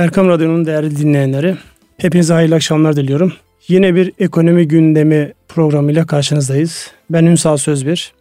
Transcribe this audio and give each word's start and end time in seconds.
Erkam 0.00 0.28
Radyo'nun 0.28 0.66
değerli 0.66 0.96
dinleyenleri, 0.96 1.56
hepinize 1.96 2.34
hayırlı 2.34 2.54
akşamlar 2.54 2.96
diliyorum. 2.96 3.32
Yine 3.68 3.94
bir 3.94 4.12
ekonomi 4.18 4.68
gündemi 4.68 5.32
programıyla 5.48 6.06
karşınızdayız. 6.06 6.90
Ben 7.10 7.24
Ünsal 7.24 7.56
Sözbir. 7.56 8.12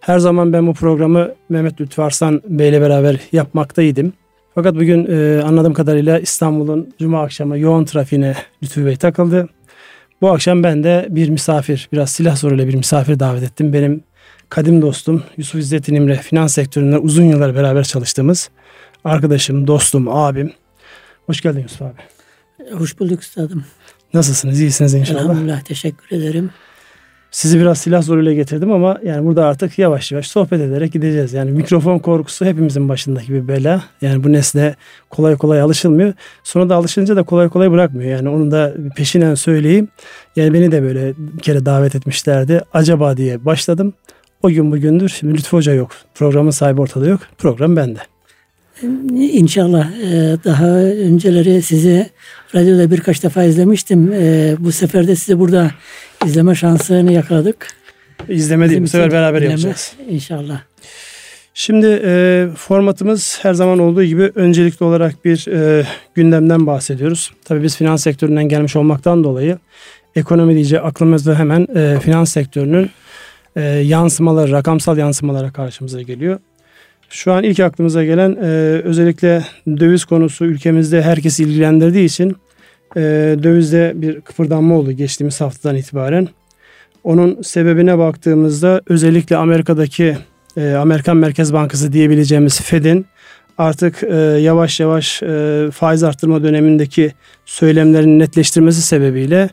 Her 0.00 0.18
zaman 0.18 0.52
ben 0.52 0.66
bu 0.66 0.74
programı 0.74 1.34
Mehmet 1.48 1.80
Lütfü 1.80 2.02
Arslan 2.02 2.42
Bey 2.48 2.68
ile 2.68 2.80
beraber 2.80 3.16
yapmaktaydım. 3.32 4.12
Fakat 4.54 4.74
bugün 4.74 5.06
e, 5.10 5.42
anladığım 5.42 5.74
kadarıyla 5.74 6.18
İstanbul'un 6.18 6.94
cuma 6.98 7.22
akşamı 7.22 7.58
yoğun 7.58 7.84
trafiğine 7.84 8.34
Lütfü 8.62 8.86
Bey 8.86 8.96
takıldı. 8.96 9.48
Bu 10.20 10.30
akşam 10.30 10.62
ben 10.62 10.84
de 10.84 11.06
bir 11.10 11.28
misafir, 11.28 11.88
biraz 11.92 12.10
silah 12.10 12.36
zoruyla 12.36 12.68
bir 12.68 12.74
misafir 12.74 13.20
davet 13.20 13.42
ettim. 13.42 13.72
Benim 13.72 14.04
kadim 14.48 14.82
dostum 14.82 15.22
Yusuf 15.36 15.60
İzzettin 15.60 15.94
İmre, 15.94 16.16
finans 16.16 16.54
sektöründe 16.54 16.98
uzun 16.98 17.24
yıllar 17.24 17.54
beraber 17.54 17.84
çalıştığımız 17.84 18.50
arkadaşım, 19.04 19.66
dostum, 19.66 20.08
abim. 20.08 20.52
Hoş 21.26 21.40
geldin 21.40 21.60
Yusuf 21.60 21.82
abi. 21.82 22.00
Hoş 22.72 22.98
bulduk 23.00 23.22
üstadım. 23.22 23.64
Nasılsınız? 24.14 24.60
İyisiniz 24.60 24.94
inşallah. 24.94 25.20
Elhamdülillah 25.20 25.60
teşekkür 25.60 26.16
ederim. 26.16 26.50
Sizi 27.30 27.60
biraz 27.60 27.78
silah 27.78 28.02
zoruyla 28.02 28.32
getirdim 28.32 28.72
ama 28.72 28.98
yani 29.04 29.26
burada 29.26 29.46
artık 29.46 29.78
yavaş 29.78 30.12
yavaş 30.12 30.26
sohbet 30.28 30.60
ederek 30.60 30.92
gideceğiz. 30.92 31.32
Yani 31.32 31.50
mikrofon 31.50 31.98
korkusu 31.98 32.44
hepimizin 32.44 32.88
başındaki 32.88 33.32
bir 33.32 33.48
bela. 33.48 33.82
Yani 34.00 34.24
bu 34.24 34.32
nesle 34.32 34.76
kolay 35.10 35.36
kolay 35.36 35.60
alışılmıyor. 35.60 36.12
Sonra 36.44 36.68
da 36.68 36.76
alışınca 36.76 37.16
da 37.16 37.22
kolay 37.22 37.48
kolay 37.48 37.70
bırakmıyor. 37.70 38.10
Yani 38.10 38.28
onu 38.28 38.50
da 38.50 38.74
peşinen 38.96 39.34
söyleyeyim. 39.34 39.88
Yani 40.36 40.54
beni 40.54 40.72
de 40.72 40.82
böyle 40.82 41.14
bir 41.18 41.42
kere 41.42 41.66
davet 41.66 41.94
etmişlerdi. 41.94 42.60
Acaba 42.72 43.16
diye 43.16 43.44
başladım. 43.44 43.94
O 44.42 44.48
gün 44.48 44.72
bugündür. 44.72 45.08
Şimdi 45.08 45.34
Lütfü 45.34 45.56
Hoca 45.56 45.74
yok. 45.74 45.90
Programın 46.14 46.50
sahibi 46.50 46.80
ortada 46.80 47.08
yok. 47.08 47.20
Program 47.38 47.76
bende. 47.76 48.11
İnşallah 49.14 49.90
e, 49.90 50.36
daha 50.44 50.68
önceleri 50.78 51.62
sizi 51.62 52.10
radyoda 52.54 52.90
birkaç 52.90 53.22
defa 53.22 53.44
izlemiştim. 53.44 54.12
E, 54.12 54.54
bu 54.58 54.72
sefer 54.72 55.08
de 55.08 55.16
sizi 55.16 55.38
burada 55.38 55.70
izleme 56.26 56.54
şansını 56.54 57.12
yakaladık. 57.12 57.68
İzleme 58.28 58.70
değil 58.70 58.82
bu 58.82 58.88
sefer 58.88 59.12
beraber 59.12 59.40
dinleme, 59.40 59.50
yapacağız. 59.50 59.92
İnşallah. 60.08 60.60
Şimdi 61.54 62.00
e, 62.04 62.46
formatımız 62.56 63.38
her 63.42 63.54
zaman 63.54 63.78
olduğu 63.78 64.04
gibi 64.04 64.32
öncelikli 64.34 64.84
olarak 64.84 65.24
bir 65.24 65.46
e, 65.52 65.86
gündemden 66.14 66.66
bahsediyoruz. 66.66 67.30
Tabii 67.44 67.62
biz 67.62 67.76
finans 67.76 68.02
sektöründen 68.02 68.48
gelmiş 68.48 68.76
olmaktan 68.76 69.24
dolayı 69.24 69.58
ekonomi 70.16 70.54
deyince 70.54 70.80
aklımızda 70.80 71.38
hemen 71.38 71.66
e, 71.74 72.00
finans 72.00 72.32
sektörünün 72.32 72.90
e, 73.56 73.62
yansımaları, 73.62 74.52
rakamsal 74.52 74.98
yansımalara 74.98 75.52
karşımıza 75.52 76.02
geliyor. 76.02 76.38
Şu 77.12 77.32
an 77.32 77.44
ilk 77.44 77.60
aklımıza 77.60 78.04
gelen 78.04 78.36
e, 78.42 78.46
özellikle 78.84 79.44
döviz 79.66 80.04
konusu 80.04 80.44
ülkemizde 80.44 81.02
herkesi 81.02 81.42
ilgilendirdiği 81.42 82.04
için 82.04 82.36
e, 82.96 83.00
dövizde 83.42 83.92
bir 83.94 84.20
kıpırdanma 84.20 84.74
oldu 84.74 84.92
geçtiğimiz 84.92 85.40
haftadan 85.40 85.76
itibaren. 85.76 86.28
Onun 87.04 87.42
sebebine 87.42 87.98
baktığımızda 87.98 88.80
özellikle 88.86 89.36
Amerika'daki 89.36 90.16
e, 90.56 90.72
Amerikan 90.72 91.16
Merkez 91.16 91.52
Bankası 91.52 91.92
diyebileceğimiz 91.92 92.60
Fed'in 92.60 93.06
artık 93.58 94.02
e, 94.02 94.16
yavaş 94.16 94.80
yavaş 94.80 95.22
e, 95.22 95.68
faiz 95.72 96.02
arttırma 96.02 96.42
dönemindeki 96.42 97.12
söylemlerini 97.44 98.18
netleştirmesi 98.18 98.82
sebebiyle 98.82 99.50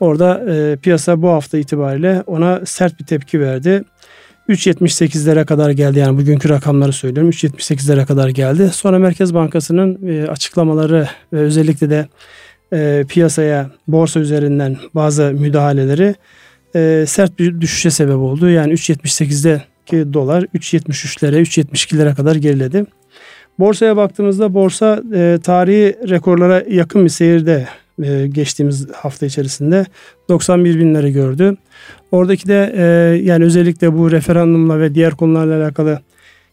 orada 0.00 0.44
e, 0.52 0.76
piyasa 0.76 1.22
bu 1.22 1.28
hafta 1.28 1.58
itibariyle 1.58 2.22
ona 2.26 2.66
sert 2.66 3.00
bir 3.00 3.06
tepki 3.06 3.40
verdi. 3.40 3.84
3.78'lere 4.48 5.44
kadar 5.44 5.70
geldi 5.70 5.98
yani 5.98 6.18
bugünkü 6.18 6.48
rakamları 6.48 6.92
söylüyorum 6.92 7.30
3.78'lere 7.30 8.06
kadar 8.06 8.28
geldi. 8.28 8.70
Sonra 8.72 8.98
Merkez 8.98 9.34
Bankası'nın 9.34 10.08
e, 10.08 10.28
açıklamaları 10.28 11.08
ve 11.32 11.38
özellikle 11.38 11.90
de 11.90 12.08
e, 12.72 13.04
piyasaya 13.08 13.70
borsa 13.88 14.20
üzerinden 14.20 14.76
bazı 14.94 15.22
müdahaleleri 15.22 16.14
e, 16.74 17.04
sert 17.08 17.38
bir 17.38 17.60
düşüşe 17.60 17.90
sebep 17.90 18.16
oldu. 18.16 18.48
Yani 18.48 18.72
3.78'deki 18.72 20.12
dolar 20.12 20.42
3.73'lere 20.42 21.40
3.72'lere 21.40 22.14
kadar 22.14 22.36
geriledi. 22.36 22.84
Borsaya 23.58 23.96
baktığımızda 23.96 24.54
borsa 24.54 25.02
tarihi 25.42 26.08
rekorlara 26.08 26.64
yakın 26.70 27.04
bir 27.04 27.10
seyirde 27.10 27.68
geçtiğimiz 28.28 28.88
hafta 28.92 29.26
içerisinde 29.26 29.86
91 30.28 30.78
binleri 30.78 31.12
gördü. 31.12 31.56
Oradaki 32.12 32.48
de 32.48 32.72
e, 32.76 32.82
yani 33.22 33.44
özellikle 33.44 33.98
bu 33.98 34.10
referandumla 34.10 34.80
ve 34.80 34.94
diğer 34.94 35.14
konularla 35.14 35.62
alakalı 35.62 36.00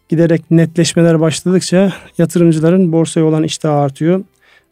giderek 0.10 0.52
netleşmeler 0.52 1.20
başladıkça 1.20 1.94
yatırımcıların 2.18 2.92
borsaya 2.92 3.26
olan 3.26 3.44
iştahı 3.44 3.74
artıyor. 3.74 4.24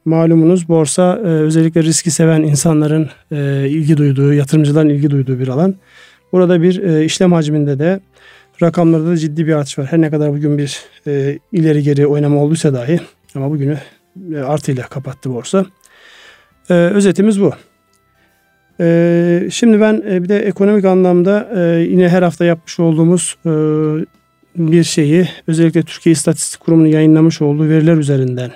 Malumunuz 0.05 0.69
borsa 0.69 1.19
e, 1.23 1.27
özellikle 1.27 1.83
riski 1.83 2.11
seven 2.11 2.41
insanların 2.41 3.09
e, 3.31 3.67
ilgi 3.69 3.97
duyduğu, 3.97 4.33
yatırımcıların 4.33 4.89
ilgi 4.89 5.09
duyduğu 5.09 5.39
bir 5.39 5.47
alan. 5.47 5.75
Burada 6.31 6.61
bir 6.61 6.83
e, 6.83 7.05
işlem 7.05 7.31
hacminde 7.31 7.79
de 7.79 7.99
rakamlarda 8.61 9.07
da 9.07 9.17
ciddi 9.17 9.47
bir 9.47 9.53
artış 9.53 9.79
var. 9.79 9.85
Her 9.85 10.01
ne 10.01 10.09
kadar 10.09 10.33
bugün 10.33 10.57
bir 10.57 10.81
e, 11.07 11.39
ileri 11.51 11.83
geri 11.83 12.07
oynama 12.07 12.43
olduysa 12.43 12.73
dahi 12.73 12.99
ama 13.35 13.51
bugünü 13.51 13.77
e, 14.35 14.37
artıyla 14.37 14.83
kapattı 14.83 15.33
borsa. 15.33 15.65
E, 16.69 16.73
özetimiz 16.73 17.41
bu. 17.41 17.53
Ee, 18.79 19.47
şimdi 19.51 19.81
ben 19.81 20.03
e, 20.09 20.23
bir 20.23 20.29
de 20.29 20.39
ekonomik 20.39 20.85
anlamda 20.85 21.49
e, 21.55 21.79
yine 21.79 22.09
her 22.09 22.21
hafta 22.23 22.45
yapmış 22.45 22.79
olduğumuz 22.79 23.37
e, 23.45 23.49
bir 24.55 24.83
şeyi 24.83 25.29
özellikle 25.47 25.83
Türkiye 25.83 26.13
İstatistik 26.13 26.59
Kurumu'nun 26.59 26.87
yayınlamış 26.87 27.41
olduğu 27.41 27.69
veriler 27.69 27.97
üzerinden 27.97 28.51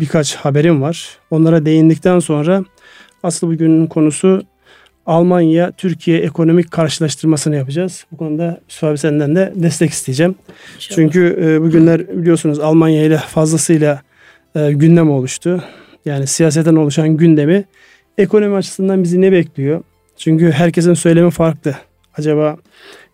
birkaç 0.00 0.34
haberim 0.36 0.82
var. 0.82 1.08
Onlara 1.30 1.66
değindikten 1.66 2.18
sonra 2.18 2.64
asıl 3.22 3.48
bugünün 3.48 3.86
konusu 3.86 4.42
Almanya 5.06 5.72
Türkiye 5.72 6.18
ekonomik 6.18 6.70
karşılaştırmasını 6.70 7.56
yapacağız. 7.56 8.04
Bu 8.12 8.16
konuda 8.16 8.60
Yusuf 8.68 9.00
senden 9.00 9.36
de 9.36 9.52
destek 9.56 9.90
isteyeceğim. 9.90 10.34
İnşallah. 10.76 10.96
Çünkü 10.96 11.58
bugünler 11.62 12.08
biliyorsunuz 12.08 12.60
Almanya 12.60 13.04
ile 13.04 13.16
fazlasıyla 13.16 14.02
gündem 14.54 15.10
oluştu. 15.10 15.64
Yani 16.04 16.26
siyaseten 16.26 16.76
oluşan 16.76 17.16
gündemi 17.16 17.64
Ekonomi 18.20 18.56
açısından 18.56 19.02
bizi 19.02 19.20
ne 19.20 19.32
bekliyor? 19.32 19.82
Çünkü 20.16 20.50
herkesin 20.50 20.94
söylemi 20.94 21.30
farklı. 21.30 21.74
Acaba 22.16 22.56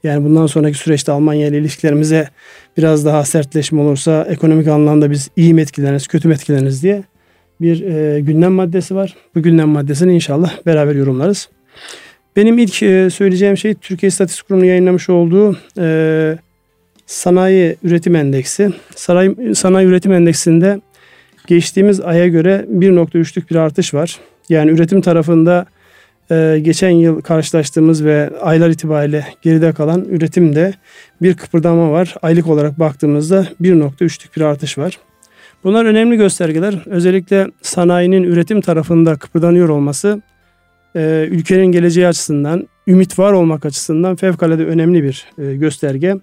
yani 0.05 0.25
bundan 0.25 0.47
sonraki 0.47 0.79
süreçte 0.79 1.13
Almanya 1.13 1.47
ile 1.47 1.59
ilişkilerimize 1.59 2.29
biraz 2.77 3.05
daha 3.05 3.25
sertleşme 3.25 3.81
olursa 3.81 4.27
ekonomik 4.31 4.69
anlamda 4.69 5.11
biz 5.11 5.31
iyi 5.37 5.55
mi 5.55 5.61
etkileniriz, 5.61 6.07
kötü 6.07 6.29
mü 6.29 6.35
etkileniriz 6.35 6.83
diye 6.83 7.05
bir 7.61 7.83
e, 7.83 8.21
gündem 8.21 8.53
maddesi 8.53 8.95
var. 8.95 9.17
Bu 9.35 9.43
gündem 9.43 9.69
maddesini 9.69 10.15
inşallah 10.15 10.67
beraber 10.67 10.95
yorumlarız. 10.95 11.49
Benim 12.37 12.59
ilk 12.59 12.83
e, 12.83 13.11
söyleyeceğim 13.11 13.57
şey 13.57 13.75
Türkiye 13.75 14.09
İstatistik 14.09 14.49
Kurumu'nun 14.49 14.69
yayınlamış 14.69 15.09
olduğu 15.09 15.59
e, 15.79 16.39
sanayi 17.07 17.77
üretim 17.83 18.17
endeksi. 18.17 18.71
Sanayi, 18.97 19.55
sanayi 19.55 19.87
üretim 19.87 20.13
endeksinde 20.13 20.81
geçtiğimiz 21.47 22.01
aya 22.01 22.29
göre 22.29 22.65
1.3'lük 22.73 23.51
bir 23.51 23.57
artış 23.57 23.95
var. 23.95 24.21
Yani 24.49 24.71
üretim 24.71 25.01
tarafında 25.01 25.67
e, 26.31 26.59
geçen 26.63 26.91
yıl 26.91 27.21
karşılaştığımız 27.21 28.05
ve 28.05 28.31
aylar 28.41 28.71
itibariyle 28.71 29.27
geride 29.43 29.73
kalan 29.73 30.05
üretimde 30.05 30.75
bir 31.23 31.35
kıpırdama 31.35 31.91
var. 31.93 32.15
Aylık 32.23 32.47
olarak 32.47 32.79
baktığımızda 32.79 33.49
1.3'lük 33.63 34.37
bir 34.37 34.41
artış 34.41 34.79
var. 34.79 34.99
Bunlar 35.65 35.85
önemli 35.85 36.17
göstergeler. 36.17 36.83
Özellikle 36.87 37.47
sanayinin 37.63 38.23
üretim 38.23 38.61
tarafında 38.61 39.17
kıpırdanıyor 39.17 39.69
olması 39.69 40.23
e, 40.97 41.29
ülkenin 41.31 41.67
geleceği 41.67 42.07
açısından, 42.07 42.69
ümit 42.87 43.19
var 43.19 43.33
olmak 43.33 43.67
açısından 43.67 44.17
fevkalade 44.17 44.67
önemli 44.67 45.03
bir 45.03 45.27
e, 45.39 45.57
gösterge. 45.57 46.15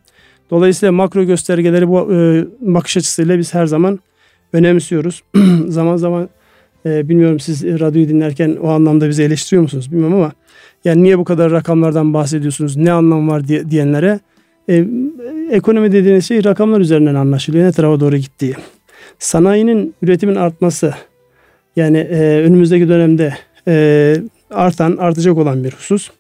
Dolayısıyla 0.50 0.92
makro 0.92 1.24
göstergeleri 1.24 1.88
bu 1.88 2.14
e, 2.14 2.46
bakış 2.62 2.98
açısıyla 2.98 3.38
biz 3.38 3.54
her 3.54 3.66
zaman 3.66 4.00
önemsiyoruz. 4.54 5.24
zaman 5.68 5.96
zaman 5.96 6.30
e, 6.86 7.10
bilmiyorum 7.10 7.40
siz 7.40 7.64
radyoyu 7.64 8.10
dinlerken 8.10 8.58
o 8.62 8.70
anlamda 8.70 9.10
bizi 9.10 9.24
eleştiriyor 9.24 9.64
musunuz 9.64 9.92
bilmiyorum 9.92 10.16
ama 10.16 10.32
yani 10.86 11.04
niye 11.04 11.20
bu 11.20 11.24
kadar 11.24 11.52
rakamlardan 11.52 12.14
bahsediyorsunuz? 12.14 12.78
Ne 12.78 12.92
anlam 12.92 13.28
var 13.28 13.48
diye, 13.48 13.70
diyenlere 13.70 14.20
e, 14.70 14.86
ekonomi 15.52 15.92
dediğiniz 15.92 16.28
şey 16.28 16.44
rakamlar 16.44 16.80
üzerinden 16.80 17.16
anlaşılıyor. 17.16 17.66
Ne 17.66 17.72
tarafa 17.72 18.00
doğru 18.00 18.18
gittiği. 18.18 18.56
Sanayinin 19.20 19.96
üretimin 20.02 20.36
artması 20.36 20.94
yani 21.76 21.98
e, 21.98 22.42
önümüzdeki 22.42 22.90
dönemde 22.90 23.34
e, 23.68 24.16
artan, 24.52 24.98
artacak 24.98 25.38
olan 25.38 25.64
bir 25.64 25.72
husus. 25.72 26.12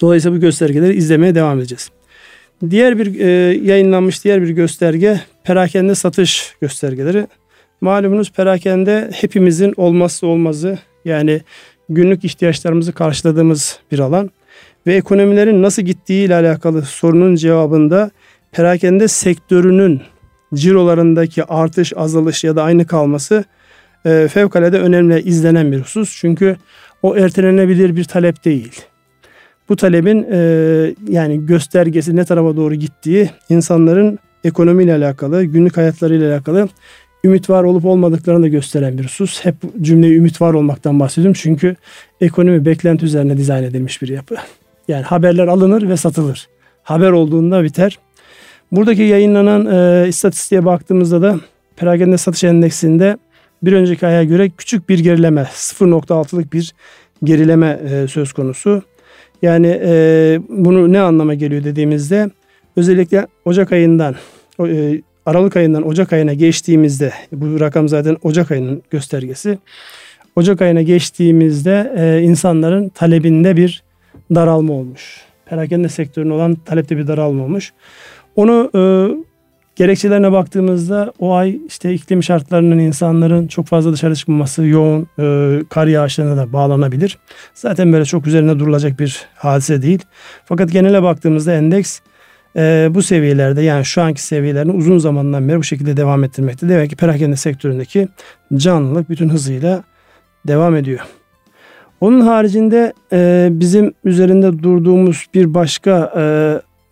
Dolayısıyla 0.00 0.36
bu 0.36 0.40
göstergeleri 0.40 0.94
izlemeye 0.94 1.34
devam 1.34 1.58
edeceğiz. 1.58 1.90
Diğer 2.70 2.98
bir 2.98 3.20
e, 3.20 3.28
yayınlanmış 3.64 4.24
diğer 4.24 4.42
bir 4.42 4.50
gösterge 4.50 5.20
perakende 5.44 5.94
satış 5.94 6.54
göstergeleri. 6.60 7.26
Malumunuz 7.80 8.32
perakende 8.32 9.10
hepimizin 9.12 9.74
olmazsa 9.76 10.26
olmazı 10.26 10.78
yani 11.04 11.40
günlük 11.88 12.24
ihtiyaçlarımızı 12.24 12.92
karşıladığımız 12.92 13.78
bir 13.92 13.98
alan 13.98 14.30
ve 14.86 14.94
ekonomilerin 14.94 15.62
nasıl 15.62 15.82
gittiği 15.82 16.26
ile 16.26 16.34
alakalı 16.34 16.82
sorunun 16.82 17.34
cevabında 17.34 18.10
perakende 18.52 19.08
sektörünün 19.08 20.02
cirolarındaki 20.54 21.44
artış, 21.44 21.92
azalış 21.96 22.44
ya 22.44 22.56
da 22.56 22.62
aynı 22.62 22.86
kalması 22.86 23.44
e, 24.06 24.28
fevkalade 24.28 24.78
önemli 24.78 25.22
izlenen 25.22 25.72
bir 25.72 25.80
husus. 25.80 26.20
Çünkü 26.20 26.56
o 27.02 27.16
ertelenebilir 27.16 27.96
bir 27.96 28.04
talep 28.04 28.44
değil. 28.44 28.82
Bu 29.68 29.76
talebin 29.76 30.26
e, 30.32 30.38
yani 31.08 31.46
göstergesi 31.46 32.16
ne 32.16 32.24
tarafa 32.24 32.56
doğru 32.56 32.74
gittiği 32.74 33.30
insanların 33.48 34.18
ekonomiyle 34.44 34.94
alakalı, 34.94 35.44
günlük 35.44 35.76
hayatlarıyla 35.76 36.34
alakalı 36.34 36.68
ümit 37.24 37.50
var 37.50 37.64
olup 37.64 37.84
olmadıklarını 37.84 38.42
da 38.42 38.48
gösteren 38.48 38.98
bir 38.98 39.04
husus. 39.04 39.44
Hep 39.44 39.54
cümleyi 39.80 40.16
ümit 40.16 40.40
var 40.40 40.54
olmaktan 40.54 41.00
bahsediyorum. 41.00 41.36
Çünkü 41.42 41.76
ekonomi 42.20 42.64
beklenti 42.64 43.04
üzerine 43.06 43.36
dizayn 43.36 43.62
edilmiş 43.62 44.02
bir 44.02 44.08
yapı. 44.08 44.36
Yani 44.88 45.02
haberler 45.02 45.46
alınır 45.46 45.88
ve 45.88 45.96
satılır. 45.96 46.48
Haber 46.82 47.10
olduğunda 47.10 47.64
biter. 47.64 47.98
Buradaki 48.72 49.02
yayınlanan 49.02 49.66
e, 49.66 50.08
istatistiğe 50.08 50.64
baktığımızda 50.64 51.22
da 51.22 51.40
perakende 51.76 52.18
satış 52.18 52.44
endeksinde 52.44 53.16
bir 53.62 53.72
önceki 53.72 54.06
aya 54.06 54.24
göre 54.24 54.50
küçük 54.50 54.88
bir 54.88 54.98
gerileme 54.98 55.40
0.6'lık 55.40 56.52
bir 56.52 56.74
gerileme 57.24 57.80
e, 57.90 58.08
söz 58.08 58.32
konusu. 58.32 58.82
Yani 59.42 59.80
e, 59.84 60.38
bunu 60.48 60.92
ne 60.92 61.00
anlama 61.00 61.34
geliyor 61.34 61.64
dediğimizde 61.64 62.30
özellikle 62.76 63.26
Ocak 63.44 63.72
ayından 63.72 64.14
e, 64.66 65.02
Aralık 65.30 65.56
ayından 65.56 65.88
Ocak 65.88 66.12
ayına 66.12 66.34
geçtiğimizde 66.34 67.12
bu 67.32 67.60
rakam 67.60 67.88
zaten 67.88 68.16
Ocak 68.22 68.50
ayının 68.50 68.82
göstergesi. 68.90 69.58
Ocak 70.36 70.62
ayına 70.62 70.82
geçtiğimizde 70.82 71.92
e, 71.96 72.22
insanların 72.22 72.88
talebinde 72.88 73.56
bir 73.56 73.82
daralma 74.34 74.72
olmuş. 74.72 75.20
Perakende 75.46 75.88
sektörünün 75.88 76.30
olan 76.30 76.54
talepte 76.54 76.96
bir 76.96 77.06
daralma 77.06 77.44
olmuş. 77.44 77.72
Onu 78.36 78.70
e, 78.74 78.80
gerekçelerine 79.76 80.32
baktığımızda 80.32 81.12
o 81.18 81.34
ay 81.34 81.58
işte 81.68 81.94
iklim 81.94 82.22
şartlarının 82.22 82.78
insanların 82.78 83.46
çok 83.46 83.66
fazla 83.66 83.92
dışarı 83.92 84.16
çıkmaması, 84.16 84.66
yoğun 84.66 85.08
e, 85.18 85.58
kar 85.68 85.86
yağışlarına 85.86 86.36
da 86.36 86.52
bağlanabilir. 86.52 87.18
Zaten 87.54 87.92
böyle 87.92 88.04
çok 88.04 88.26
üzerine 88.26 88.58
durulacak 88.58 89.00
bir 89.00 89.26
hadise 89.34 89.82
değil. 89.82 90.02
Fakat 90.44 90.72
genele 90.72 91.02
baktığımızda 91.02 91.52
endeks 91.52 92.00
e, 92.56 92.88
bu 92.90 93.02
seviyelerde 93.02 93.62
yani 93.62 93.84
şu 93.84 94.02
anki 94.02 94.22
seviyelerini 94.22 94.72
uzun 94.72 94.98
zamandan 94.98 95.48
beri 95.48 95.58
bu 95.58 95.64
şekilde 95.64 95.96
devam 95.96 96.24
ettirmekte. 96.24 96.68
Demek 96.68 96.90
ki 96.90 96.96
perakende 96.96 97.36
sektöründeki 97.36 98.08
canlılık 98.56 99.10
bütün 99.10 99.28
hızıyla 99.28 99.84
devam 100.46 100.76
ediyor. 100.76 101.00
Onun 102.00 102.20
haricinde 102.20 102.92
e, 103.12 103.48
bizim 103.52 103.94
üzerinde 104.04 104.62
durduğumuz 104.62 105.26
bir 105.34 105.54
başka 105.54 106.12
e, 106.16 106.22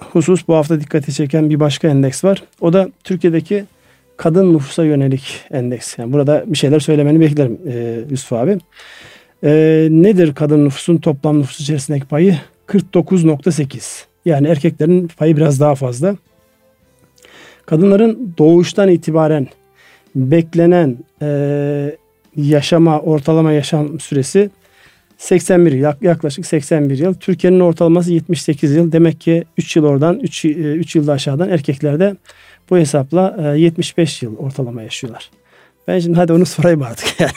husus 0.05 0.49
bu 0.49 0.55
hafta 0.55 0.81
dikkati 0.81 1.13
çeken 1.13 1.51
bir 1.51 1.61
başka 1.61 1.89
endeks 1.89 2.25
var. 2.25 2.43
O 2.61 2.73
da 2.73 2.89
Türkiye'deki 3.05 3.65
kadın 4.17 4.55
nüfusa 4.55 4.85
yönelik 4.85 5.41
endeks. 5.51 5.99
Yani 5.99 6.13
burada 6.13 6.45
bir 6.47 6.59
şeyler 6.59 6.81
söylemeni 6.81 7.21
beklerim 7.21 7.59
e, 7.69 8.01
Yusuf 8.11 8.33
abi. 8.33 8.59
E, 9.45 9.51
nedir 9.91 10.35
kadın 10.35 10.65
nüfusun 10.65 10.97
toplam 10.97 11.39
nüfus 11.39 11.61
içerisindeki 11.61 12.07
payı? 12.07 12.37
49.8. 12.69 14.08
Yani 14.29 14.49
erkeklerin 14.49 15.11
payı 15.19 15.37
biraz 15.37 15.61
daha 15.61 15.75
fazla. 15.75 16.17
Kadınların 17.67 18.35
doğuştan 18.39 18.89
itibaren 18.89 19.47
beklenen 20.15 20.97
e, 21.23 21.97
yaşama, 22.37 23.01
ortalama 23.01 23.53
yaşam 23.53 24.01
süresi 24.01 24.51
81 25.19 25.73
yıl, 25.73 25.93
yaklaşık 26.01 26.47
81 26.47 26.99
yıl. 26.99 27.15
Türkiye'nin 27.15 27.61
ortalaması 27.61 28.13
78 28.13 28.75
yıl. 28.75 28.93
Demek 28.93 29.21
ki 29.21 29.45
3 29.59 29.77
yıl 29.77 29.85
oradan, 29.85 30.21
3, 30.21 30.45
3 30.45 30.97
yılda 30.97 31.13
aşağıdan 31.13 31.49
erkeklerde 31.49 32.17
bu 32.71 32.79
hesapla 32.79 33.55
75 33.57 34.23
yıl 34.23 34.37
ortalama 34.37 34.83
yaşıyorlar. 34.83 35.31
Ben 35.89 35.99
şimdi 35.99 36.17
hadi 36.17 36.33
onu 36.33 36.47
sorayım 36.47 36.83
artık. 36.83 37.09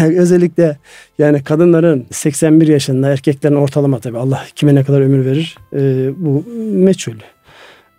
Özellikle 0.00 0.78
yani 1.18 1.44
kadınların 1.44 2.06
81 2.10 2.68
yaşında 2.68 3.08
erkeklerin 3.08 3.54
ortalama 3.54 4.00
tabii 4.00 4.18
Allah 4.18 4.44
kime 4.54 4.74
ne 4.74 4.84
kadar 4.84 5.00
ömür 5.00 5.24
verir 5.24 5.58
e, 5.72 6.10
bu 6.16 6.44
meçhul. 6.58 7.16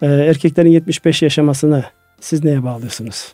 E, 0.01 0.05
erkeklerin 0.05 0.69
75 0.69 1.21
yaşamasını 1.21 1.83
siz 2.19 2.43
neye 2.43 2.63
bağlıyorsunuz? 2.63 3.33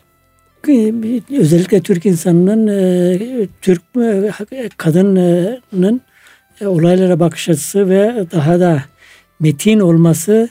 Özellikle 1.38 1.80
Türk 1.80 2.06
insanının 2.06 2.66
e, 2.66 3.46
Türk 3.62 3.82
e, 4.52 4.68
kadının 4.76 6.00
e, 6.60 6.66
olaylara 6.66 7.20
bakış 7.20 7.48
açısı 7.48 7.88
ve 7.88 8.26
daha 8.32 8.60
da 8.60 8.82
metin 9.40 9.80
olması 9.80 10.48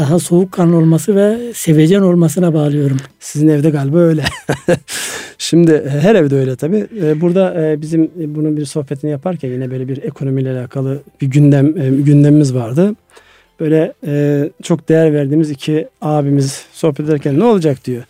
daha 0.00 0.18
soğukkanlı 0.18 0.76
olması 0.76 1.16
ve 1.16 1.38
sevecen 1.54 2.00
olmasına 2.00 2.54
bağlıyorum. 2.54 2.96
Sizin 3.20 3.48
evde 3.48 3.70
galiba 3.70 3.98
öyle. 3.98 4.24
Şimdi 5.38 5.72
e, 5.72 5.90
her 5.90 6.14
evde 6.14 6.36
öyle 6.36 6.56
tabii. 6.56 6.86
E, 7.02 7.20
burada 7.20 7.66
e, 7.66 7.82
bizim 7.82 8.10
bunun 8.16 8.56
bir 8.56 8.64
sohbetini 8.64 9.10
yaparken 9.10 9.48
yine 9.48 9.70
böyle 9.70 9.88
bir 9.88 10.02
ekonomiyle 10.02 10.58
alakalı 10.58 11.02
bir 11.20 11.26
gündem 11.26 11.72
gündemimiz 12.04 12.54
vardı. 12.54 12.94
Böyle 13.60 13.92
çok 14.62 14.88
değer 14.88 15.12
verdiğimiz 15.12 15.50
iki 15.50 15.88
abimiz 16.00 16.64
sohbet 16.72 17.00
ederken 17.00 17.38
ne 17.38 17.44
olacak 17.44 17.84
diyor. 17.84 18.02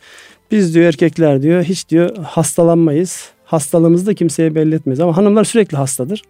Biz 0.50 0.74
diyor 0.74 0.86
erkekler 0.86 1.42
diyor 1.42 1.62
hiç 1.62 1.88
diyor 1.88 2.16
hastalanmayız. 2.16 3.30
Hastalığımızı 3.44 4.06
da 4.06 4.14
kimseye 4.14 4.54
belli 4.54 4.74
etmeyiz 4.74 5.00
ama 5.00 5.16
hanımlar 5.16 5.44
sürekli 5.44 5.76
hastadır. 5.76 6.22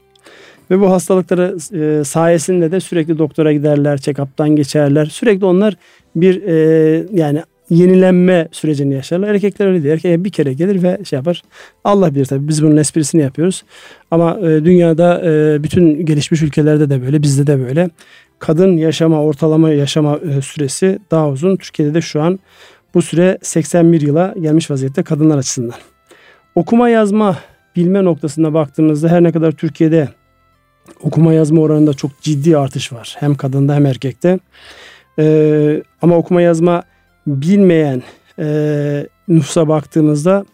Ve 0.70 0.81
bu 0.81 0.90
hastalıkları 0.90 1.56
e, 1.75 2.05
sayesinde 2.05 2.72
de 2.72 2.81
sürekli 2.81 3.19
doktora 3.19 3.52
giderler, 3.52 3.99
check-up'tan 3.99 4.56
geçerler. 4.56 5.06
Sürekli 5.06 5.44
onlar 5.44 5.75
bir 6.17 6.43
e, 6.43 7.06
yani 7.12 7.43
yenilenme 7.70 8.49
sürecini 8.52 8.94
yaşarlar. 8.94 9.28
Erkekler 9.28 9.67
öyle 9.67 9.82
değil. 9.82 9.94
Erkek 9.94 10.25
bir 10.25 10.31
kere 10.31 10.52
gelir 10.52 10.82
ve 10.82 10.99
şey 11.05 11.17
yapar. 11.17 11.43
Allah 11.84 12.14
bilir 12.14 12.25
tabii 12.25 12.49
biz 12.49 12.62
bunun 12.62 12.76
esprisini 12.76 13.22
yapıyoruz. 13.22 13.62
Ama 14.11 14.38
e, 14.38 14.64
dünyada 14.64 15.22
e, 15.25 15.62
bütün 15.62 16.06
gelişmiş 16.06 16.43
ülkelerde 16.43 16.90
de 16.90 17.02
böyle, 17.02 17.23
bizde 17.23 17.46
de 17.46 17.66
böyle. 17.66 17.90
Kadın 18.38 18.76
yaşama, 18.76 19.23
ortalama 19.23 19.70
yaşama 19.70 20.19
e, 20.19 20.43
süresi 20.43 20.99
daha 21.11 21.28
uzun. 21.28 21.56
Türkiye'de 21.56 21.94
de 21.94 22.00
şu 22.00 22.23
an 22.23 22.38
bu 22.94 23.02
süre 23.02 23.38
81 23.43 24.00
yıla 24.00 24.34
gelmiş 24.40 24.70
vaziyette 24.70 25.02
kadınlar 25.02 25.38
açısından. 25.38 25.76
Okuma 26.55 26.88
yazma 26.88 27.38
bilme 27.76 28.05
noktasına 28.05 28.55
baktığımızda 28.55 29.08
her 29.08 29.23
ne 29.23 29.32
kadar 29.32 29.52
Türkiye'de 29.52 30.08
okuma 31.02 31.32
yazma 31.32 31.60
oranında 31.60 31.94
çok 31.94 32.20
ciddi 32.20 32.56
artış 32.56 32.92
var. 32.92 33.16
Hem 33.19 33.34
kadında 33.34 33.75
hem 33.75 33.87
erkekte. 33.87 34.38
Ee, 35.19 35.82
ama 36.02 36.16
okuma 36.16 36.42
yazma 36.42 36.82
bilmeyen 37.26 38.02
e, 38.38 39.06
nüfusa 39.28 39.69
baktığımızda 39.69 40.44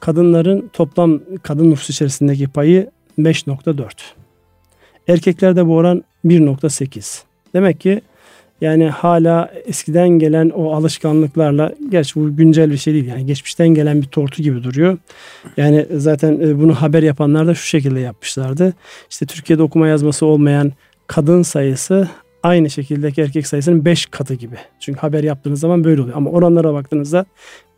kadınların 0.00 0.70
toplam 0.72 1.20
kadın 1.42 1.70
nüfus 1.70 1.90
içerisindeki 1.90 2.48
payı 2.48 2.90
5.4. 3.18 3.90
Erkeklerde 5.08 5.66
bu 5.66 5.76
oran 5.76 6.04
1.8. 6.24 7.22
Demek 7.54 7.80
ki 7.80 8.00
yani 8.60 8.88
hala 8.88 9.52
eskiden 9.66 10.08
gelen 10.08 10.50
o 10.50 10.74
alışkanlıklarla 10.74 11.72
gerçi 11.88 12.20
bu 12.20 12.36
güncel 12.36 12.70
bir 12.70 12.76
şey 12.76 12.94
değil 12.94 13.06
yani 13.06 13.26
geçmişten 13.26 13.68
gelen 13.68 14.02
bir 14.02 14.06
tortu 14.06 14.42
gibi 14.42 14.64
duruyor. 14.64 14.98
Yani 15.56 15.86
zaten 15.96 16.40
e, 16.40 16.60
bunu 16.60 16.74
haber 16.74 17.02
yapanlar 17.02 17.46
da 17.46 17.54
şu 17.54 17.66
şekilde 17.66 18.00
yapmışlardı. 18.00 18.74
İşte 19.10 19.26
Türkiye'de 19.26 19.62
okuma 19.62 19.88
yazması 19.88 20.26
olmayan 20.26 20.72
kadın 21.06 21.42
sayısı 21.42 22.08
aynı 22.42 22.70
şekildeki 22.70 23.22
erkek 23.22 23.46
sayısının 23.46 23.84
5 23.84 24.06
katı 24.06 24.34
gibi. 24.34 24.56
Çünkü 24.80 25.00
haber 25.00 25.24
yaptığınız 25.24 25.60
zaman 25.60 25.84
böyle 25.84 26.02
oluyor. 26.02 26.16
Ama 26.16 26.30
oranlara 26.30 26.74
baktığınızda 26.74 27.26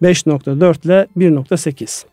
5.4 0.02 0.86
ile 0.86 1.06
1.8. 1.16 2.04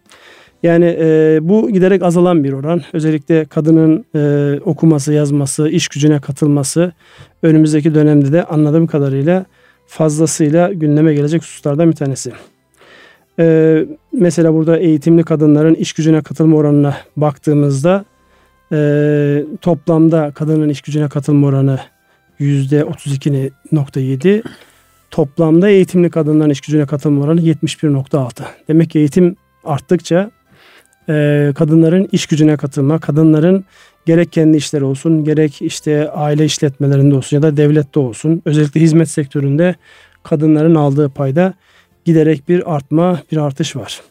Yani 0.63 0.97
e, 0.99 1.39
bu 1.41 1.69
giderek 1.69 2.03
azalan 2.03 2.43
bir 2.43 2.53
oran. 2.53 2.81
Özellikle 2.93 3.45
kadının 3.45 4.05
e, 4.15 4.59
okuması, 4.65 5.13
yazması, 5.13 5.69
iş 5.69 5.87
gücüne 5.87 6.21
katılması 6.21 6.93
önümüzdeki 7.43 7.95
dönemde 7.95 8.31
de 8.31 8.43
anladığım 8.43 8.87
kadarıyla 8.87 9.45
fazlasıyla 9.87 10.73
gündeme 10.73 11.13
gelecek 11.13 11.41
hususlardan 11.41 11.91
bir 11.91 11.95
tanesi. 11.95 12.31
E, 13.39 13.85
mesela 14.13 14.53
burada 14.53 14.77
eğitimli 14.77 15.23
kadınların 15.23 15.75
iş 15.75 15.93
gücüne 15.93 16.21
katılma 16.21 16.57
oranına 16.57 16.97
baktığımızda 17.17 18.05
e, 18.71 19.45
toplamda 19.61 20.31
kadının 20.31 20.69
iş 20.69 20.81
gücüne 20.81 21.09
katılma 21.09 21.47
oranı 21.47 21.79
%32.7 22.39 24.43
toplamda 25.11 25.69
eğitimli 25.69 26.09
kadınların 26.09 26.49
iş 26.49 26.61
gücüne 26.61 26.85
katılma 26.85 27.23
oranı 27.23 27.41
71.6. 27.41 28.43
Demek 28.67 28.89
ki 28.89 28.99
eğitim 28.99 29.35
arttıkça 29.63 30.31
e, 31.09 31.51
kadınların 31.55 32.09
iş 32.11 32.25
gücüne 32.25 32.57
katılma, 32.57 32.99
kadınların 32.99 33.65
gerek 34.05 34.31
kendi 34.31 34.57
işleri 34.57 34.83
olsun, 34.83 35.23
gerek 35.23 35.61
işte 35.61 36.09
aile 36.09 36.45
işletmelerinde 36.45 37.15
olsun 37.15 37.37
ya 37.37 37.43
da 37.43 37.57
devlette 37.57 37.99
olsun, 37.99 38.41
özellikle 38.45 38.81
hizmet 38.81 39.09
sektöründe 39.09 39.75
kadınların 40.23 40.75
aldığı 40.75 41.09
payda 41.09 41.53
giderek 42.05 42.49
bir 42.49 42.75
artma, 42.75 43.21
bir 43.31 43.37
artış 43.37 43.75
var. 43.75 44.01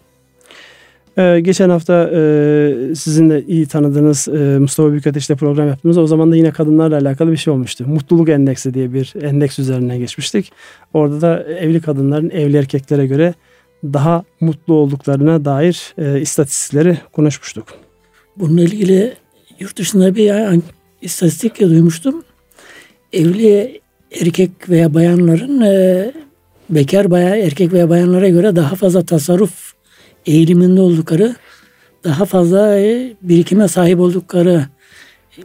Ee, 1.19 1.41
geçen 1.41 1.71
hafta 1.71 2.11
e, 2.15 2.95
sizin 2.95 3.31
de 3.31 3.45
iyi 3.49 3.67
tanıdığınız 3.67 4.29
e, 4.29 4.59
Mustafa 4.59 4.91
Büyükateş'le 4.91 5.29
program 5.29 5.69
yaptığımızda 5.69 6.01
o 6.01 6.07
zaman 6.07 6.33
da 6.33 6.37
yine 6.37 6.51
kadınlarla 6.51 6.99
alakalı 6.99 7.33
bir 7.33 7.37
şey 7.37 7.53
olmuştu. 7.53 7.85
Mutluluk 7.87 8.29
endeksi 8.29 8.75
diye 8.75 8.93
bir 8.93 9.13
endeks 9.23 9.59
üzerine 9.59 9.99
geçmiştik. 9.99 10.53
Orada 10.95 11.21
da 11.21 11.43
evli 11.43 11.81
kadınların 11.81 12.31
evli 12.31 12.57
erkeklere 12.57 13.07
göre 13.07 13.35
daha 13.85 14.25
mutlu 14.41 14.75
olduklarına 14.75 15.45
dair 15.45 15.95
e, 15.99 16.21
istatistikleri 16.21 16.99
konuşmuştuk. 17.13 17.69
Bununla 18.37 18.63
ilgili 18.63 19.15
yurt 19.61 19.79
dışında 19.79 20.15
bir 20.15 20.61
istatistik 21.03 21.61
duymuştum. 21.61 22.25
Evli 23.13 23.81
erkek 24.21 24.51
veya 24.69 24.95
bayanların 24.95 25.61
e, 25.61 26.13
bekar 26.71 27.11
bayağı 27.11 27.37
erkek 27.37 27.73
veya 27.73 27.91
bayanlara 27.91 28.29
göre 28.29 28.57
daha 28.57 28.75
fazla 28.75 29.05
tasarruf 29.05 29.73
eğiliminde 30.27 30.81
oldukları, 30.81 31.37
daha 32.05 32.25
fazla 32.25 32.79
e, 32.79 33.13
birikime 33.23 33.69
sahip 33.69 34.01
oldukları 34.01 34.67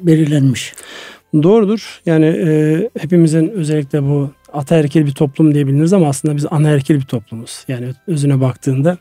belirlenmiş. 0.02 0.74
Doğrudur. 1.34 2.02
Yani 2.06 2.26
e, 2.26 2.90
hepimizin 3.00 3.50
özellikle 3.50 4.04
bu 4.04 4.32
ataerkil 4.54 5.06
bir 5.06 5.12
toplum 5.12 5.54
diyebiliriz 5.54 5.94
ama 5.94 6.08
aslında 6.08 6.36
biz 6.36 6.46
anaerkil 6.52 6.96
bir 6.96 7.06
toplumuz. 7.06 7.66
Yani 7.68 7.94
özüne 8.08 8.42
baktığında. 8.42 8.98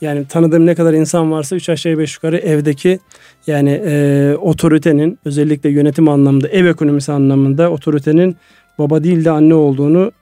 Yani 0.00 0.26
tanıdığım 0.26 0.66
ne 0.66 0.74
kadar 0.74 0.92
insan 0.92 1.32
varsa 1.32 1.56
üç 1.56 1.68
aşağı 1.68 1.98
beş 1.98 2.14
yukarı 2.14 2.36
evdeki 2.38 2.98
yani 3.46 3.82
e, 3.84 4.34
otoritenin 4.40 5.18
özellikle 5.24 5.70
yönetim 5.70 6.08
anlamında 6.08 6.48
ev 6.48 6.66
ekonomisi 6.66 7.12
anlamında 7.12 7.70
otoritenin 7.70 8.36
baba 8.78 9.04
değil 9.04 9.24
de 9.24 9.30
anne 9.30 9.54
olduğunu 9.54 10.12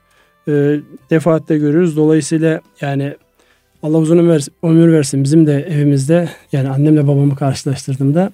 e, 0.47 0.79
defaatle 1.09 1.57
görüyoruz. 1.57 1.97
Dolayısıyla 1.97 2.61
yani 2.81 3.15
Allah 3.83 3.97
uzun 3.97 4.17
ömür, 4.63 4.91
versin 4.91 5.23
bizim 5.23 5.47
de 5.47 5.67
evimizde 5.69 6.29
yani 6.51 6.69
annemle 6.69 7.07
babamı 7.07 7.35
karşılaştırdığımda 7.35 8.31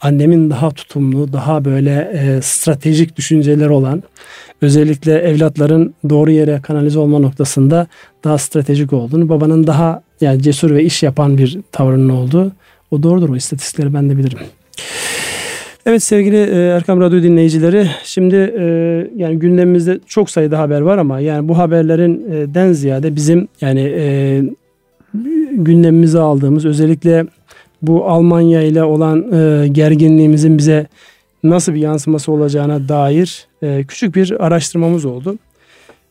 annemin 0.00 0.50
daha 0.50 0.70
tutumlu, 0.70 1.32
daha 1.32 1.64
böyle 1.64 2.10
e, 2.14 2.42
stratejik 2.42 3.16
düşünceler 3.16 3.68
olan, 3.68 4.02
özellikle 4.64 5.18
evlatların 5.18 5.94
doğru 6.08 6.30
yere 6.30 6.60
kanalize 6.62 6.98
olma 6.98 7.18
noktasında 7.18 7.86
daha 8.24 8.38
stratejik 8.38 8.92
olduğunu, 8.92 9.28
babanın 9.28 9.66
daha 9.66 10.02
yani 10.20 10.42
cesur 10.42 10.70
ve 10.70 10.84
iş 10.84 11.02
yapan 11.02 11.38
bir 11.38 11.58
tavrının 11.72 12.08
olduğu 12.08 12.52
o 12.90 13.02
doğrudur. 13.02 13.28
O 13.28 13.36
istatistikleri 13.36 13.94
ben 13.94 14.10
de 14.10 14.18
bilirim. 14.18 14.38
Evet 15.86 16.02
sevgili 16.02 16.36
e, 16.36 16.68
Erkam 16.76 17.00
Radyo 17.00 17.22
dinleyicileri 17.22 17.86
şimdi 18.04 18.36
e, 18.58 18.64
yani 19.16 19.38
gündemimizde 19.38 20.00
çok 20.06 20.30
sayıda 20.30 20.58
haber 20.58 20.80
var 20.80 20.98
ama 20.98 21.20
yani 21.20 21.48
bu 21.48 21.58
haberlerin 21.58 22.32
e, 22.32 22.54
den 22.54 22.72
ziyade 22.72 23.16
bizim 23.16 23.48
yani 23.60 23.82
gündemimize 25.52 26.18
aldığımız 26.18 26.64
özellikle 26.64 27.26
bu 27.82 28.04
Almanya 28.04 28.62
ile 28.62 28.84
olan 28.84 29.30
gerginliğimizin 29.72 30.58
bize 30.58 30.86
nasıl 31.44 31.74
bir 31.74 31.80
yansıması 31.80 32.32
olacağına 32.32 32.88
dair 32.88 33.46
e, 33.62 33.84
küçük 33.84 34.14
bir 34.14 34.46
araştırmamız 34.46 35.04
oldu. 35.04 35.38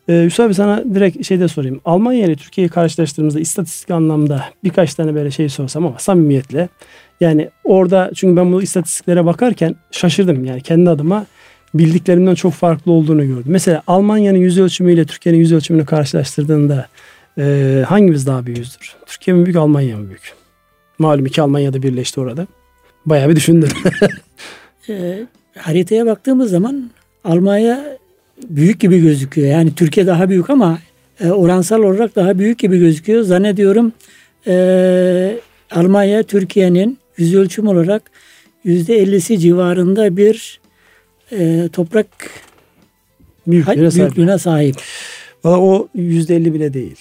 E, 0.08 0.13
Yusuf 0.13 0.46
abi 0.46 0.54
sana 0.54 0.84
direkt 0.96 1.25
şey 1.25 1.40
de 1.40 1.48
sorayım. 1.48 1.82
Almanya 1.86 2.25
ile 2.25 2.36
Türkiye'yi 2.36 2.70
karşılaştırdığımızda 2.70 3.40
istatistik 3.40 3.92
anlamda 3.92 4.46
birkaç 4.63 4.94
tane 4.94 5.16
böyle 5.16 5.32
şey 5.32 5.50
sorsam 5.50 5.86
ama 5.86 6.00
samimiyetle. 6.00 6.70
Yani 7.22 7.50
orada 7.63 8.12
çünkü 8.16 8.36
ben 8.36 8.54
bu 8.54 8.62
istatistiklere 8.62 9.25
bakarken 9.25 9.75
şaşırdım. 9.92 10.46
Yani 10.46 10.62
kendi 10.62 10.90
adıma 10.90 11.25
bildiklerimden 11.74 12.36
çok 12.36 12.54
farklı 12.54 12.92
olduğunu 12.92 13.28
gördüm. 13.28 13.44
Mesela 13.46 13.84
Almanya'nın 13.88 14.38
yüz 14.38 14.60
ölçümüyle 14.60 15.06
Türkiye'nin 15.06 15.40
yüz 15.40 15.54
ölçümünü 15.54 15.86
karşılaştırdığında 15.86 16.88
e, 17.38 17.84
hangimiz 17.88 18.28
daha 18.28 18.46
büyüğüzdür? 18.46 18.96
Türkiye 19.06 19.38
mi 19.38 19.46
büyük 19.46 19.58
Almanya 19.58 19.98
mı 19.98 20.08
büyük? 20.08 20.34
Malum 21.00 21.25
iki 21.25 21.42
Almanya'da 21.42 21.84
birleşti 21.84 22.20
orada. 22.20 22.48
Bayağı 23.06 23.30
bir 23.30 23.36
düşündüm. 23.36 23.70
e, 24.90 25.25
haritaya 25.58 26.06
baktığımız 26.06 26.52
zaman 26.52 26.90
Almanya 27.24 27.98
büyük 28.50 28.80
gibi 28.80 29.02
gözüküyor. 29.02 29.48
Yani 29.48 29.75
Türkiye 29.75 30.08
daha 30.08 30.30
büyük 30.30 30.50
ama 30.50 30.80
e, 31.20 31.32
oransal 31.32 31.80
olarak 31.80 32.16
daha 32.16 32.40
büyük 32.40 32.60
gibi 32.60 32.80
gözüküyor. 32.80 33.24
Zannediyorum 33.24 33.94
e, 34.48 35.40
Almanya 35.72 36.24
Türkiye'nin 36.24 36.98
yüz 37.18 37.36
ölçüm 37.36 37.68
olarak 37.68 38.12
yüzde 38.63 38.98
ellisi 38.98 39.40
civarında 39.40 40.18
bir 40.18 40.60
e, 41.32 41.70
toprak 41.74 42.08
büyüklüğüne, 43.48 43.96
büyüklüğüne 43.96 44.38
sahip. 44.38 44.75
Valla 45.44 45.60
o 45.60 45.88
yüzde 45.96 46.36
elli 46.36 46.54
bile 46.54 46.74
değil. 46.74 46.98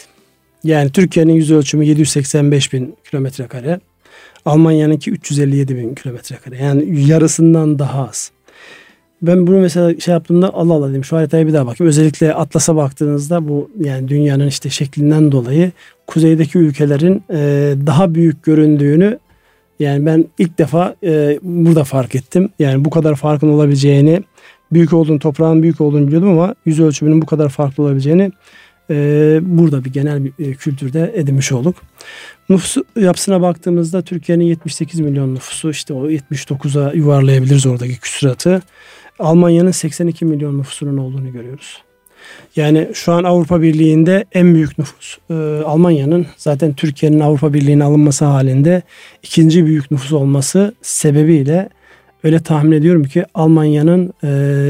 Yani 0.65 0.93
Türkiye'nin 0.93 1.33
yüz 1.33 1.51
ölçümü 1.51 1.87
785 1.87 2.73
bin 2.73 2.97
kilometre 3.11 3.47
kare. 3.47 3.81
Almanya'nınki 4.45 5.11
357 5.11 5.77
bin 5.77 5.95
kilometre 5.95 6.37
kare. 6.37 6.57
Yani 6.57 7.01
yarısından 7.01 7.79
daha 7.79 8.09
az. 8.09 8.31
Ben 9.23 9.47
bunu 9.47 9.61
mesela 9.61 10.01
şey 10.01 10.13
yaptığımda 10.13 10.55
Allah 10.55 10.75
Allah 10.75 10.91
dedim 10.91 11.05
şu 11.05 11.17
haritaya 11.17 11.47
bir 11.47 11.53
daha 11.53 11.67
bakayım. 11.67 11.89
Özellikle 11.89 12.35
Atlas'a 12.35 12.77
baktığınızda 12.77 13.49
bu 13.49 13.71
yani 13.81 14.09
dünyanın 14.09 14.47
işte 14.47 14.71
şeklinden 14.71 15.33
dolayı 15.33 15.73
kuzeydeki 16.07 16.59
ülkelerin 16.59 17.23
e, 17.31 17.39
daha 17.87 18.15
büyük 18.15 18.43
göründüğünü 18.43 19.19
yani 19.81 20.07
ben 20.07 20.25
ilk 20.39 20.59
defa 20.59 20.97
e, 21.05 21.39
burada 21.43 21.85
fark 21.85 22.15
ettim. 22.15 22.51
Yani 22.59 22.85
bu 22.85 22.91
kadar 22.91 23.15
farkın 23.15 23.49
olabileceğini 23.49 24.23
büyük 24.73 24.93
olduğunu 24.93 25.19
toprağın 25.19 25.63
büyük 25.63 25.81
olduğunu 25.81 26.07
biliyordum 26.07 26.29
ama 26.29 26.55
yüz 26.67 26.81
ölçümünün 26.81 27.23
bu 27.23 27.27
kadar 27.27 27.49
farklı 27.49 27.83
olabileceğini 27.83 28.33
e, 28.91 28.95
burada 29.43 29.85
bir 29.85 29.93
genel 29.93 30.27
e, 30.39 30.55
kültürde 30.55 31.13
edinmiş 31.15 31.53
olduk. 31.53 31.77
Nüfus 32.49 32.77
yapısına 32.97 33.43
baktığımızda 33.43 34.03
Türkiye'nin 34.03 34.45
78 34.45 35.01
milyon 35.01 35.35
nüfusu 35.35 35.71
işte 35.71 35.95
o 35.95 36.11
79'a 36.11 36.93
yuvarlayabiliriz 36.93 37.67
oradaki 37.67 38.01
küsuratı. 38.01 38.63
Almanya'nın 39.19 39.71
82 39.71 40.25
milyon 40.25 40.59
nüfusunun 40.59 40.97
olduğunu 40.97 41.33
görüyoruz. 41.33 41.83
Yani 42.57 42.89
şu 42.95 43.13
an 43.13 43.25
Avrupa 43.25 43.63
Birliği'nde 43.63 44.25
en 44.33 44.55
büyük 44.55 44.79
nüfus 44.79 45.19
e, 45.31 45.35
Almanya'nın 45.65 46.27
zaten 46.37 46.75
Türkiye'nin 46.75 47.21
Avrupa 47.21 47.55
Birliği'ne 47.55 47.85
alınması 47.85 48.25
halinde 48.25 48.83
ikinci 49.23 49.67
büyük 49.67 49.91
nüfus 49.91 50.13
olması 50.13 50.75
sebebiyle 50.83 51.69
öyle 52.25 52.41
tahmin 52.41 52.73
ediyorum 52.73 53.05
ki 53.05 53.25
Almanya'nın 53.35 54.13
e, 54.23 54.29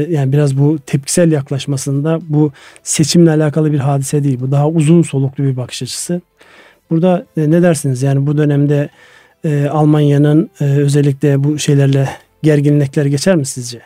yani 0.09 0.33
biraz 0.33 0.57
bu 0.57 0.79
tepkisel 0.85 1.31
yaklaşmasında 1.31 2.19
bu 2.29 2.51
seçimle 2.83 3.29
alakalı 3.29 3.71
bir 3.73 3.79
hadise 3.79 4.23
değil. 4.23 4.39
Bu 4.41 4.51
daha 4.51 4.69
uzun 4.69 5.01
soluklu 5.01 5.43
bir 5.43 5.57
bakış 5.57 5.83
açısı. 5.83 6.21
Burada 6.89 7.25
e, 7.37 7.51
ne 7.51 7.61
dersiniz? 7.61 8.03
Yani 8.03 8.27
bu 8.27 8.37
dönemde 8.37 8.89
e, 9.45 9.67
Almanya'nın 9.67 10.49
e, 10.61 10.65
özellikle 10.65 11.43
bu 11.43 11.59
şeylerle 11.59 12.09
gerginlikler 12.43 13.05
geçer 13.05 13.35
mi 13.35 13.45
sizce? 13.45 13.81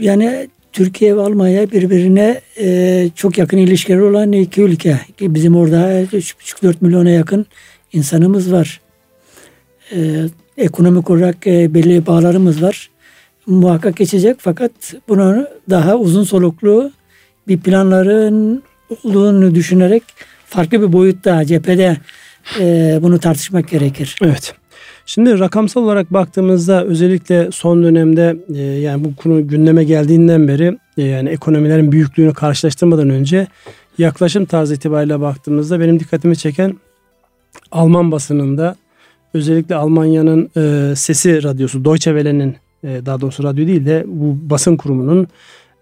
Yani 0.00 0.48
Türkiye 0.72 1.16
ve 1.16 1.20
Almanya 1.20 1.70
birbirine 1.70 2.40
e, 2.60 3.08
çok 3.14 3.38
yakın 3.38 3.58
ilişkileri 3.58 4.02
olan 4.02 4.32
iki 4.32 4.62
ülke. 4.62 5.00
Bizim 5.20 5.56
orada 5.56 6.02
3,5-4 6.02 6.74
milyona 6.80 7.10
yakın 7.10 7.46
insanımız 7.92 8.52
var. 8.52 8.80
E, 9.92 9.98
ekonomik 10.56 11.10
olarak 11.10 11.46
e, 11.46 11.74
belli 11.74 12.06
bağlarımız 12.06 12.62
var. 12.62 12.90
Muhakkak 13.46 13.96
geçecek 13.96 14.36
fakat 14.40 14.72
bunu 15.08 15.46
daha 15.70 15.96
uzun 15.96 16.24
soluklu 16.24 16.92
bir 17.48 17.60
planların 17.60 18.62
olduğunu 19.04 19.54
düşünerek 19.54 20.02
farklı 20.46 20.82
bir 20.82 20.92
boyutta 20.92 21.44
cephede 21.44 21.96
e, 22.60 22.98
bunu 23.02 23.18
tartışmak 23.18 23.68
gerekir. 23.68 24.16
Evet. 24.22 24.54
Şimdi 25.06 25.38
rakamsal 25.38 25.82
olarak 25.82 26.12
baktığımızda 26.12 26.84
özellikle 26.84 27.52
son 27.52 27.82
dönemde 27.82 28.36
e, 28.54 28.62
yani 28.62 29.04
bu 29.04 29.16
konu 29.16 29.48
gündeme 29.48 29.84
geldiğinden 29.84 30.48
beri 30.48 30.78
e, 30.98 31.02
yani 31.02 31.28
ekonomilerin 31.28 31.92
büyüklüğünü 31.92 32.34
karşılaştırmadan 32.34 33.10
önce 33.10 33.46
yaklaşım 33.98 34.44
tarzı 34.44 34.74
itibariyle 34.74 35.20
baktığımızda 35.20 35.80
benim 35.80 36.00
dikkatimi 36.00 36.36
çeken 36.36 36.76
Alman 37.72 38.12
basınında 38.12 38.76
özellikle 39.34 39.74
Almanya'nın 39.74 40.50
e, 40.56 40.96
sesi 40.96 41.42
radyosu 41.42 41.84
Deutsche 41.84 42.10
Welle'nin 42.10 42.56
e, 42.84 43.06
daha 43.06 43.20
doğrusu 43.20 43.42
radyo 43.42 43.66
değil 43.66 43.86
de 43.86 44.04
bu 44.06 44.50
basın 44.50 44.76
kurumunun 44.76 45.26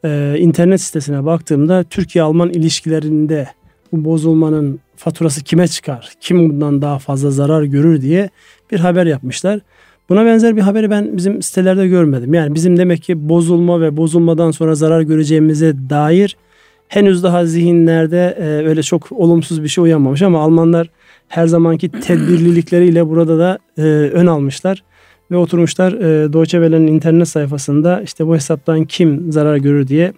e, 0.05 0.37
internet 0.39 0.81
sitesine 0.81 1.25
baktığımda 1.25 1.85
Türkiye-Alman 1.85 2.51
ilişkilerinde 2.51 3.49
bu 3.93 4.05
bozulmanın 4.05 4.81
faturası 4.97 5.45
kime 5.45 5.69
çıkar? 5.69 6.13
Kim 6.21 6.51
bundan 6.51 6.83
daha 6.83 6.99
fazla 6.99 7.31
zarar 7.31 7.63
görür 7.63 8.01
diye 8.01 8.31
bir 8.71 8.81
haber 8.81 9.07
yapmışlar. 9.07 9.61
Buna 10.09 10.27
benzer 10.27 10.57
bir 10.57 10.61
haberi 10.61 10.91
ben 10.91 11.17
bizim 11.17 11.43
sitelerde 11.43 11.89
görmedim. 11.89 12.35
Yani 12.35 12.55
bizim 12.55 12.77
demek 12.77 13.03
ki 13.03 13.29
bozulma 13.29 13.81
ve 13.81 13.97
bozulmadan 13.97 14.51
sonra 14.51 14.75
zarar 14.75 15.01
göreceğimize 15.01 15.75
dair 15.91 16.37
henüz 16.89 17.23
daha 17.23 17.47
zihinlerde 17.47 18.37
e, 18.41 18.45
öyle 18.45 18.83
çok 18.83 19.13
olumsuz 19.13 19.63
bir 19.63 19.69
şey 19.69 19.85
uyanmamış 19.85 20.23
ama 20.23 20.41
Almanlar 20.41 20.91
her 21.31 21.47
zamanki 21.47 21.89
tedbirlilikleriyle 21.89 23.09
burada 23.09 23.39
da 23.39 23.59
e, 23.79 23.83
ön 24.13 24.27
almışlar 24.27 24.83
ve 25.31 25.37
oturmuşlar 25.37 25.93
e, 25.93 26.33
Deutsche 26.33 26.59
Welle'nin 26.59 26.87
internet 26.87 27.29
sayfasında 27.29 28.03
işte 28.03 28.27
bu 28.27 28.35
hesaptan 28.35 28.85
kim 28.85 29.33
zarar 29.33 29.57
görür 29.57 29.89
diye 29.89 30.13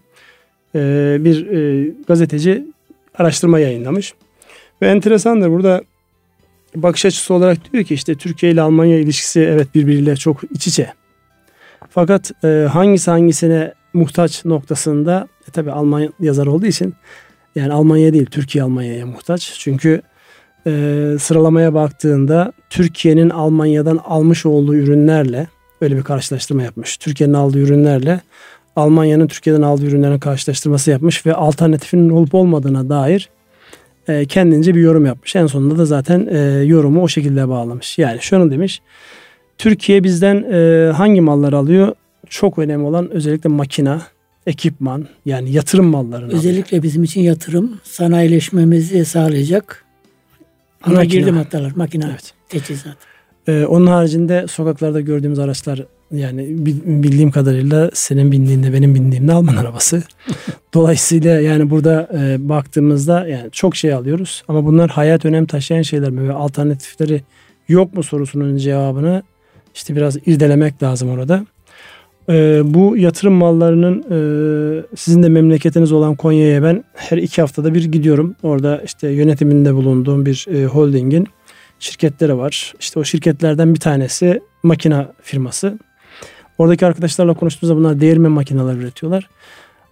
e, 0.75 1.17
bir 1.21 1.47
e, 1.47 1.91
gazeteci 2.07 2.67
araştırma 3.15 3.59
yayınlamış. 3.59 4.15
Ve 4.83 4.87
enteresandır 4.87 5.51
burada 5.51 5.83
bakış 6.77 7.05
açısı 7.05 7.35
olarak 7.35 7.73
diyor 7.73 7.85
ki 7.85 7.95
işte 7.95 8.15
Türkiye 8.15 8.53
ile 8.53 8.61
Almanya 8.61 8.99
ilişkisi 8.99 9.41
evet 9.41 9.75
birbiriyle 9.75 10.17
çok 10.17 10.45
iç 10.55 10.67
içe. 10.67 10.93
Fakat 11.91 12.45
e, 12.45 12.69
hangisi 12.73 13.11
hangisine 13.11 13.75
muhtaç 13.93 14.45
noktasında 14.45 15.29
e, 15.49 15.51
tabi 15.51 15.71
Alman 15.71 16.15
yazar 16.21 16.47
olduğu 16.47 16.67
için 16.67 16.95
yani 17.55 17.73
Almanya 17.73 18.13
değil 18.13 18.27
Türkiye 18.27 18.65
Almanya'ya 18.65 19.07
muhtaç. 19.07 19.55
Çünkü 19.59 20.03
e, 20.67 21.17
sıralamaya 21.21 21.75
baktığında 21.75 22.53
Türkiye'nin 22.71 23.31
Almanya'dan 23.31 23.97
almış 24.05 24.47
olduğu 24.47 24.75
ürünlerle 24.75 25.47
öyle 25.81 25.97
bir 25.97 26.03
karşılaştırma 26.03 26.63
yapmış. 26.63 26.97
Türkiye'nin 26.97 27.35
aldığı 27.35 27.59
ürünlerle 27.59 28.21
Almanya'nın 28.77 29.27
Türkiye'den 29.27 29.63
aldığı 29.63 29.87
ürünlerin 29.87 30.19
karşılaştırması 30.19 30.91
yapmış 30.91 31.27
ve 31.27 31.35
alternatifinin 31.35 32.11
olup 32.11 32.35
olmadığına 32.35 32.89
dair 32.89 33.29
e, 34.09 34.25
kendince 34.25 34.75
bir 34.75 34.81
yorum 34.81 35.07
yapmış. 35.07 35.37
En 35.37 35.47
sonunda 35.47 35.79
da 35.79 35.85
zaten 35.85 36.29
e, 36.31 36.39
yorumu 36.65 37.03
o 37.03 37.09
şekilde 37.09 37.49
bağlamış. 37.49 37.99
Yani 37.99 38.19
şunu 38.21 38.51
demiş. 38.51 38.83
Türkiye 39.59 40.05
bizden 40.05 40.45
e, 40.53 40.93
hangi 40.93 41.21
mallar 41.21 41.53
alıyor? 41.53 41.95
Çok 42.29 42.59
önemli 42.59 42.85
olan 42.85 43.11
özellikle 43.11 43.49
makina, 43.49 44.03
ekipman 44.47 45.07
yani 45.27 45.53
yatırım 45.53 45.87
mallarını 45.87 46.33
Özellikle 46.33 46.69
alıyor. 46.69 46.83
bizim 46.83 47.05
için 47.05 47.21
yatırım 47.21 47.81
sanayileşmemizi 47.83 49.05
sağlayacak 49.05 49.85
ana 50.83 50.95
makine. 50.95 51.21
girdi 51.21 51.33
maddeler, 51.33 51.73
makine, 51.77 52.07
evet. 52.11 52.35
teçhizat. 52.49 52.97
Ee, 53.49 53.65
onun 53.65 53.87
haricinde 53.87 54.47
sokaklarda 54.49 55.01
gördüğümüz 55.01 55.39
araçlar 55.39 55.81
yani 56.13 56.47
bildiğim 56.87 57.31
kadarıyla 57.31 57.91
senin 57.95 58.33
bindiğinde 58.33 58.73
benim 58.73 58.95
bindiğimde 58.95 59.33
Alman 59.33 59.57
arabası. 59.57 60.03
Dolayısıyla 60.75 61.41
yani 61.41 61.71
burada 61.71 62.09
e, 62.15 62.49
baktığımızda 62.49 63.27
yani 63.27 63.51
çok 63.51 63.77
şey 63.77 63.93
alıyoruz 63.93 64.43
ama 64.49 64.65
bunlar 64.65 64.91
hayat 64.91 65.25
önem 65.25 65.47
taşıyan 65.47 65.83
şeyler 65.83 66.11
mi 66.11 66.29
ve 66.29 66.33
alternatifleri 66.33 67.23
yok 67.69 67.95
mu 67.95 68.03
sorusunun 68.03 68.57
cevabını 68.57 69.23
işte 69.75 69.97
biraz 69.97 70.17
irdelemek 70.27 70.83
lazım 70.83 71.11
orada. 71.11 71.47
E, 72.29 72.63
bu 72.65 72.97
yatırım 72.97 73.33
mallarının 73.33 74.05
e, 74.11 74.17
sizin 74.97 75.23
de 75.23 75.29
memleketiniz 75.29 75.93
olan 75.93 76.15
Konya'ya 76.15 76.63
ben 76.63 76.85
her 76.95 77.19
iki 77.19 77.41
haftada 77.41 77.75
bir 77.75 77.85
gidiyorum. 77.85 78.35
Orada 78.43 78.83
işte 78.85 79.09
yönetiminde 79.09 79.75
bulunduğum 79.75 80.27
bir 80.27 80.47
e, 80.51 80.65
holdingin 80.65 81.27
şirketleri 81.79 82.39
var. 82.39 82.75
İşte 82.81 83.01
o 83.01 83.05
şirketlerden 83.05 83.75
bir 83.75 83.81
tanesi 83.81 84.41
makina 84.63 85.13
firması. 85.23 85.79
Oradaki 86.59 86.87
arkadaşlarla 86.87 87.35
konuştuğumuzda 87.35 87.79
bunlar 87.79 88.01
değirmen 88.01 88.33
makineler 88.33 88.75
üretiyorlar. 88.75 89.29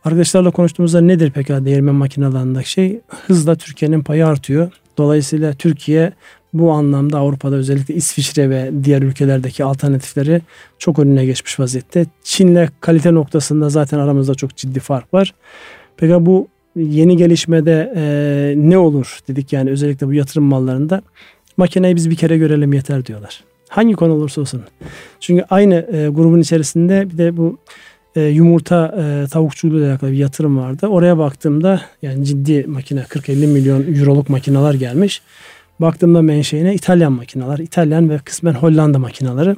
Arkadaşlarla 0.05 0.51
konuştuğumuzda 0.51 1.01
nedir 1.01 1.33
peki 1.35 1.53
değirmen 1.65 1.95
makinelerindeki 1.95 2.71
şey? 2.71 3.01
Hızla 3.27 3.55
Türkiye'nin 3.55 4.03
payı 4.03 4.27
artıyor. 4.27 4.73
Dolayısıyla 4.99 5.53
Türkiye 5.53 6.13
bu 6.53 6.73
anlamda 6.73 7.19
Avrupa'da 7.19 7.57
özellikle 7.57 7.95
İsviçre 7.95 8.51
ve 8.51 8.71
diğer 8.85 9.03
ülkelerdeki 9.03 9.65
alternatifleri 9.65 10.43
çok 10.79 10.99
önüne 10.99 11.27
geçmiş 11.27 11.61
vaziyette. 11.61 12.07
Çin'le 12.23 12.69
kalite 12.81 13.15
noktasında 13.15 13.69
zaten 13.69 13.99
aramızda 13.99 14.35
çok 14.35 14.57
ciddi 14.57 14.81
fark 14.81 15.15
var. 15.15 15.35
Peki 15.97 16.27
bu 16.27 16.49
yeni 16.77 17.17
gelişmede 17.17 17.93
e, 17.97 18.55
ne 18.57 18.79
olur 18.79 19.19
dedik 19.29 19.53
yani 19.53 19.71
özellikle 19.71 20.07
bu 20.07 20.13
yatırım 20.13 20.45
mallarında 20.45 21.03
makineyi 21.57 21.97
biz 21.97 22.11
bir 22.11 22.17
kere 22.17 22.39
görelim 22.39 22.73
yeter 22.73 23.07
diyorlar. 23.07 23.45
Hangi 23.69 23.95
konu 23.95 24.13
olursa 24.13 24.41
olsun. 24.41 24.63
Çünkü 25.21 25.45
aynı 25.51 25.75
e, 25.75 26.09
grubun 26.09 26.41
içerisinde 26.41 27.11
bir 27.11 27.19
de 27.19 27.37
bu 27.37 27.59
e, 28.17 28.23
yumurta 28.23 28.95
e, 28.99 29.27
tavukçuluğu 29.29 29.79
ile 29.79 29.91
alakalı 29.91 30.13
bir 30.13 30.17
yatırım 30.17 30.59
vardı. 30.59 30.87
Oraya 30.87 31.19
baktığımda 31.19 31.81
yani 32.03 32.25
ciddi 32.25 32.65
makine 32.69 33.01
40-50 33.01 33.47
milyon 33.47 33.95
euroluk 33.95 34.29
makineler 34.29 34.75
gelmiş. 34.75 35.23
Baktığımda 35.81 36.23
menşeine 36.23 36.75
İtalyan 36.75 37.13
makineler, 37.13 37.59
İtalyan 37.59 38.11
ve 38.11 38.19
kısmen 38.19 38.53
Hollanda 38.53 38.99
makineleri. 38.99 39.57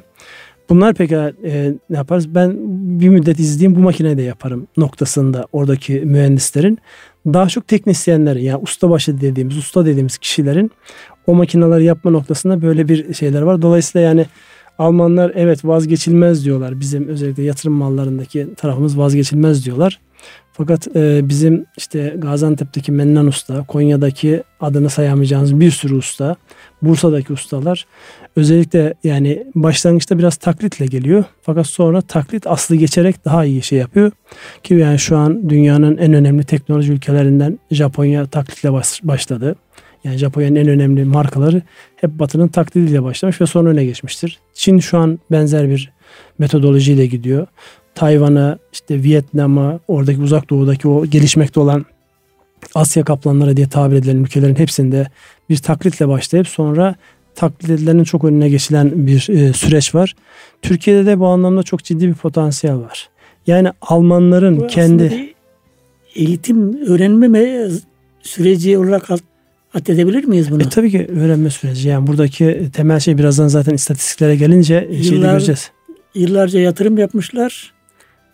Bunlar 0.69 0.93
peki 0.93 1.15
e, 1.15 1.73
ne 1.89 1.97
yaparız? 1.97 2.35
Ben 2.35 2.57
bir 2.99 3.09
müddet 3.09 3.39
izleyeyim 3.39 3.75
bu 3.75 3.79
makineyi 3.83 4.17
de 4.17 4.21
yaparım 4.21 4.67
noktasında 4.77 5.47
oradaki 5.51 5.93
mühendislerin 5.93 6.77
daha 7.25 7.47
çok 7.47 7.67
teknisyenleri 7.67 8.43
yani 8.43 8.61
ustabaşı 8.63 9.21
dediğimiz, 9.21 9.57
usta 9.57 9.85
dediğimiz 9.85 10.17
kişilerin 10.17 10.71
o 11.27 11.35
makineleri 11.35 11.83
yapma 11.83 12.11
noktasında 12.11 12.61
böyle 12.61 12.87
bir 12.87 13.13
şeyler 13.13 13.41
var. 13.41 13.61
Dolayısıyla 13.61 14.07
yani 14.07 14.25
Almanlar 14.79 15.31
evet 15.35 15.65
vazgeçilmez 15.65 16.45
diyorlar. 16.45 16.79
Bizim 16.79 17.07
özellikle 17.07 17.43
yatırım 17.43 17.73
mallarındaki 17.73 18.47
tarafımız 18.57 18.97
vazgeçilmez 18.97 19.65
diyorlar. 19.65 19.99
Fakat 20.53 20.95
e, 20.95 21.29
bizim 21.29 21.65
işte 21.77 22.15
Gaziantep'teki 22.17 22.91
Mennan 22.91 23.27
Usta, 23.27 23.63
Konya'daki 23.63 24.43
adını 24.59 24.89
sayamayacağınız 24.89 25.59
bir 25.59 25.71
sürü 25.71 25.95
usta, 25.95 26.35
Bursa'daki 26.81 27.33
ustalar 27.33 27.85
özellikle 28.35 28.93
yani 29.03 29.43
başlangıçta 29.55 30.17
biraz 30.17 30.35
taklitle 30.35 30.85
geliyor. 30.85 31.23
Fakat 31.41 31.67
sonra 31.67 32.01
taklit 32.01 32.47
aslı 32.47 32.75
geçerek 32.75 33.25
daha 33.25 33.45
iyi 33.45 33.61
şey 33.61 33.79
yapıyor. 33.79 34.11
Ki 34.63 34.73
yani 34.73 34.99
şu 34.99 35.17
an 35.17 35.49
dünyanın 35.49 35.97
en 35.97 36.13
önemli 36.13 36.43
teknoloji 36.43 36.91
ülkelerinden 36.93 37.59
Japonya 37.71 38.25
taklitle 38.25 38.73
başladı. 39.03 39.55
Yani 40.03 40.17
Japonya'nın 40.17 40.55
en 40.55 40.67
önemli 40.67 41.05
markaları 41.05 41.61
hep 41.95 42.19
Batı'nın 42.19 42.47
taklidiyle 42.47 43.03
başlamış 43.03 43.41
ve 43.41 43.45
sonra 43.45 43.69
öne 43.69 43.85
geçmiştir. 43.85 44.39
Çin 44.53 44.79
şu 44.79 44.97
an 44.97 45.19
benzer 45.31 45.69
bir 45.69 45.91
metodolojiyle 46.39 47.05
gidiyor. 47.05 47.47
Tayvan'a, 47.95 48.57
işte 48.73 49.03
Vietnam'a, 49.03 49.79
oradaki 49.87 50.21
uzak 50.21 50.49
doğudaki 50.49 50.87
o 50.87 51.05
gelişmekte 51.05 51.59
olan 51.59 51.85
Asya 52.75 53.03
kaplanları 53.03 53.57
diye 53.57 53.69
tabir 53.69 53.95
edilen 53.95 54.17
ülkelerin 54.17 54.55
hepsinde 54.55 55.07
bir 55.49 55.57
taklitle 55.57 56.07
başlayıp 56.07 56.47
sonra 56.47 56.95
taklit 57.35 57.69
edilenin 57.69 58.03
çok 58.03 58.23
önüne 58.23 58.49
geçilen 58.49 59.07
bir 59.07 59.29
e, 59.29 59.53
süreç 59.53 59.95
var. 59.95 60.15
Türkiye'de 60.61 61.05
de 61.05 61.19
bu 61.19 61.27
anlamda 61.27 61.63
çok 61.63 61.83
ciddi 61.83 62.07
bir 62.07 62.13
potansiyel 62.13 62.75
var. 62.75 63.09
Yani 63.47 63.71
Almanların 63.81 64.59
bu 64.59 64.67
kendi 64.67 65.33
eğitim 66.15 66.87
öğrenme 66.87 67.69
süreci 68.21 68.77
olarak 68.77 69.09
atledebilir 69.73 70.23
miyiz 70.23 70.51
bunu? 70.51 70.61
E, 70.61 70.69
tabii 70.69 70.91
ki 70.91 71.07
öğrenme 71.07 71.49
süreci. 71.49 71.89
Yani 71.89 72.07
buradaki 72.07 72.69
temel 72.73 72.99
şey 72.99 73.17
birazdan 73.17 73.47
zaten 73.47 73.73
istatistiklere 73.73 74.35
gelince 74.35 74.87
Yıllar, 74.91 75.03
şeyde 75.03 75.27
göreceğiz. 75.27 75.71
Yıllarca 76.15 76.59
yatırım 76.59 76.97
yapmışlar 76.97 77.72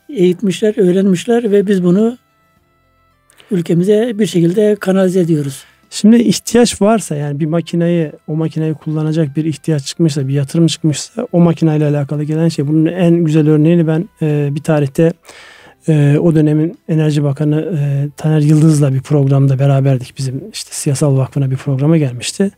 eğitmişler, 0.09 0.73
öğrenmişler 0.77 1.51
ve 1.51 1.67
biz 1.67 1.83
bunu 1.83 2.17
ülkemize 3.51 4.19
bir 4.19 4.25
şekilde 4.25 4.75
kanalize 4.79 5.19
ediyoruz. 5.19 5.63
Şimdi 5.89 6.15
ihtiyaç 6.15 6.81
varsa 6.81 7.15
yani 7.15 7.39
bir 7.39 7.45
makineyi 7.45 8.11
o 8.27 8.35
makineyi 8.35 8.73
kullanacak 8.73 9.35
bir 9.35 9.45
ihtiyaç 9.45 9.85
çıkmışsa 9.85 10.27
bir 10.27 10.33
yatırım 10.33 10.67
çıkmışsa 10.67 11.27
o 11.31 11.39
makineyle 11.39 11.85
alakalı 11.85 12.23
gelen 12.23 12.47
şey 12.47 12.67
bunun 12.67 12.85
en 12.85 13.15
güzel 13.15 13.49
örneğini 13.49 13.87
ben 13.87 14.09
e, 14.21 14.49
bir 14.51 14.63
tarihte 14.63 15.13
e, 15.87 16.17
o 16.19 16.35
dönemin 16.35 16.79
Enerji 16.89 17.23
Bakanı 17.23 17.79
e, 17.79 18.09
Taner 18.17 18.39
Yıldız'la 18.39 18.93
bir 18.93 19.01
programda 19.01 19.59
beraberdik 19.59 20.13
bizim 20.17 20.41
işte 20.53 20.69
siyasal 20.73 21.17
vakfına 21.17 21.51
bir 21.51 21.57
programa 21.57 21.97
gelmişti. 21.97 22.51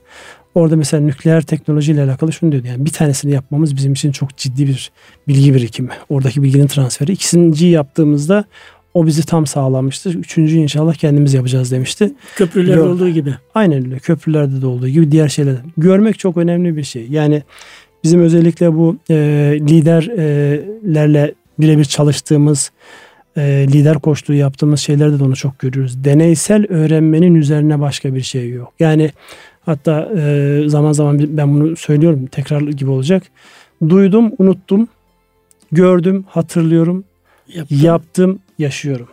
Orada 0.55 0.75
mesela 0.75 1.03
nükleer 1.03 1.41
teknolojiyle 1.41 2.03
alakalı 2.03 2.33
şunu 2.33 2.51
diyordu. 2.51 2.67
Yani 2.67 2.85
bir 2.85 2.91
tanesini 2.91 3.31
yapmamız 3.31 3.75
bizim 3.75 3.93
için 3.93 4.11
çok 4.11 4.37
ciddi 4.37 4.67
bir 4.67 4.91
bilgi 5.27 5.53
birikimi. 5.53 5.89
Oradaki 6.09 6.43
bilginin 6.43 6.67
transferi. 6.67 7.11
İkinciyi 7.11 7.71
yaptığımızda 7.71 8.45
o 8.93 9.05
bizi 9.05 9.25
tam 9.25 9.47
sağlamıştır. 9.47 10.15
Üçüncüyü 10.15 10.61
inşallah 10.61 10.93
kendimiz 10.93 11.33
yapacağız 11.33 11.71
demişti. 11.71 12.13
Köprülerde 12.35 12.75
Gör, 12.75 12.87
olduğu 12.87 13.09
gibi. 13.09 13.35
Aynen 13.55 13.85
öyle. 13.85 13.99
Köprülerde 13.99 14.61
de 14.61 14.65
olduğu 14.65 14.87
gibi 14.87 15.11
diğer 15.11 15.29
şeyler. 15.29 15.55
Görmek 15.77 16.19
çok 16.19 16.37
önemli 16.37 16.77
bir 16.77 16.83
şey. 16.83 17.07
Yani 17.09 17.43
bizim 18.03 18.21
özellikle 18.21 18.73
bu 18.73 18.97
e, 19.09 19.15
liderlerle 19.61 21.33
birebir 21.59 21.85
çalıştığımız 21.85 22.71
e, 23.37 23.41
lider 23.71 23.99
koştuğu 23.99 24.33
yaptığımız 24.33 24.79
şeylerde 24.79 25.19
de 25.19 25.23
onu 25.23 25.35
çok 25.35 25.59
görüyoruz. 25.59 26.03
Deneysel 26.03 26.65
öğrenmenin 26.69 27.35
üzerine 27.35 27.79
başka 27.79 28.15
bir 28.15 28.21
şey 28.21 28.49
yok. 28.49 28.73
Yani 28.79 29.11
Hatta 29.65 30.09
e, 30.17 30.63
zaman 30.67 30.91
zaman 30.91 31.37
ben 31.37 31.53
bunu 31.53 31.75
söylüyorum 31.75 32.25
tekrar 32.25 32.61
gibi 32.61 32.89
olacak. 32.89 33.23
Duydum, 33.89 34.31
unuttum, 34.39 34.87
gördüm, 35.71 36.25
hatırlıyorum, 36.27 37.03
yaptım, 37.47 37.77
yaptım 37.81 38.39
yaşıyorum. 38.59 39.07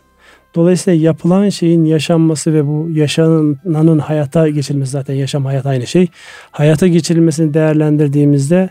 Dolayısıyla 0.54 1.00
yapılan 1.02 1.48
şeyin 1.48 1.84
yaşanması 1.84 2.54
ve 2.54 2.66
bu 2.66 2.88
yaşananın 2.90 3.98
hayata 3.98 4.48
geçirilmesi 4.48 4.90
zaten 4.90 5.14
yaşam 5.14 5.44
hayat 5.44 5.66
aynı 5.66 5.86
şey. 5.86 6.06
Hayata 6.50 6.86
geçirilmesini 6.86 7.54
değerlendirdiğimizde 7.54 8.70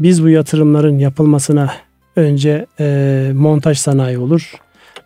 biz 0.00 0.22
bu 0.22 0.28
yatırımların 0.28 0.98
yapılmasına 0.98 1.70
önce 2.16 2.66
e, 2.80 3.30
montaj 3.34 3.78
sanayi 3.78 4.18
olur. 4.18 4.54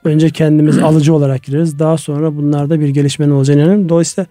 Önce 0.04 0.30
kendimiz 0.30 0.78
alıcı 0.82 1.14
olarak 1.14 1.42
gireriz. 1.42 1.78
Daha 1.78 1.98
sonra 1.98 2.36
bunlarda 2.36 2.80
bir 2.80 2.88
gelişmenin 2.88 3.30
olacağını 3.30 3.60
inanıyorum. 3.60 3.88
Dolayısıyla 3.88 4.26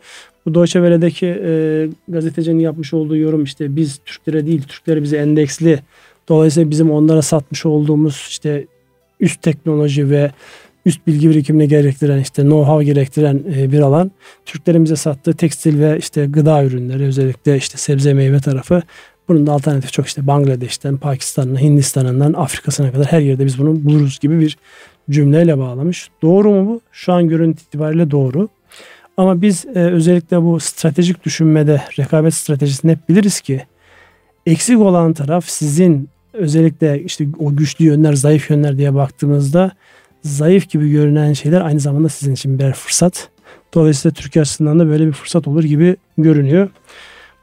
bu 0.46 0.54
Deutsche 0.54 0.80
Welle'deki 0.80 1.42
e, 1.46 1.88
gazetecinin 2.08 2.60
yapmış 2.60 2.94
olduğu 2.94 3.18
yorum 3.18 3.44
işte 3.44 3.76
biz 3.76 4.00
Türklere 4.06 4.46
değil 4.46 4.62
Türkleri 4.62 5.04
bize 5.04 5.18
endeksli. 5.18 5.80
Dolayısıyla 6.30 6.70
bizim 6.70 6.92
onlara 6.92 7.22
satmış 7.22 7.66
olduğumuz 7.66 8.26
işte 8.30 8.66
üst 9.20 9.42
teknoloji 9.42 10.10
ve 10.10 10.32
üst 10.86 11.08
bilgi 11.08 11.30
birikimini 11.30 11.68
gerektiren 11.68 12.20
işte 12.20 12.42
know-how 12.42 12.84
gerektiren 12.84 13.44
e, 13.56 13.72
bir 13.72 13.80
alan. 13.80 14.12
Türklerin 14.46 14.84
bize 14.84 14.96
sattığı 14.96 15.34
tekstil 15.34 15.80
ve 15.80 15.98
işte 15.98 16.26
gıda 16.26 16.64
ürünleri 16.64 17.04
özellikle 17.04 17.58
işte 17.58 17.78
sebze 17.78 18.14
meyve 18.14 18.40
tarafı. 18.40 18.82
Bunun 19.28 19.48
da 19.48 19.52
alternatif 19.52 19.94
çok 19.94 20.08
işte 20.08 20.28
Bangladeş'ten, 20.28 20.98
Pakistan'dan, 20.98 21.62
Hindistan'dan, 21.62 22.34
Afrika'sına 22.34 22.92
kadar 22.92 23.06
her 23.06 23.20
yerde 23.20 23.46
biz 23.46 23.60
bunu 23.60 23.86
buluruz 23.86 24.20
gibi 24.20 24.40
bir 24.40 24.58
cümleyle 25.10 25.58
bağlamış. 25.58 26.10
Doğru 26.22 26.52
mu 26.52 26.68
bu? 26.68 26.82
Şu 26.92 27.14
an 27.14 27.28
görüntü 27.28 27.64
itibariyle 27.64 28.12
doğru. 28.12 28.50
Ama 29.22 29.42
biz 29.42 29.66
e, 29.66 29.80
özellikle 29.80 30.42
bu 30.42 30.60
stratejik 30.60 31.26
düşünmede 31.26 31.82
rekabet 32.00 32.34
stratejisini 32.34 32.92
hep 32.92 33.10
biliriz 33.10 33.42
ki 33.42 33.66
eksik 34.46 34.80
olan 34.80 35.14
taraf 35.14 35.46
sizin 35.48 36.10
özellikle 36.34 37.04
işte 37.04 37.28
o 37.40 37.56
güçlü 37.56 37.86
yönler, 37.86 38.14
zayıf 38.14 38.50
yönler 38.50 38.78
diye 38.78 38.96
baktığımızda 38.96 39.72
zayıf 40.24 40.70
gibi 40.70 40.92
görünen 40.92 41.34
şeyler 41.34 41.62
aynı 41.62 41.80
zamanda 41.80 42.10
sizin 42.10 42.34
için 42.34 42.60
birer 42.60 42.74
fırsat. 42.74 43.30
Dolayısıyla 43.74 44.14
Türkiye 44.14 44.42
açısından 44.42 44.80
da 44.80 44.88
böyle 44.88 45.08
bir 45.08 45.12
fırsat 45.12 45.48
olur 45.48 45.64
gibi 45.64 45.96
görünüyor. 46.18 46.70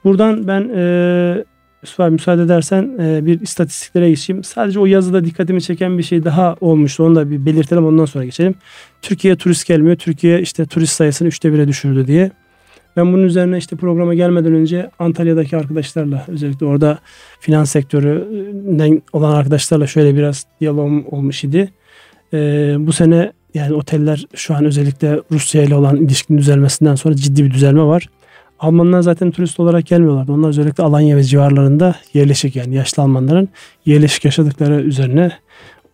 Buradan 0.05 0.49
ben 0.49 0.71
e, 0.77 1.45
Yusuf 1.83 2.11
müsaade 2.11 2.43
edersen 2.43 2.99
e, 3.01 3.27
bir 3.27 3.41
istatistiklere 3.41 4.11
geçeyim. 4.11 4.45
Sadece 4.45 4.81
o 4.81 4.87
yazıda 4.87 5.25
dikkatimi 5.25 5.63
çeken 5.63 5.99
bir 5.99 6.03
şey 6.03 6.25
daha 6.25 6.57
olmuştu. 6.61 7.05
Onu 7.05 7.15
da 7.15 7.31
bir 7.31 7.47
belirtelim 7.47 7.87
ondan 7.87 8.05
sonra 8.05 8.25
geçelim. 8.25 8.55
Türkiye 9.03 9.37
turist 9.37 9.67
gelmiyor. 9.67 9.97
Türkiye 9.97 10.41
işte 10.41 10.67
turist 10.67 10.93
sayısını 10.93 11.29
üçte 11.29 11.53
bire 11.53 11.69
düşürdü 11.69 12.07
diye. 12.07 12.31
Ben 12.97 13.13
bunun 13.13 13.23
üzerine 13.23 13.59
işte 13.59 13.77
programa 13.77 14.15
gelmeden 14.15 14.53
önce 14.53 14.91
Antalya'daki 14.99 15.57
arkadaşlarla 15.57 16.25
özellikle 16.29 16.67
orada 16.67 16.99
finans 17.41 17.71
sektöründen 17.71 19.03
olan 19.13 19.33
arkadaşlarla 19.33 19.87
şöyle 19.87 20.17
biraz 20.17 20.47
diyalogum 20.61 21.05
olmuş 21.07 21.45
idi. 21.45 21.73
Ee, 22.33 22.77
bu 22.79 22.93
sene 22.93 23.33
yani 23.55 23.75
oteller 23.75 24.27
şu 24.35 24.55
an 24.55 24.65
özellikle 24.65 25.21
Rusya 25.33 25.63
ile 25.63 25.75
olan 25.75 25.97
ilişkinin 25.97 26.39
düzelmesinden 26.39 26.95
sonra 26.95 27.17
ciddi 27.17 27.45
bir 27.45 27.51
düzelme 27.51 27.83
var. 27.83 28.09
Almanlar 28.59 29.03
zaten 29.03 29.31
turist 29.31 29.61
olarak 29.61 29.87
gelmiyorlardı. 29.87 30.33
Onlar 30.33 30.49
özellikle 30.49 30.85
Alanya 30.85 31.17
ve 31.17 31.25
civarlarında 31.25 31.95
yerleşik 32.15 32.57
yani 32.57 32.75
yaşlı 32.75 33.03
Almanların 33.03 33.49
yerleşik 33.87 34.25
yaşadıkları 34.25 34.83
üzerine 34.83 35.33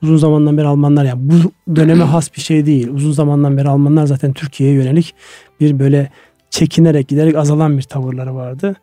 uzun 0.03 0.17
zamandan 0.17 0.59
beri 0.59 0.67
Almanlar 0.67 1.05
yani 1.05 1.21
bu 1.23 1.35
döneme 1.77 2.05
has 2.05 2.35
bir 2.37 2.41
şey 2.41 2.67
değil. 2.67 2.89
Uzun 2.89 3.13
zamandan 3.13 3.57
beri 3.57 3.69
Almanlar 3.69 4.07
zaten 4.07 4.33
Türkiye'ye 4.33 4.77
yönelik 4.77 5.15
bir 5.61 5.79
böyle 5.79 6.11
çekinerek 6.51 7.09
giderek 7.09 7.37
azalan 7.37 7.79
bir 7.79 7.83
tavırları 7.83 8.35
vardı. 8.35 8.75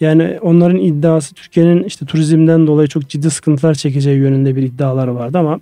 Yani 0.00 0.38
onların 0.42 0.78
iddiası 0.78 1.34
Türkiye'nin 1.34 1.84
işte 1.84 2.06
turizmden 2.06 2.66
dolayı 2.66 2.88
çok 2.88 3.08
ciddi 3.08 3.30
sıkıntılar 3.30 3.74
çekeceği 3.74 4.18
yönünde 4.18 4.56
bir 4.56 4.62
iddiaları 4.62 5.14
vardı 5.14 5.38
ama 5.38 5.60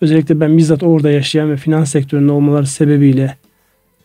özellikle 0.00 0.40
ben 0.40 0.58
bizzat 0.58 0.82
orada 0.82 1.10
yaşayan 1.10 1.50
ve 1.50 1.56
finans 1.56 1.90
sektöründe 1.90 2.32
olmaları 2.32 2.66
sebebiyle 2.66 3.36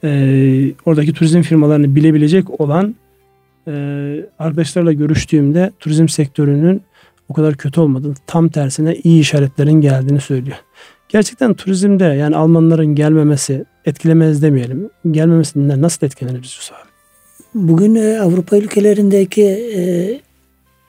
e, 0.04 0.74
oradaki 0.86 1.14
turizm 1.14 1.42
firmalarını 1.42 1.96
bilebilecek 1.96 2.62
olan 2.62 2.96
e, 3.68 3.72
arkadaşlarla 4.40 4.94
görüştüğümde 4.94 5.72
turizm 5.80 6.08
sektörünün 6.08 6.82
o 7.30 7.34
kadar 7.34 7.58
kötü 7.58 7.82
olmadığını 7.82 8.16
tam 8.28 8.50
tersine 8.50 8.96
iyi 8.96 9.22
işaretlerin 9.22 9.82
geldiğini 9.82 10.22
söylüyor. 10.22 10.58
Gerçekten 11.10 11.54
turizmde 11.54 12.04
yani 12.04 12.36
Almanların 12.36 12.96
gelmemesi 12.96 13.66
etkilemez 13.86 14.42
demeyelim. 14.42 14.90
Gelmemesinden 15.12 15.82
nasıl 15.82 16.06
etkileniriz 16.06 16.56
Yusuf? 16.58 16.78
Bugün 17.56 17.96
e, 17.96 18.20
Avrupa 18.20 18.58
ülkelerindeki 18.58 19.44
e, 19.44 19.82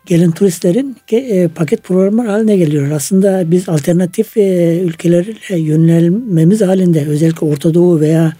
gelen 0.06 0.30
turistlerin 0.30 0.96
e, 1.12 1.48
paket 1.48 1.84
programlar 1.84 2.26
haline 2.26 2.56
geliyor. 2.56 2.90
Aslında 2.90 3.50
biz 3.50 3.68
alternatif 3.68 4.36
e, 4.36 4.78
ülkelere 4.80 5.58
yönelmemiz 5.58 6.60
halinde 6.60 7.06
özellikle 7.06 7.46
Orta 7.46 7.74
Doğu 7.74 8.00
veya 8.00 8.32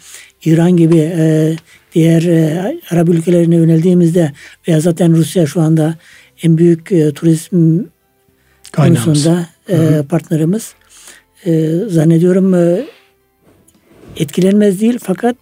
İran 0.45 0.77
gibi 0.77 0.99
e, 0.99 1.57
diğer 1.95 2.23
e, 2.23 2.81
Arap 2.91 3.09
ülkelerine 3.09 3.57
yöneldiğimizde 3.57 4.33
veya 4.69 4.81
zaten 4.81 5.17
Rusya 5.17 5.47
şu 5.47 5.61
anda 5.61 5.95
en 6.43 6.59
büyük 6.59 6.93
e, 6.93 7.13
turizm 7.13 7.81
konusunda 8.77 9.47
e, 9.69 10.03
partnerimiz. 10.09 10.75
E, 11.45 11.71
zannediyorum 11.89 12.55
e, 12.55 12.85
etkilenmez 14.17 14.81
değil 14.81 14.99
fakat 15.03 15.37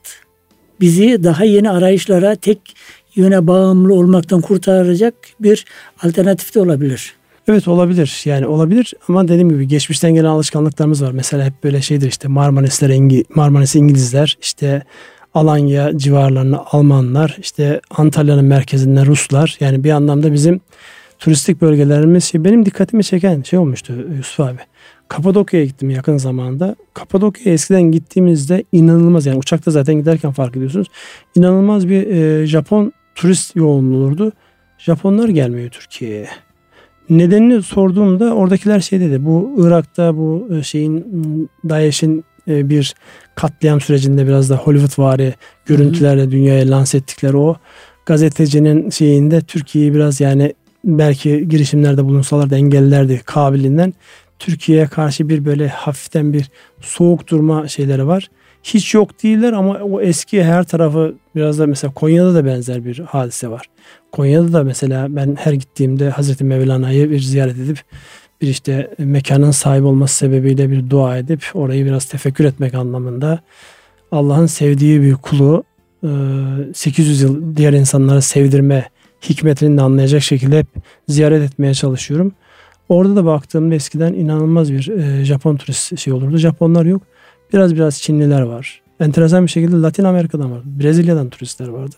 bizi 0.80 1.24
daha 1.24 1.44
yeni 1.44 1.70
arayışlara 1.70 2.34
tek 2.36 2.60
yöne 3.14 3.46
bağımlı 3.46 3.94
olmaktan 3.94 4.40
kurtaracak 4.40 5.14
bir 5.40 5.64
alternatif 6.02 6.54
de 6.54 6.60
olabilir. 6.60 7.19
Evet 7.50 7.68
olabilir 7.68 8.22
yani 8.24 8.46
olabilir 8.46 8.94
ama 9.08 9.28
dediğim 9.28 9.48
gibi 9.48 9.68
geçmişten 9.68 10.14
gelen 10.14 10.28
alışkanlıklarımız 10.28 11.02
var. 11.02 11.12
Mesela 11.12 11.44
hep 11.44 11.64
böyle 11.64 11.82
şeydir 11.82 12.08
işte 12.08 12.28
Marmarisler, 12.28 12.88
İngi, 12.88 13.24
İngilizler 13.74 14.38
işte 14.42 14.82
Alanya 15.34 15.98
civarlarına 15.98 16.64
Almanlar 16.70 17.36
işte 17.40 17.80
Antalya'nın 17.90 18.44
merkezinden 18.44 19.06
Ruslar 19.06 19.56
yani 19.60 19.84
bir 19.84 19.90
anlamda 19.90 20.32
bizim 20.32 20.60
turistik 21.18 21.60
bölgelerimiz 21.60 22.24
şey, 22.24 22.44
benim 22.44 22.66
dikkatimi 22.66 23.04
çeken 23.04 23.42
şey 23.42 23.58
olmuştu 23.58 23.92
Yusuf 24.16 24.40
abi. 24.40 24.58
Kapadokya'ya 25.08 25.66
gittim 25.66 25.90
yakın 25.90 26.16
zamanda. 26.16 26.76
Kapadokya'ya 26.94 27.54
eskiden 27.54 27.82
gittiğimizde 27.82 28.64
inanılmaz 28.72 29.26
yani 29.26 29.38
uçakta 29.38 29.70
zaten 29.70 29.94
giderken 29.94 30.32
fark 30.32 30.56
ediyorsunuz. 30.56 30.88
İnanılmaz 31.34 31.88
bir 31.88 32.06
e, 32.06 32.46
Japon 32.46 32.92
turist 33.14 33.56
yoğunluğu 33.56 33.96
olurdu. 33.96 34.32
Japonlar 34.78 35.28
gelmiyor 35.28 35.70
Türkiye'ye. 35.70 36.28
Nedenini 37.10 37.62
sorduğumda 37.62 38.34
oradakiler 38.34 38.80
şey 38.80 39.00
dedi. 39.00 39.24
Bu 39.24 39.54
Irak'ta 39.58 40.16
bu 40.16 40.48
e, 40.58 40.62
şeyin 40.62 41.04
DAEŞ'in 41.68 42.24
e, 42.48 42.68
bir 42.68 42.94
katliam 43.34 43.80
sürecinde 43.80 44.26
biraz 44.26 44.50
da 44.50 44.56
Hollywood 44.56 45.02
vari 45.02 45.34
görüntülerle 45.66 46.30
dünyaya 46.30 46.70
lanse 46.70 46.98
ettikleri 46.98 47.36
o 47.36 47.56
gazetecinin 48.06 48.90
şeyinde 48.90 49.40
Türkiye'yi 49.40 49.94
biraz 49.94 50.20
yani 50.20 50.54
belki 50.84 51.48
girişimlerde 51.48 52.04
bulunsalar 52.04 52.50
da 52.50 52.56
engellerdi 52.56 53.20
kabiliğinden 53.24 53.94
Türkiye'ye 54.38 54.86
karşı 54.86 55.28
bir 55.28 55.44
böyle 55.44 55.68
hafiften 55.68 56.32
bir 56.32 56.50
soğuk 56.80 57.28
durma 57.28 57.68
şeyleri 57.68 58.06
var. 58.06 58.30
Hiç 58.64 58.94
yok 58.94 59.22
değiller 59.22 59.52
ama 59.52 59.74
o 59.74 60.00
eski 60.00 60.44
her 60.44 60.64
tarafı 60.64 61.14
biraz 61.36 61.58
da 61.58 61.66
mesela 61.66 61.92
Konya'da 61.94 62.34
da 62.34 62.44
benzer 62.44 62.84
bir 62.84 62.98
hadise 62.98 63.48
var. 63.48 63.66
Konya'da 64.12 64.52
da 64.52 64.64
mesela 64.64 65.16
ben 65.16 65.36
her 65.40 65.52
gittiğimde 65.52 66.10
Hazreti 66.10 66.44
Mevlana'yı 66.44 67.10
bir 67.10 67.20
ziyaret 67.20 67.58
edip 67.58 67.78
bir 68.40 68.48
işte 68.48 68.94
mekanın 68.98 69.50
sahibi 69.50 69.86
olması 69.86 70.16
sebebiyle 70.16 70.70
bir 70.70 70.90
dua 70.90 71.18
edip 71.18 71.44
orayı 71.54 71.86
biraz 71.86 72.04
tefekkür 72.04 72.44
etmek 72.44 72.74
anlamında 72.74 73.40
Allah'ın 74.12 74.46
sevdiği 74.46 75.02
bir 75.02 75.14
kulu 75.14 75.64
800 76.74 77.22
yıl 77.22 77.56
diğer 77.56 77.72
insanlara 77.72 78.20
sevdirme 78.20 78.88
hikmetini 79.22 79.76
de 79.76 79.82
anlayacak 79.82 80.22
şekilde 80.22 80.58
hep 80.58 80.66
ziyaret 81.08 81.42
etmeye 81.42 81.74
çalışıyorum. 81.74 82.32
Orada 82.88 83.16
da 83.16 83.24
baktığımda 83.24 83.74
eskiden 83.74 84.12
inanılmaz 84.12 84.72
bir 84.72 84.88
e, 84.88 85.24
Japon 85.24 85.56
turist 85.56 85.98
şey 85.98 86.12
olurdu. 86.12 86.36
Japonlar 86.36 86.84
yok. 86.84 87.02
Biraz 87.52 87.74
biraz 87.74 88.02
Çinliler 88.02 88.40
var. 88.40 88.82
Enteresan 89.00 89.46
bir 89.46 89.50
şekilde 89.50 89.76
Latin 89.76 90.04
Amerika'dan 90.04 90.52
var. 90.52 90.60
Brezilya'dan 90.64 91.30
turistler 91.30 91.68
vardı. 91.68 91.96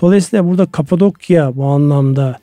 Dolayısıyla 0.00 0.48
burada 0.48 0.66
Kapadokya 0.66 1.56
bu 1.56 1.64
anlamda 1.64 2.38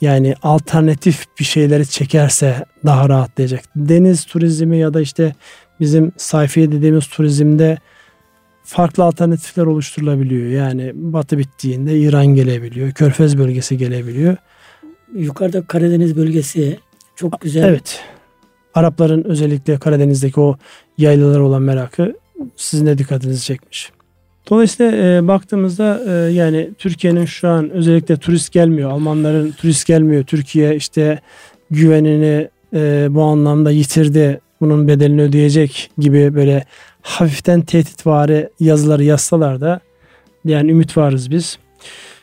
yani 0.00 0.34
alternatif 0.42 1.24
bir 1.38 1.44
şeyleri 1.44 1.86
çekerse 1.86 2.64
daha 2.84 3.08
rahatlayacak. 3.08 3.64
Deniz 3.76 4.24
turizmi 4.24 4.78
ya 4.78 4.94
da 4.94 5.00
işte 5.00 5.34
bizim 5.80 6.12
sayfiye 6.16 6.72
dediğimiz 6.72 7.06
turizmde 7.06 7.78
farklı 8.64 9.04
alternatifler 9.04 9.66
oluşturulabiliyor. 9.66 10.50
Yani 10.50 10.92
batı 10.94 11.38
bittiğinde 11.38 11.98
İran 11.98 12.26
gelebiliyor. 12.26 12.92
Körfez 12.92 13.38
bölgesi 13.38 13.76
gelebiliyor. 13.76 14.36
Yukarıda 15.14 15.66
Karadeniz 15.66 16.16
bölgesi 16.16 16.78
çok 17.16 17.40
güzel. 17.40 17.64
Evet. 17.64 18.00
Arapların 18.78 19.24
özellikle 19.24 19.78
Karadeniz'deki 19.78 20.40
o 20.40 20.56
yaylalar 20.98 21.40
olan 21.40 21.62
merakı 21.62 22.16
sizin 22.56 22.86
de 22.86 22.98
dikkatinizi 22.98 23.44
çekmiş. 23.44 23.90
Dolayısıyla 24.50 24.92
e, 24.92 25.28
baktığımızda 25.28 26.00
e, 26.06 26.32
yani 26.32 26.70
Türkiye'nin 26.78 27.24
şu 27.24 27.48
an 27.48 27.70
özellikle 27.70 28.16
turist 28.16 28.52
gelmiyor. 28.52 28.90
Almanların 28.90 29.50
turist 29.50 29.86
gelmiyor. 29.86 30.24
Türkiye 30.24 30.76
işte 30.76 31.20
güvenini 31.70 32.48
e, 32.74 33.06
bu 33.10 33.22
anlamda 33.22 33.70
yitirdi. 33.70 34.40
Bunun 34.60 34.88
bedelini 34.88 35.22
ödeyecek 35.22 35.90
gibi 35.98 36.34
böyle 36.34 36.64
hafiften 37.02 37.60
tehditvari 37.60 38.48
yazıları 38.60 39.04
yazsalar 39.04 39.60
da 39.60 39.80
yani 40.44 40.70
ümit 40.70 40.96
varız 40.96 41.30
biz. 41.30 41.58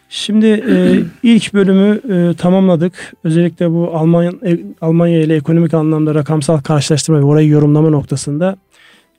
Şimdi 0.09 0.45
e, 0.45 0.99
ilk 1.23 1.53
bölümü 1.53 2.01
e, 2.13 2.33
tamamladık. 2.33 3.13
Özellikle 3.23 3.71
bu 3.71 3.91
Almanya 3.93 4.31
e, 4.45 4.59
Almanya 4.81 5.19
ile 5.19 5.35
ekonomik 5.35 5.73
anlamda 5.73 6.15
rakamsal 6.15 6.57
karşılaştırma 6.61 7.19
ve 7.19 7.23
orayı 7.23 7.49
yorumlama 7.49 7.89
noktasında 7.89 8.57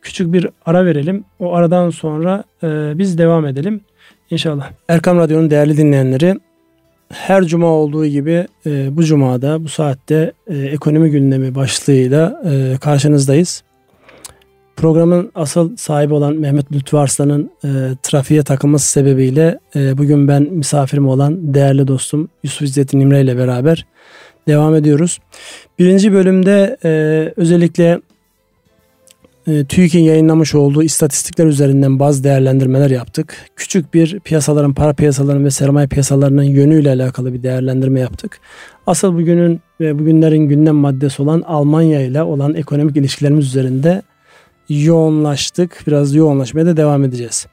küçük 0.02 0.32
bir 0.32 0.48
ara 0.66 0.84
verelim. 0.84 1.24
O 1.38 1.54
aradan 1.54 1.90
sonra 1.90 2.44
e, 2.62 2.92
biz 2.98 3.18
devam 3.18 3.46
edelim. 3.46 3.80
İnşallah. 4.30 4.70
Erkam 4.88 5.18
Radyo'nun 5.18 5.50
değerli 5.50 5.76
dinleyenleri 5.76 6.34
her 7.12 7.44
cuma 7.44 7.66
olduğu 7.66 8.06
gibi 8.06 8.46
e, 8.66 8.96
bu 8.96 9.04
cumada 9.04 9.64
bu 9.64 9.68
saatte 9.68 10.32
e, 10.46 10.58
ekonomi 10.58 11.10
gündemi 11.10 11.54
başlığıyla 11.54 12.42
e, 12.44 12.78
karşınızdayız. 12.78 13.62
Programın 14.76 15.30
asıl 15.34 15.76
sahibi 15.76 16.14
olan 16.14 16.36
Mehmet 16.36 16.72
Lütfü 16.72 16.96
Arslan'ın 16.96 17.50
e, 17.64 17.68
trafiğe 18.02 18.42
takılması 18.42 18.90
sebebiyle 18.90 19.58
e, 19.76 19.98
bugün 19.98 20.28
ben 20.28 20.42
misafirim 20.42 21.08
olan 21.08 21.54
değerli 21.54 21.88
dostum 21.88 22.28
Yusuf 22.42 22.62
İzzettin 22.62 23.00
İmre 23.00 23.20
ile 23.20 23.38
beraber 23.38 23.86
devam 24.48 24.74
ediyoruz. 24.74 25.18
Birinci 25.78 26.12
bölümde 26.12 26.76
e, 26.84 26.90
özellikle 27.36 28.00
e, 29.46 29.64
TÜİK'in 29.64 30.02
yayınlamış 30.02 30.54
olduğu 30.54 30.82
istatistikler 30.82 31.46
üzerinden 31.46 31.98
bazı 31.98 32.24
değerlendirmeler 32.24 32.90
yaptık. 32.90 33.36
Küçük 33.56 33.94
bir 33.94 34.20
piyasaların, 34.20 34.74
para 34.74 34.92
piyasalarının 34.92 35.44
ve 35.44 35.50
sermaye 35.50 35.86
piyasalarının 35.86 36.42
yönüyle 36.42 36.90
alakalı 36.90 37.32
bir 37.32 37.42
değerlendirme 37.42 38.00
yaptık. 38.00 38.40
Asıl 38.86 39.14
bugünün 39.14 39.60
ve 39.80 39.98
bugünlerin 39.98 40.48
gündem 40.48 40.76
maddesi 40.76 41.22
olan 41.22 41.42
Almanya 41.46 42.00
ile 42.00 42.22
olan 42.22 42.54
ekonomik 42.54 42.96
ilişkilerimiz 42.96 43.46
üzerinde 43.46 44.02
yoğunlaştık. 44.68 45.84
Biraz 45.86 46.14
yoğunlaşmaya 46.14 46.66
da 46.66 46.76
devam 46.76 47.04
edeceğiz. 47.04 47.46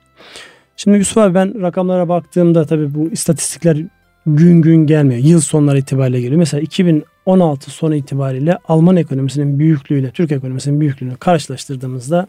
Şimdi 0.78 0.98
Yusuf 0.98 1.18
abi 1.18 1.34
ben 1.34 1.62
rakamlara 1.62 2.10
baktığımda 2.10 2.66
tabii 2.66 2.96
bu 2.96 3.10
istatistikler 3.12 3.78
gün 4.28 4.62
gün 4.62 4.88
gelmiyor. 4.88 5.22
Yıl 5.24 5.42
sonları 5.42 5.80
itibariyle 5.80 6.22
geliyor. 6.22 6.40
Mesela 6.40 6.62
2016 6.62 7.72
sonu 7.72 7.96
itibariyle 7.96 8.58
Alman 8.68 8.96
ekonomisinin 8.96 9.60
büyüklüğüyle 9.60 10.12
Türk 10.12 10.32
ekonomisinin 10.32 10.82
büyüklüğünü 10.82 11.16
karşılaştırdığımızda 11.16 12.28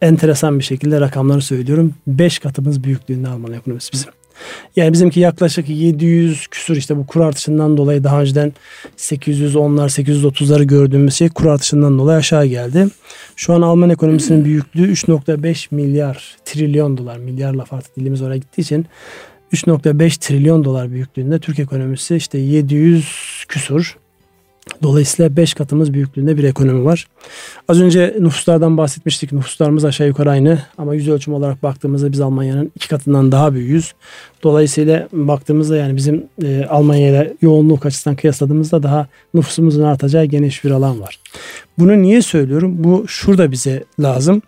enteresan 0.00 0.58
bir 0.58 0.64
şekilde 0.64 1.00
rakamları 1.00 1.42
söylüyorum. 1.42 1.94
5 2.06 2.38
katımız 2.38 2.84
büyüklüğünde 2.84 3.28
Alman 3.28 3.52
ekonomisi 3.52 3.92
bizim. 3.92 4.12
Yani 4.76 4.92
bizimki 4.92 5.20
yaklaşık 5.20 5.68
700 5.68 6.46
küsur 6.46 6.76
işte 6.76 6.96
bu 6.96 7.06
kur 7.06 7.20
artışından 7.20 7.76
dolayı 7.76 8.04
daha 8.04 8.20
önceden 8.20 8.52
810'lar 8.96 10.02
830'ları 10.02 10.64
gördüğümüz 10.64 11.14
şey 11.14 11.28
kur 11.28 11.46
artışından 11.46 11.98
dolayı 11.98 12.18
aşağı 12.18 12.46
geldi. 12.46 12.86
Şu 13.36 13.54
an 13.54 13.62
Alman 13.62 13.90
ekonomisinin 13.90 14.44
büyüklüğü 14.44 14.92
3.5 14.92 15.66
milyar 15.70 16.36
trilyon 16.44 16.98
dolar 16.98 17.16
milyar 17.16 17.54
laf 17.54 17.72
artık 17.72 17.96
dilimiz 17.96 18.22
oraya 18.22 18.36
gittiği 18.36 18.60
için 18.60 18.86
3.5 19.52 20.20
trilyon 20.20 20.64
dolar 20.64 20.90
büyüklüğünde 20.90 21.38
Türk 21.38 21.58
ekonomisi 21.58 22.16
işte 22.16 22.38
700 22.38 23.44
küsur. 23.48 24.01
Dolayısıyla 24.82 25.36
5 25.36 25.54
katımız 25.54 25.94
büyüklüğünde 25.94 26.36
bir 26.36 26.44
ekonomi 26.44 26.84
var. 26.84 27.06
Az 27.68 27.80
önce 27.80 28.16
nüfuslardan 28.20 28.76
bahsetmiştik. 28.76 29.32
Nüfuslarımız 29.32 29.84
aşağı 29.84 30.06
yukarı 30.06 30.30
aynı 30.30 30.62
ama 30.78 30.94
yüz 30.94 31.08
ölçüm 31.08 31.34
olarak 31.34 31.62
baktığımızda 31.62 32.12
biz 32.12 32.20
Almanya'nın 32.20 32.72
iki 32.74 32.88
katından 32.88 33.32
daha 33.32 33.54
büyüğüz. 33.54 33.94
Dolayısıyla 34.42 35.08
baktığımızda 35.12 35.76
yani 35.76 35.96
bizim 35.96 36.26
e, 36.44 36.64
Almanya 36.64 37.08
ile 37.08 37.34
yoğunluk 37.42 37.86
açısından 37.86 38.16
kıyasladığımızda 38.16 38.82
daha 38.82 39.06
nüfusumuzun 39.34 39.82
artacağı 39.82 40.24
geniş 40.24 40.64
bir 40.64 40.70
alan 40.70 41.00
var. 41.00 41.20
Bunu 41.78 42.02
niye 42.02 42.22
söylüyorum? 42.22 42.84
Bu 42.84 43.08
şurada 43.08 43.52
bize 43.52 43.84
lazım. 44.00 44.42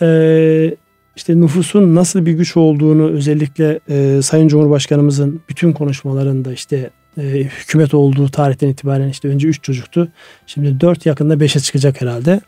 Eee 0.00 0.76
işte 1.16 1.40
nüfusun 1.40 1.94
nasıl 1.94 2.26
bir 2.26 2.32
güç 2.32 2.56
olduğunu 2.56 3.10
özellikle 3.10 3.80
e, 3.88 4.22
Sayın 4.22 4.48
Cumhurbaşkanımızın 4.48 5.40
bütün 5.48 5.72
konuşmalarında 5.72 6.52
işte 6.52 6.90
e, 7.20 7.44
hükümet 7.44 7.94
olduğu 7.94 8.28
tarihten 8.28 8.68
itibaren 8.68 9.08
işte 9.08 9.28
önce 9.28 9.48
3 9.48 9.62
çocuktu. 9.62 10.08
Şimdi 10.46 10.80
4 10.80 11.06
yakında 11.06 11.34
5'e 11.34 11.60
çıkacak 11.60 12.00
herhalde. 12.00 12.40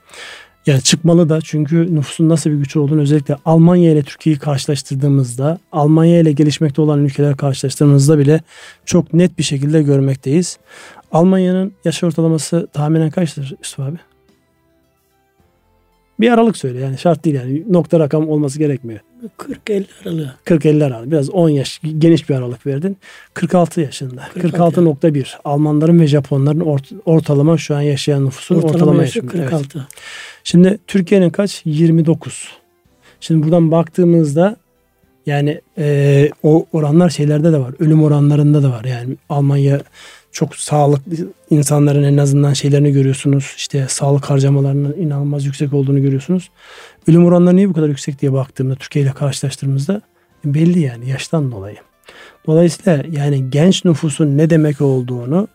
Yani 0.66 0.82
çıkmalı 0.82 1.28
da 1.28 1.40
çünkü 1.40 1.94
nüfusun 1.94 2.28
nasıl 2.28 2.50
bir 2.50 2.54
güç 2.54 2.76
olduğunu 2.76 3.00
özellikle 3.00 3.36
Almanya 3.44 3.92
ile 3.92 4.02
Türkiye'yi 4.02 4.38
karşılaştırdığımızda, 4.38 5.58
Almanya 5.72 6.20
ile 6.20 6.32
gelişmekte 6.32 6.82
olan 6.82 7.04
ülkeler 7.04 7.36
karşılaştırdığımızda 7.36 8.18
bile 8.18 8.40
çok 8.84 9.12
net 9.14 9.38
bir 9.38 9.42
şekilde 9.42 9.82
görmekteyiz. 9.82 10.58
Almanya'nın 11.12 11.72
yaş 11.84 12.04
ortalaması 12.04 12.68
tahminen 12.72 13.10
kaçtır 13.10 13.54
Yusuf 13.58 13.80
abi? 13.80 13.98
Bir 16.22 16.30
aralık 16.30 16.56
söyle 16.56 16.80
yani 16.80 16.98
şart 16.98 17.24
değil 17.24 17.36
yani 17.36 17.62
nokta 17.70 18.00
rakam 18.00 18.28
olması 18.28 18.58
gerekmiyor. 18.58 19.00
40-50 19.38 19.84
aralığı. 20.02 20.34
40-50 20.44 20.84
aralık 20.84 21.10
biraz 21.10 21.30
10 21.30 21.48
yaş 21.48 21.80
geniş 21.98 22.28
bir 22.28 22.34
aralık 22.34 22.66
verdin. 22.66 22.96
46 23.34 23.80
yaşında. 23.80 24.22
46.1 24.38 25.26
Almanların 25.44 26.00
ve 26.00 26.06
Japonların 26.06 26.60
ort, 26.60 26.92
ortalama 27.04 27.58
şu 27.58 27.76
an 27.76 27.80
yaşayan 27.80 28.26
nüfusun 28.26 28.56
ortalama, 28.56 28.74
ortalama 28.74 29.02
yaşı 29.02 29.26
46. 29.26 29.78
Evet. 29.78 29.88
Şimdi 30.44 30.78
Türkiye'nin 30.86 31.30
kaç? 31.30 31.62
29. 31.64 32.48
Şimdi 33.20 33.42
buradan 33.42 33.70
baktığımızda 33.70 34.56
yani 35.26 35.60
e, 35.78 36.28
o 36.42 36.66
oranlar 36.72 37.10
şeylerde 37.10 37.52
de 37.52 37.58
var. 37.58 37.74
Ölüm 37.78 38.02
oranlarında 38.02 38.62
da 38.62 38.70
var. 38.70 38.84
Yani 38.84 39.16
Almanya 39.28 39.80
çok 40.32 40.56
sağlıklı 40.56 41.12
insanların 41.50 42.02
en 42.02 42.16
azından 42.16 42.52
şeylerini 42.52 42.92
görüyorsunuz. 42.92 43.54
İşte 43.56 43.86
sağlık 43.88 44.24
harcamalarının 44.24 44.96
inanılmaz 44.98 45.44
yüksek 45.44 45.72
olduğunu 45.72 46.02
görüyorsunuz. 46.02 46.50
Ölüm 47.08 47.24
oranları 47.24 47.56
niye 47.56 47.68
bu 47.68 47.72
kadar 47.72 47.88
yüksek 47.88 48.20
diye 48.20 48.32
baktığımda 48.32 48.74
Türkiye 48.74 49.04
ile 49.04 49.12
karşılaştırdığımızda 49.12 50.02
belli 50.44 50.80
yani 50.80 51.08
yaştan 51.08 51.52
dolayı. 51.52 51.76
Dolayısıyla 52.46 53.04
yani 53.10 53.50
genç 53.50 53.84
nüfusun 53.84 54.38
ne 54.38 54.50
demek 54.50 54.80
olduğunu 54.80 55.48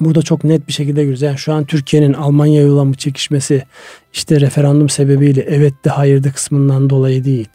burada 0.00 0.22
çok 0.22 0.44
net 0.44 0.68
bir 0.68 0.72
şekilde 0.72 1.00
görüyoruz. 1.00 1.22
Yani 1.22 1.38
şu 1.38 1.52
an 1.52 1.64
Türkiye'nin 1.64 2.12
Almanya'ya 2.12 2.72
olan 2.72 2.92
bu 2.92 2.94
çekişmesi 2.94 3.64
işte 4.12 4.40
referandum 4.40 4.88
sebebiyle 4.88 5.40
evet 5.40 5.84
de 5.84 5.90
hayır 5.90 6.24
da 6.24 6.32
kısmından 6.32 6.90
dolayı 6.90 7.24
değil. 7.24 7.48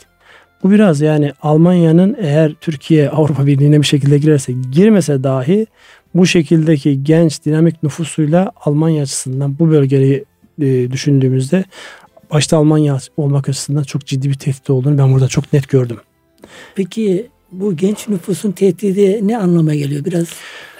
Bu 0.63 0.71
biraz 0.71 1.01
yani 1.01 1.31
Almanya'nın 1.41 2.17
eğer 2.19 2.53
Türkiye 2.61 3.09
Avrupa 3.09 3.45
Birliği'ne 3.45 3.81
bir 3.81 3.85
şekilde 3.85 4.17
girerse 4.17 4.53
girmese 4.71 5.23
dahi 5.23 5.67
bu 6.15 6.25
şekildeki 6.25 7.03
genç 7.03 7.45
dinamik 7.45 7.83
nüfusuyla 7.83 8.51
Almanya 8.65 9.03
açısından 9.03 9.59
bu 9.59 9.69
bölgeyi 9.69 10.25
e, 10.61 10.91
düşündüğümüzde 10.91 11.63
başta 12.31 12.57
Almanya 12.57 12.97
olmak 13.17 13.49
açısından 13.49 13.83
çok 13.83 14.05
ciddi 14.05 14.29
bir 14.29 14.33
tehdit 14.33 14.69
olduğunu 14.69 14.97
ben 14.97 15.13
burada 15.13 15.27
çok 15.27 15.53
net 15.53 15.69
gördüm. 15.69 15.97
Peki 16.75 17.27
bu 17.51 17.75
genç 17.75 18.07
nüfusun 18.07 18.51
tehdidi 18.51 19.27
ne 19.27 19.37
anlama 19.37 19.75
geliyor? 19.75 20.05
Biraz 20.05 20.27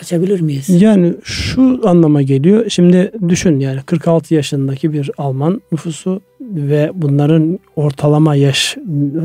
açabilir 0.02 0.41
miyiz? 0.41 0.69
Yani 0.69 1.13
şu 1.24 1.82
anlama 1.84 2.21
geliyor. 2.21 2.69
Şimdi 2.69 3.12
düşün 3.30 3.60
yani 3.60 3.82
46 3.82 4.34
yaşındaki 4.34 4.93
bir 4.93 5.12
Alman 5.17 5.62
nüfusu 5.71 6.21
ve 6.41 6.91
bunların 6.93 7.60
ortalama 7.76 8.36
yaş 8.36 8.78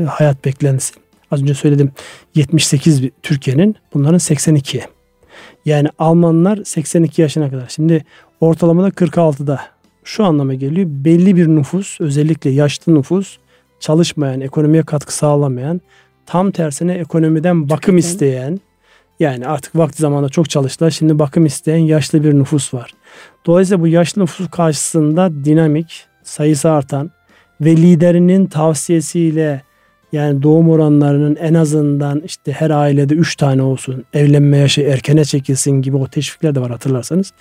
hayat 0.07 0.45
beklentisi. 0.45 0.93
Az 1.31 1.41
önce 1.41 1.53
söyledim 1.53 1.91
78 2.35 3.01
Türkiye'nin 3.23 3.75
bunların 3.93 4.17
82. 4.17 4.81
Yani 5.65 5.89
Almanlar 5.99 6.59
82 6.65 7.21
yaşına 7.21 7.49
kadar. 7.49 7.67
Şimdi 7.69 8.05
ortalamada 8.39 8.89
46'da 8.89 9.61
şu 10.03 10.25
anlama 10.25 10.53
geliyor. 10.53 10.87
Belli 10.89 11.35
bir 11.35 11.47
nüfus 11.47 12.01
özellikle 12.01 12.49
yaşlı 12.49 12.95
nüfus 12.95 13.37
çalışmayan, 13.79 14.41
ekonomiye 14.41 14.83
katkı 14.83 15.15
sağlamayan, 15.15 15.81
tam 16.25 16.51
tersine 16.51 16.93
ekonomiden 16.93 17.69
bakım 17.69 17.97
isteyen 17.97 18.59
yani 19.19 19.47
artık 19.47 19.75
vakti 19.75 20.01
zamanında 20.01 20.29
çok 20.29 20.49
çalıştılar. 20.49 20.91
Şimdi 20.91 21.19
bakım 21.19 21.45
isteyen 21.45 21.77
yaşlı 21.77 22.23
bir 22.23 22.33
nüfus 22.33 22.73
var. 22.73 22.93
Dolayısıyla 23.45 23.83
bu 23.83 23.87
yaşlı 23.87 24.21
nüfus 24.21 24.49
karşısında 24.49 25.45
dinamik, 25.45 26.05
sayısı 26.23 26.71
artan 26.71 27.11
ve 27.61 27.77
liderinin 27.77 28.45
tavsiyesiyle 28.45 29.61
yani 30.11 30.43
doğum 30.43 30.69
oranlarının 30.69 31.35
en 31.35 31.53
azından 31.53 32.21
işte 32.25 32.51
her 32.51 32.69
ailede 32.69 33.13
3 33.13 33.35
tane 33.35 33.61
olsun, 33.61 34.05
evlenme 34.13 34.57
yaşı 34.57 34.81
erkene 34.81 35.25
çekilsin 35.25 35.71
gibi 35.71 35.97
o 35.97 36.07
teşvikler 36.07 36.55
de 36.55 36.61
var 36.61 36.71
hatırlarsanız. 36.71 37.33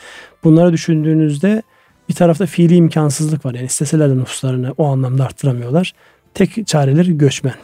Bunları 0.44 0.72
düşündüğünüzde 0.72 1.62
bir 2.08 2.14
tarafta 2.14 2.46
fiili 2.46 2.74
imkansızlık 2.74 3.46
var. 3.46 3.54
Yani 3.54 3.66
isteseler 3.66 4.10
de 4.10 4.16
nüfuslarını 4.16 4.74
o 4.78 4.86
anlamda 4.86 5.24
arttıramıyorlar. 5.24 5.92
Tek 6.34 6.66
çareleri 6.66 7.18
göçmen. 7.18 7.54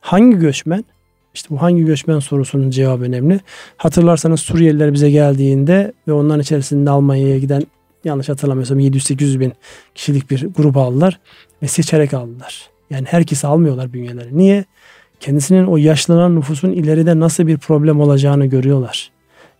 Hangi 0.00 0.36
göçmen? 0.38 0.84
İşte 1.34 1.48
bu 1.50 1.62
hangi 1.62 1.84
göçmen 1.84 2.18
sorusunun 2.18 2.70
cevabı 2.70 3.04
önemli. 3.04 3.40
Hatırlarsanız 3.76 4.40
Suriyeliler 4.40 4.92
bize 4.92 5.10
geldiğinde 5.10 5.92
ve 6.08 6.12
onların 6.12 6.40
içerisinde 6.40 6.90
Almanya'ya 6.90 7.38
giden 7.38 7.62
yanlış 8.04 8.28
hatırlamıyorsam 8.28 8.80
700-800 8.80 9.40
bin 9.40 9.52
kişilik 9.94 10.30
bir 10.30 10.46
grup 10.56 10.76
aldılar 10.76 11.20
ve 11.62 11.68
seçerek 11.68 12.14
aldılar. 12.14 12.75
Yani 12.90 13.06
herkesi 13.10 13.46
almıyorlar 13.46 13.92
bünyeleri. 13.92 14.38
Niye? 14.38 14.64
Kendisinin 15.20 15.66
o 15.66 15.76
yaşlanan 15.76 16.36
nüfusun 16.36 16.72
ileride 16.72 17.20
nasıl 17.20 17.46
bir 17.46 17.58
problem 17.58 18.00
olacağını 18.00 18.46
görüyorlar. 18.46 19.10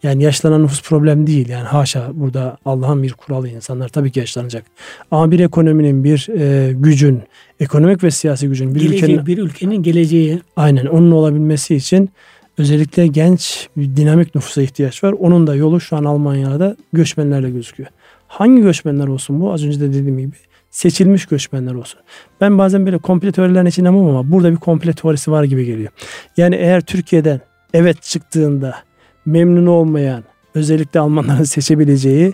Yani 0.03 0.23
yaşlanan 0.23 0.63
nüfus 0.63 0.83
problem 0.83 1.27
değil. 1.27 1.49
Yani 1.49 1.65
haşa 1.65 2.11
burada 2.15 2.59
Allah'ın 2.65 3.03
bir 3.03 3.13
kuralı 3.13 3.49
insanlar 3.49 3.89
tabii 3.89 4.13
ki 4.13 4.21
yaşlanacak. 4.21 4.65
Ama 5.11 5.31
bir 5.31 5.41
ekonominin, 5.41 6.05
bir 6.05 6.29
e, 6.39 6.73
gücün, 6.73 7.23
ekonomik 7.61 8.05
ve 8.05 8.11
siyasi 8.11 8.49
gücün 8.49 8.75
bir 8.75 8.81
Geleceği, 8.81 9.03
ülkenin 9.03 9.27
bir 9.27 9.39
ülkenin 9.39 9.83
geleceği. 9.83 10.41
Aynen 10.57 10.87
onun 10.87 11.11
olabilmesi 11.11 11.75
için 11.75 12.11
özellikle 12.59 13.07
genç 13.07 13.69
dinamik 13.77 14.35
nüfusa 14.35 14.63
ihtiyaç 14.63 15.05
var. 15.05 15.13
Onun 15.13 15.47
da 15.47 15.55
yolu 15.55 15.81
şu 15.81 15.97
an 15.97 16.05
Almanya'da 16.05 16.77
göçmenlerle 16.93 17.51
gözüküyor. 17.51 17.89
Hangi 18.29 18.63
göçmenler 18.63 19.09
olsun 19.09 19.41
bu? 19.41 19.53
Az 19.53 19.65
önce 19.65 19.81
de 19.81 19.89
dediğim 19.89 20.19
gibi 20.19 20.37
seçilmiş 20.77 21.27
göçmenler 21.27 21.75
olsun. 21.75 22.01
Ben 22.41 22.59
bazen 22.59 22.87
böyle 22.87 22.99
komple 22.99 23.33
teorilerine 23.33 23.69
hiç 23.69 23.79
inanmam 23.79 24.09
ama 24.09 24.33
burada 24.33 24.51
bir 24.51 24.57
komple 24.57 24.93
teorisi 24.93 25.31
var 25.31 25.45
gibi 25.45 25.65
geliyor. 25.65 25.93
Yani 26.37 26.55
eğer 26.55 26.81
Türkiye'den 26.81 27.41
evet 27.75 28.03
çıktığında 28.03 28.75
memnun 29.27 29.67
olmayan 29.67 30.25
özellikle 30.55 31.01
Almanların 31.01 31.45
seçebileceği 31.55 32.33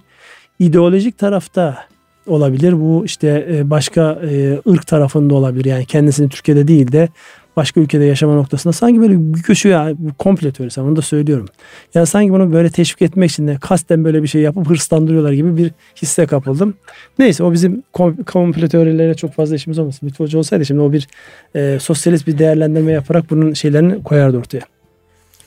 ideolojik 0.59 1.18
tarafta 1.18 1.85
olabilir. 2.26 2.81
Bu 2.81 3.05
işte 3.05 3.46
e, 3.50 3.70
başka 3.70 4.12
e, 4.12 4.61
ırk 4.68 4.87
tarafında 4.87 5.35
olabilir. 5.35 5.64
Yani 5.64 5.87
kendisini 5.87 6.28
Türkiye'de 6.28 6.68
değil 6.68 6.92
de 6.92 7.09
başka 7.56 7.80
ülkede 7.80 8.04
yaşama 8.04 8.34
noktasında 8.34 8.72
sanki 8.72 9.00
böyle 9.00 9.34
bir 9.34 9.42
göçü 9.42 9.68
ya 9.68 9.92
komple 10.18 10.52
teorisi 10.52 10.80
onu 10.80 10.96
da 10.96 11.02
söylüyorum. 11.02 11.48
Yani 11.94 12.06
sanki 12.06 12.32
bunu 12.32 12.52
böyle 12.52 12.70
teşvik 12.70 13.02
etmek 13.02 13.30
için 13.30 13.48
de 13.48 13.56
kasten 13.60 14.04
böyle 14.04 14.22
bir 14.22 14.28
şey 14.28 14.42
yapıp 14.42 14.70
hırslandırıyorlar 14.70 15.32
gibi 15.32 15.56
bir 15.56 15.70
hisse 16.02 16.26
kapıldım. 16.26 16.74
Neyse 17.18 17.44
o 17.44 17.52
bizim 17.52 17.82
komple 18.26 18.68
teorilere 18.68 19.14
çok 19.14 19.32
fazla 19.32 19.56
işimiz 19.56 19.78
olmasın. 19.78 20.06
Lütfü 20.06 20.24
Hoca 20.24 20.38
olsaydı 20.38 20.66
şimdi 20.66 20.80
o 20.80 20.92
bir 20.92 21.08
e, 21.54 21.78
sosyalist 21.80 22.26
bir 22.26 22.38
değerlendirme 22.38 22.92
yaparak 22.92 23.30
bunun 23.30 23.52
şeylerini 23.52 24.02
koyardı 24.02 24.38
ortaya. 24.38 24.62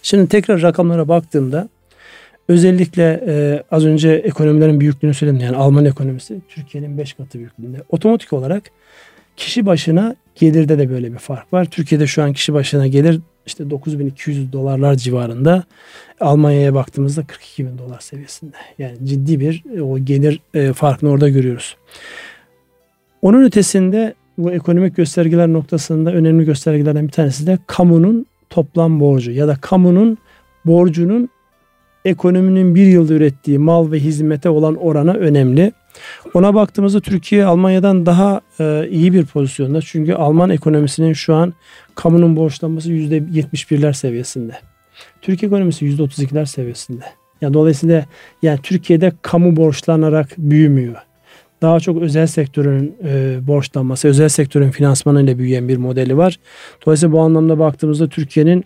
Şimdi 0.02 0.28
tekrar 0.28 0.62
rakamlara 0.62 1.08
baktığımda 1.08 1.70
özellikle 2.48 3.24
e, 3.28 3.64
az 3.72 3.86
önce 3.86 4.10
ekonomilerin 4.10 4.80
büyüklüğünü 4.80 5.14
söyledim. 5.14 5.40
Yani 5.40 5.58
Alman 5.58 5.86
ekonomisi 5.86 6.42
Türkiye'nin 6.50 6.98
5 6.98 7.14
katı 7.14 7.40
büyüklüğünde. 7.40 7.78
Otomatik 7.90 8.34
olarak 8.34 8.64
kişi 9.38 9.66
başına 9.66 10.16
gelirde 10.36 10.80
de 10.80 10.90
böyle 10.90 11.14
bir 11.14 11.18
fark 11.18 11.54
var. 11.54 11.66
Türkiye'de 11.66 12.08
şu 12.08 12.24
an 12.24 12.34
kişi 12.34 12.54
başına 12.54 12.88
gelir 12.88 13.20
işte 13.46 13.70
9200 13.70 14.54
dolarlar 14.54 14.96
civarında. 14.96 15.64
Almanya'ya 16.20 16.74
baktığımızda 16.74 17.26
42 17.26 17.66
bin 17.66 17.78
dolar 17.78 18.00
seviyesinde. 18.00 18.56
Yani 18.80 18.98
ciddi 19.04 19.40
bir 19.40 19.64
e, 19.78 19.82
o 19.82 20.00
gelir 20.00 20.40
e, 20.54 20.74
farkını 20.74 21.10
orada 21.10 21.30
görüyoruz. 21.30 21.78
Onun 23.22 23.44
ötesinde 23.44 24.14
bu 24.38 24.52
ekonomik 24.52 24.96
göstergeler 24.96 25.48
noktasında 25.48 26.14
önemli 26.14 26.46
göstergelerden 26.46 27.08
bir 27.08 27.12
tanesi 27.12 27.48
de 27.48 27.58
kamunun 27.68 28.26
toplam 28.50 29.00
borcu 29.00 29.32
ya 29.32 29.48
da 29.48 29.56
kamunun 29.56 30.18
borcunun 30.66 31.30
ekonominin 32.06 32.76
bir 32.76 32.86
yılda 32.86 33.14
ürettiği 33.14 33.60
mal 33.60 33.92
ve 33.92 34.00
hizmete 34.00 34.50
olan 34.50 34.76
oranı 34.76 35.14
önemli. 35.14 35.72
Ona 36.34 36.54
baktığımızda 36.54 37.00
Türkiye 37.00 37.46
Almanya'dan 37.46 38.06
daha 38.06 38.42
e, 38.60 38.88
iyi 38.90 39.14
bir 39.14 39.26
pozisyonda. 39.26 39.82
Çünkü 39.82 40.14
Alman 40.14 40.50
ekonomisinin 40.50 41.14
şu 41.14 41.36
an 41.36 41.54
kamunun 41.96 42.36
borçlanması 42.36 42.92
%71'ler 42.92 43.94
seviyesinde. 43.94 44.54
Türkiye 45.22 45.48
ekonomisi 45.48 45.86
%32'ler 45.86 46.46
seviyesinde. 46.46 47.06
Yani 47.42 47.54
dolayısıyla 47.54 48.06
yani 48.42 48.60
Türkiye'de 48.64 49.12
kamu 49.22 49.56
borçlanarak 49.56 50.30
büyümüyor. 50.38 50.96
Daha 51.62 51.80
çok 51.80 52.02
özel 52.02 52.28
sektörün 52.28 52.96
e, 53.04 53.38
borçlanması, 53.48 54.08
özel 54.08 54.30
sektörün 54.30 54.72
finansmanıyla 54.72 55.38
büyüyen 55.38 55.68
bir 55.70 55.78
modeli 55.78 56.18
var. 56.18 56.40
Dolayısıyla 56.86 57.14
bu 57.14 57.20
anlamda 57.20 57.60
baktığımızda 57.60 58.10
Türkiye'nin 58.10 58.66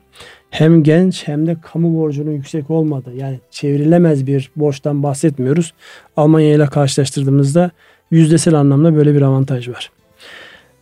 hem 0.50 0.84
genç 0.84 1.28
hem 1.28 1.48
de 1.48 1.58
kamu 1.62 1.98
borcunun 1.98 2.32
yüksek 2.32 2.70
olmadığı 2.70 3.16
yani 3.16 3.40
çevrilemez 3.52 4.28
bir 4.28 4.52
borçtan 4.56 5.04
bahsetmiyoruz. 5.04 5.74
Almanya 6.18 6.54
ile 6.54 6.66
karşılaştırdığımızda 6.66 7.72
yüzdesel 8.12 8.54
anlamda 8.54 8.96
böyle 8.96 9.16
bir 9.16 9.22
avantaj 9.22 9.70
var. 9.70 9.92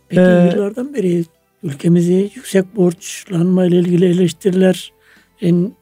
Peki 0.08 0.22
ee, 0.22 0.50
yıllardan 0.54 0.94
beri 0.94 1.24
ülkemizi 1.62 2.30
yüksek 2.34 2.76
borçlanma 2.76 3.66
ile 3.66 3.78
ilgili 3.78 4.04
eleştiriler 4.04 4.92
en 5.40 5.72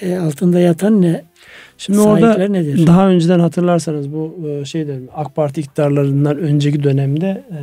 e, 0.00 0.16
altında 0.16 0.60
yatan 0.60 1.02
ne? 1.02 1.24
Şimdi 1.78 2.00
orada 2.00 2.48
nedir? 2.48 2.86
daha 2.86 3.08
önceden 3.08 3.40
hatırlarsanız 3.40 4.12
bu 4.12 4.48
e, 4.48 4.64
şeyde 4.64 4.98
AK 5.14 5.36
Parti 5.36 5.60
iktidarlarından 5.60 6.38
önceki 6.38 6.82
dönemde 6.82 7.44
e, 7.52 7.62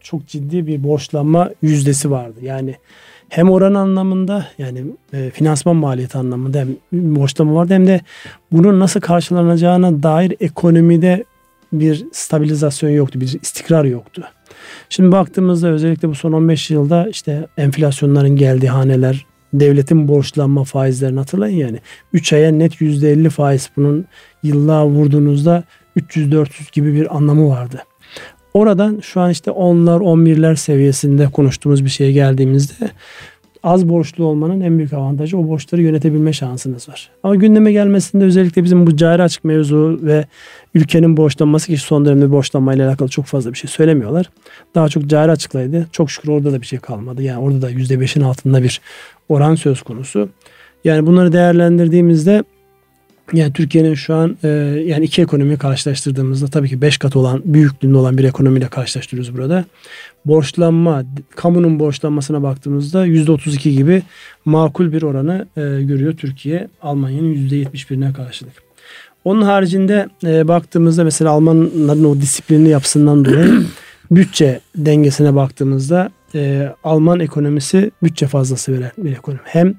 çok 0.00 0.26
ciddi 0.26 0.66
bir 0.66 0.84
borçlanma 0.84 1.50
yüzdesi 1.62 2.10
vardı. 2.10 2.38
Yani 2.42 2.74
hem 3.36 3.50
oran 3.50 3.74
anlamında 3.74 4.46
yani 4.58 4.84
e, 5.12 5.30
finansman 5.30 5.76
maliyeti 5.76 6.18
anlamında 6.18 6.58
hem 6.58 6.68
borçlama 6.92 7.54
vardı 7.54 7.74
hem 7.74 7.86
de 7.86 8.00
bunun 8.52 8.80
nasıl 8.80 9.00
karşılanacağına 9.00 10.02
dair 10.02 10.36
ekonomide 10.40 11.24
bir 11.72 12.06
stabilizasyon 12.12 12.90
yoktu, 12.90 13.20
bir 13.20 13.38
istikrar 13.42 13.84
yoktu. 13.84 14.22
Şimdi 14.88 15.12
baktığımızda 15.12 15.68
özellikle 15.68 16.08
bu 16.08 16.14
son 16.14 16.32
15 16.32 16.70
yılda 16.70 17.08
işte 17.08 17.46
enflasyonların 17.56 18.36
geldiği 18.36 18.68
haneler, 18.68 19.26
devletin 19.54 20.08
borçlanma 20.08 20.64
faizlerini 20.64 21.18
hatırlayın 21.18 21.56
yani. 21.56 21.78
3 22.12 22.32
aya 22.32 22.50
net 22.50 22.80
%50 22.80 23.30
faiz 23.30 23.70
bunun 23.76 24.06
yıllığa 24.42 24.86
vurduğunuzda 24.86 25.64
300-400 25.96 26.72
gibi 26.72 26.94
bir 26.94 27.16
anlamı 27.16 27.48
vardı. 27.48 27.82
Oradan 28.54 28.98
şu 29.02 29.20
an 29.20 29.30
işte 29.30 29.50
10'lar 29.50 30.00
11'ler 30.00 30.56
seviyesinde 30.56 31.26
konuştuğumuz 31.26 31.84
bir 31.84 31.90
şeye 31.90 32.12
geldiğimizde 32.12 32.90
az 33.62 33.88
borçlu 33.88 34.24
olmanın 34.24 34.60
en 34.60 34.78
büyük 34.78 34.92
avantajı 34.92 35.38
o 35.38 35.48
borçları 35.48 35.82
yönetebilme 35.82 36.32
şansınız 36.32 36.88
var. 36.88 37.10
Ama 37.22 37.34
gündeme 37.34 37.72
gelmesinde 37.72 38.24
özellikle 38.24 38.64
bizim 38.64 38.86
bu 38.86 38.96
cari 38.96 39.22
açık 39.22 39.44
mevzu 39.44 39.98
ve 40.02 40.24
ülkenin 40.74 41.16
borçlanması 41.16 41.66
ki 41.66 41.76
son 41.76 42.04
dönemde 42.04 42.30
borçlanmayla 42.30 42.88
alakalı 42.88 43.08
çok 43.08 43.24
fazla 43.24 43.52
bir 43.52 43.58
şey 43.58 43.70
söylemiyorlar. 43.70 44.30
Daha 44.74 44.88
çok 44.88 45.06
cari 45.06 45.30
açıklaydı. 45.30 45.86
Çok 45.92 46.10
şükür 46.10 46.28
orada 46.28 46.52
da 46.52 46.60
bir 46.60 46.66
şey 46.66 46.78
kalmadı. 46.78 47.22
Yani 47.22 47.38
orada 47.38 47.62
da 47.62 47.70
%5'in 47.70 48.22
altında 48.22 48.62
bir 48.62 48.80
oran 49.28 49.54
söz 49.54 49.82
konusu. 49.82 50.28
Yani 50.84 51.06
bunları 51.06 51.32
değerlendirdiğimizde 51.32 52.44
yani 53.32 53.52
Türkiye'nin 53.52 53.94
şu 53.94 54.14
an 54.14 54.36
e, 54.44 54.48
yani 54.86 55.04
iki 55.04 55.22
ekonomiyi 55.22 55.56
karşılaştırdığımızda 55.56 56.46
tabii 56.46 56.68
ki 56.68 56.82
5 56.82 56.98
kat 56.98 57.16
olan 57.16 57.42
büyüklüğünde 57.44 57.98
olan 57.98 58.18
bir 58.18 58.24
ekonomiyle 58.24 58.68
karşılaştırıyoruz 58.68 59.36
burada. 59.36 59.64
Borçlanma, 60.24 61.04
kamunun 61.36 61.78
borçlanmasına 61.78 62.42
baktığımızda 62.42 63.06
%32 63.06 63.70
gibi 63.70 64.02
makul 64.44 64.92
bir 64.92 65.02
oranı 65.02 65.46
e, 65.56 65.60
görüyor 65.60 66.12
Türkiye 66.16 66.68
Almanya'nın 66.82 67.34
%71'ine 67.34 68.12
karşılık. 68.12 68.52
Onun 69.24 69.42
haricinde 69.42 70.08
e, 70.24 70.48
baktığımızda 70.48 71.04
mesela 71.04 71.30
Almanların 71.30 72.04
o 72.04 72.20
disiplinli 72.20 72.68
yapısından 72.68 73.24
dolayı 73.24 73.62
bütçe 74.10 74.60
dengesine 74.76 75.34
baktığımızda 75.34 76.10
e, 76.34 76.72
Alman 76.84 77.20
ekonomisi 77.20 77.90
bütçe 78.02 78.26
fazlası 78.26 78.72
veren 78.72 78.92
bir 78.98 79.12
ekonomi. 79.12 79.40
Hem 79.44 79.74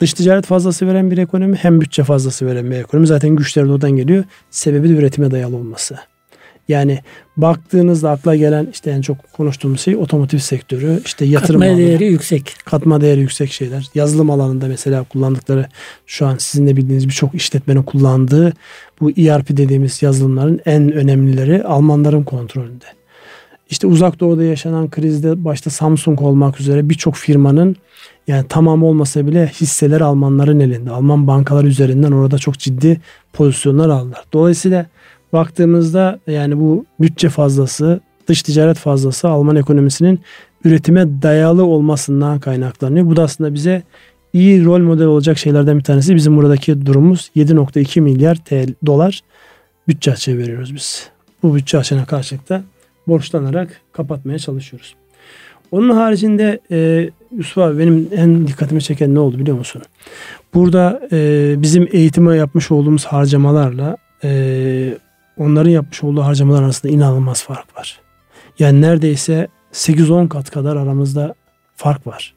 Dış 0.00 0.12
ticaret 0.12 0.46
fazlası 0.46 0.86
veren 0.86 1.10
bir 1.10 1.18
ekonomi 1.18 1.56
hem 1.56 1.80
bütçe 1.80 2.04
fazlası 2.04 2.46
veren 2.46 2.70
bir 2.70 2.76
ekonomi. 2.76 3.06
Zaten 3.06 3.30
güçler 3.30 3.68
de 3.68 3.72
oradan 3.72 3.90
geliyor. 3.90 4.24
Sebebi 4.50 4.88
de 4.88 4.92
üretime 4.92 5.30
dayalı 5.30 5.56
olması. 5.56 5.96
Yani 6.68 6.98
baktığınızda 7.36 8.10
akla 8.10 8.36
gelen 8.36 8.68
işte 8.72 8.90
en 8.90 9.00
çok 9.00 9.32
konuştuğumuz 9.32 9.80
şey 9.80 9.96
otomotiv 9.96 10.38
sektörü, 10.38 11.00
işte 11.04 11.24
yatırım 11.24 11.60
Katma 11.60 11.76
değeri 11.76 12.04
yüksek. 12.04 12.56
Katma 12.64 13.00
değeri 13.00 13.20
yüksek 13.20 13.52
şeyler. 13.52 13.86
Yazılım 13.94 14.30
alanında 14.30 14.66
mesela 14.66 15.04
kullandıkları 15.04 15.66
şu 16.06 16.26
an 16.26 16.36
sizin 16.38 16.66
de 16.66 16.76
bildiğiniz 16.76 17.08
birçok 17.08 17.34
işletmenin 17.34 17.82
kullandığı 17.82 18.52
bu 19.00 19.10
ERP 19.10 19.48
dediğimiz 19.48 20.02
yazılımların 20.02 20.60
en 20.66 20.92
önemlileri 20.92 21.64
Almanların 21.64 22.22
kontrolünde. 22.22 22.99
İşte 23.70 23.86
uzak 23.86 24.20
doğuda 24.20 24.44
yaşanan 24.44 24.90
krizde 24.90 25.44
başta 25.44 25.70
Samsung 25.70 26.22
olmak 26.22 26.60
üzere 26.60 26.88
birçok 26.88 27.14
firmanın 27.14 27.76
yani 28.28 28.44
tamam 28.48 28.82
olmasa 28.82 29.26
bile 29.26 29.46
hisseler 29.46 30.00
Almanların 30.00 30.60
elinde. 30.60 30.90
Alman 30.90 31.26
bankalar 31.26 31.64
üzerinden 31.64 32.12
orada 32.12 32.38
çok 32.38 32.58
ciddi 32.58 33.00
pozisyonlar 33.32 33.88
aldılar. 33.88 34.24
Dolayısıyla 34.32 34.86
baktığımızda 35.32 36.20
yani 36.26 36.60
bu 36.60 36.84
bütçe 37.00 37.28
fazlası, 37.28 38.00
dış 38.28 38.42
ticaret 38.42 38.76
fazlası 38.76 39.28
Alman 39.28 39.56
ekonomisinin 39.56 40.20
üretime 40.64 41.22
dayalı 41.22 41.64
olmasından 41.64 42.40
kaynaklanıyor. 42.40 43.06
Bu 43.06 43.16
da 43.16 43.22
aslında 43.22 43.54
bize 43.54 43.82
iyi 44.32 44.64
rol 44.64 44.80
model 44.80 45.06
olacak 45.06 45.38
şeylerden 45.38 45.78
bir 45.78 45.84
tanesi. 45.84 46.14
Bizim 46.14 46.36
buradaki 46.36 46.86
durumumuz 46.86 47.30
7.2 47.36 48.00
milyar 48.00 48.36
TL, 48.44 48.74
dolar 48.86 49.20
bütçe 49.88 50.12
açığı 50.12 50.38
veriyoruz 50.38 50.74
biz. 50.74 51.08
Bu 51.42 51.54
bütçe 51.54 51.78
açığına 51.78 52.04
karşılık 52.04 52.48
da 52.48 52.62
borçlanarak 53.08 53.80
kapatmaya 53.92 54.38
çalışıyoruz. 54.38 54.94
Onun 55.70 55.90
haricinde 55.90 56.60
e, 56.70 57.10
Yusuf 57.36 57.58
abi 57.58 57.78
benim 57.78 58.08
en 58.16 58.46
dikkatimi 58.46 58.82
çeken 58.82 59.14
ne 59.14 59.18
oldu 59.18 59.38
biliyor 59.38 59.58
musun? 59.58 59.82
Burada 60.54 61.00
e, 61.12 61.54
bizim 61.62 61.88
eğitime 61.92 62.36
yapmış 62.36 62.70
olduğumuz 62.70 63.04
harcamalarla 63.04 63.96
e, 64.24 64.98
onların 65.38 65.70
yapmış 65.70 66.04
olduğu 66.04 66.22
harcamalar 66.22 66.62
arasında 66.62 66.92
inanılmaz 66.92 67.42
fark 67.44 67.76
var. 67.76 68.00
Yani 68.58 68.80
neredeyse 68.80 69.48
8-10 69.72 70.28
kat 70.28 70.50
kadar 70.50 70.76
aramızda 70.76 71.34
fark 71.76 72.06
var. 72.06 72.34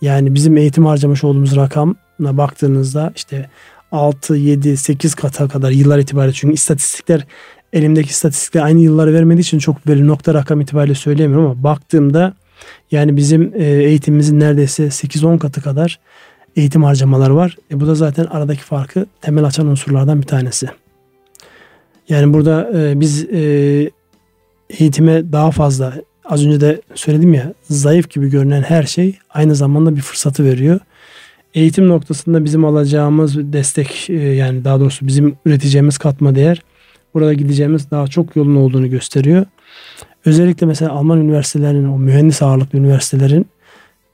Yani 0.00 0.34
bizim 0.34 0.56
eğitim 0.56 0.86
harcamış 0.86 1.24
olduğumuz 1.24 1.56
rakamla 1.56 1.96
baktığınızda 2.36 3.12
işte 3.16 3.50
6, 3.92 4.36
7, 4.36 4.76
8 4.76 5.14
kata 5.14 5.48
kadar 5.48 5.70
yıllar 5.70 5.98
itibariyle 5.98 6.32
çünkü 6.32 6.54
istatistikler 6.54 7.26
elimdeki 7.72 8.10
istatistikler 8.10 8.62
aynı 8.62 8.80
yılları 8.80 9.14
vermediği 9.14 9.40
için 9.42 9.58
çok 9.58 9.86
böyle 9.86 10.06
nokta 10.06 10.34
rakam 10.34 10.60
itibariyle 10.60 10.94
söyleyemiyorum 10.94 11.46
ama 11.46 11.62
baktığımda 11.62 12.34
yani 12.90 13.16
bizim 13.16 13.52
e, 13.54 13.64
eğitimimizin 13.64 14.40
neredeyse 14.40 14.84
8-10 14.84 15.38
katı 15.38 15.62
kadar 15.62 16.00
eğitim 16.56 16.84
harcamaları 16.84 17.36
var. 17.36 17.56
E 17.70 17.80
bu 17.80 17.86
da 17.86 17.94
zaten 17.94 18.24
aradaki 18.24 18.62
farkı 18.62 19.06
temel 19.20 19.44
açan 19.44 19.66
unsurlardan 19.66 20.22
bir 20.22 20.26
tanesi. 20.26 20.68
Yani 22.08 22.32
burada 22.32 22.70
e, 22.74 23.00
biz 23.00 23.24
e, 23.24 23.90
eğitime 24.70 25.32
daha 25.32 25.50
fazla 25.50 25.94
az 26.24 26.46
önce 26.46 26.60
de 26.60 26.80
söyledim 26.94 27.34
ya 27.34 27.54
zayıf 27.62 28.10
gibi 28.10 28.30
görünen 28.30 28.62
her 28.62 28.82
şey 28.82 29.18
aynı 29.30 29.54
zamanda 29.54 29.96
bir 29.96 30.00
fırsatı 30.00 30.44
veriyor. 30.44 30.80
Eğitim 31.54 31.88
noktasında 31.88 32.44
bizim 32.44 32.64
alacağımız 32.64 33.52
destek 33.52 34.08
yani 34.08 34.64
daha 34.64 34.80
doğrusu 34.80 35.06
bizim 35.06 35.36
üreteceğimiz 35.46 35.98
katma 35.98 36.34
değer 36.34 36.62
burada 37.14 37.32
gideceğimiz 37.32 37.90
daha 37.90 38.06
çok 38.06 38.36
yolun 38.36 38.56
olduğunu 38.56 38.90
gösteriyor. 38.90 39.46
Özellikle 40.24 40.66
mesela 40.66 40.92
Alman 40.92 41.20
üniversitelerinin 41.20 41.88
o 41.88 41.98
mühendis 41.98 42.42
ağırlıklı 42.42 42.78
üniversitelerin 42.78 43.46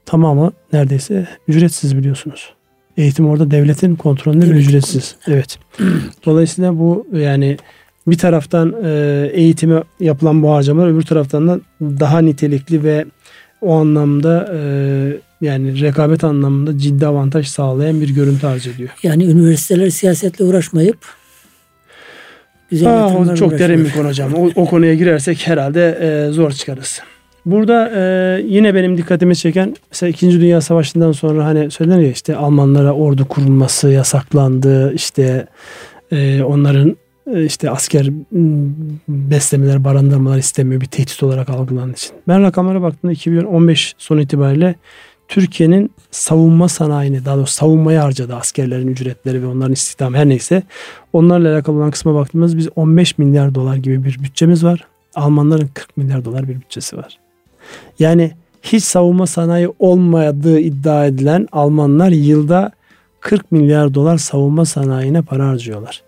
tamamı 0.05 0.51
neredeyse 0.73 1.27
ücretsiz 1.47 1.97
biliyorsunuz. 1.97 2.53
Eğitim 2.97 3.29
orada 3.29 3.51
devletin 3.51 3.95
kontrolünde 3.95 4.45
evet. 4.45 4.55
ve 4.55 4.59
ücretsiz. 4.59 5.15
Evet. 5.27 5.59
Dolayısıyla 6.25 6.79
bu 6.79 7.07
yani 7.13 7.57
bir 8.07 8.17
taraftan 8.17 8.75
e, 8.83 9.29
eğitime 9.33 9.83
yapılan 9.99 10.43
bu 10.43 10.51
harcamalar 10.51 10.87
öbür 10.87 11.01
taraftan 11.01 11.47
da 11.47 11.59
daha 11.81 12.19
nitelikli 12.19 12.83
ve 12.83 13.05
o 13.61 13.75
anlamda 13.75 14.49
e, 14.53 14.59
yani 15.41 15.81
rekabet 15.81 16.23
anlamında 16.23 16.77
ciddi 16.77 17.07
avantaj 17.07 17.47
sağlayan 17.47 18.01
bir 18.01 18.09
görüntü 18.09 18.47
arz 18.47 18.67
ediyor. 18.67 18.89
Yani 19.03 19.25
üniversiteler 19.25 19.89
siyasetle 19.89 20.45
uğraşmayıp 20.45 20.97
güzel 22.69 23.03
Aa, 23.03 23.07
o 23.07 23.35
çok 23.35 23.59
derin 23.59 23.85
bir 23.85 23.91
konu 23.91 24.07
hocam. 24.07 24.33
O, 24.33 24.49
o 24.55 24.65
konuya 24.65 24.93
girersek 24.93 25.47
herhalde 25.47 25.97
e, 26.01 26.31
zor 26.31 26.51
çıkarız. 26.51 27.01
Burada 27.45 27.91
e, 27.95 28.41
yine 28.45 28.75
benim 28.75 28.97
dikkatimi 28.97 29.35
çeken 29.35 29.75
mesela 29.91 30.09
2. 30.09 30.41
Dünya 30.41 30.61
Savaşı'ndan 30.61 31.11
sonra 31.11 31.45
hani 31.45 31.71
söylenir 31.71 32.03
ya 32.03 32.11
işte 32.11 32.35
Almanlara 32.35 32.91
ordu 32.93 33.25
kurulması 33.25 33.89
yasaklandı. 33.89 34.93
işte 34.93 35.47
e, 36.11 36.43
onların 36.43 36.97
e, 37.33 37.45
işte 37.45 37.69
asker 37.69 38.09
beslemeler, 39.07 39.83
barındırmalar 39.83 40.37
istemiyor 40.37 40.81
bir 40.81 40.85
tehdit 40.85 41.23
olarak 41.23 41.49
algılandığı 41.49 41.93
için. 41.93 42.11
Ben 42.27 42.41
rakamlara 42.41 42.81
baktığımda 42.81 43.13
2015 43.13 43.95
son 43.97 44.17
itibariyle 44.17 44.75
Türkiye'nin 45.29 45.91
savunma 46.11 46.69
sanayini 46.69 47.25
daha 47.25 47.37
doğrusu 47.37 47.53
savunmaya 47.53 48.03
harcadı 48.03 48.35
askerlerin 48.35 48.87
ücretleri 48.87 49.41
ve 49.41 49.47
onların 49.47 49.73
istihdamı 49.73 50.17
her 50.17 50.29
neyse. 50.29 50.63
Onlarla 51.13 51.53
alakalı 51.53 51.77
olan 51.77 51.91
kısma 51.91 52.15
baktığımız 52.15 52.57
biz 52.57 52.67
15 52.75 53.17
milyar 53.17 53.55
dolar 53.55 53.75
gibi 53.75 54.03
bir 54.03 54.19
bütçemiz 54.23 54.63
var. 54.63 54.87
Almanların 55.15 55.69
40 55.73 55.97
milyar 55.97 56.25
dolar 56.25 56.47
bir 56.47 56.55
bütçesi 56.55 56.97
var. 56.97 57.17
Yani 57.99 58.31
hiç 58.63 58.83
savunma 58.83 59.27
sanayi 59.27 59.69
olmadığı 59.79 60.59
iddia 60.59 61.05
edilen 61.05 61.47
Almanlar 61.51 62.09
yılda 62.09 62.71
40 63.19 63.51
milyar 63.51 63.93
dolar 63.93 64.17
savunma 64.17 64.65
sanayine 64.65 65.21
para 65.21 65.47
harcıyorlar. 65.47 66.01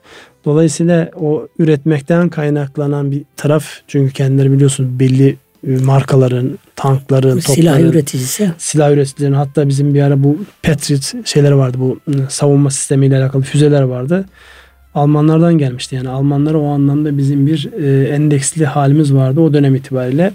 Dolayısıyla 0.45 1.11
o 1.19 1.47
üretmekten 1.59 2.29
kaynaklanan 2.29 3.11
bir 3.11 3.23
taraf 3.35 3.65
çünkü 3.87 4.13
kendileri 4.13 4.51
biliyorsunuz 4.51 4.99
belli 4.99 5.37
markaların, 5.63 6.59
tankların, 6.75 7.39
topların, 7.39 7.39
silah 7.39 7.79
üreticisi. 7.79 8.51
Silah 8.57 8.91
üreticilerin 8.91 9.33
hatta 9.33 9.67
bizim 9.67 9.93
bir 9.93 10.01
ara 10.01 10.23
bu 10.23 10.37
Patriot 10.63 11.27
şeyleri 11.27 11.57
vardı 11.57 11.77
bu 11.79 11.99
savunma 12.29 12.69
sistemiyle 12.69 13.17
alakalı 13.17 13.41
füzeler 13.41 13.81
vardı. 13.81 14.25
Almanlardan 14.95 15.57
gelmişti 15.57 15.95
yani 15.95 16.09
Almanlara 16.09 16.57
o 16.57 16.67
anlamda 16.67 17.17
bizim 17.17 17.47
bir 17.47 17.69
e, 17.83 18.07
endeksli 18.07 18.65
halimiz 18.65 19.13
vardı 19.13 19.41
o 19.41 19.53
dönem 19.53 19.75
itibariyle. 19.75 20.33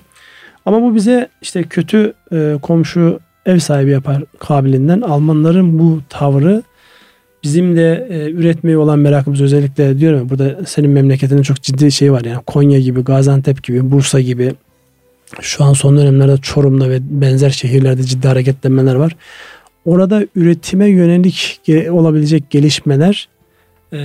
Ama 0.67 0.83
bu 0.83 0.95
bize 0.95 1.29
işte 1.43 1.63
kötü 1.63 2.13
e, 2.33 2.57
komşu 2.63 3.21
ev 3.47 3.59
sahibi 3.59 3.91
yapar 3.91 4.23
kabilinden 4.39 5.01
Almanların 5.01 5.79
bu 5.79 6.01
tavrı 6.09 6.63
bizim 7.43 7.77
de 7.77 8.07
e, 8.11 8.31
üretmeye 8.31 8.79
olan 8.79 8.99
merakımız 8.99 9.41
özellikle 9.41 9.99
diyorum 9.99 10.19
ya 10.19 10.29
burada 10.31 10.67
senin 10.67 10.91
memleketinde 10.91 11.43
çok 11.43 11.63
ciddi 11.63 11.93
şey 11.93 12.13
var 12.13 12.25
yani 12.25 12.43
Konya 12.47 12.81
gibi, 12.81 13.05
Gaziantep 13.05 13.63
gibi, 13.63 13.91
Bursa 13.91 14.21
gibi 14.21 14.53
şu 15.41 15.65
an 15.65 15.73
son 15.73 15.97
dönemlerde 15.97 16.37
Çorum'da 16.37 16.91
ve 16.91 16.99
benzer 17.03 17.51
şehirlerde 17.51 18.03
ciddi 18.03 18.29
hareketlenmeler 18.29 18.95
var. 18.95 19.17
Orada 19.85 20.27
üretime 20.37 20.87
yönelik 20.89 21.61
olabilecek 21.91 22.51
gelişmeler 22.51 23.29
e, 23.93 23.99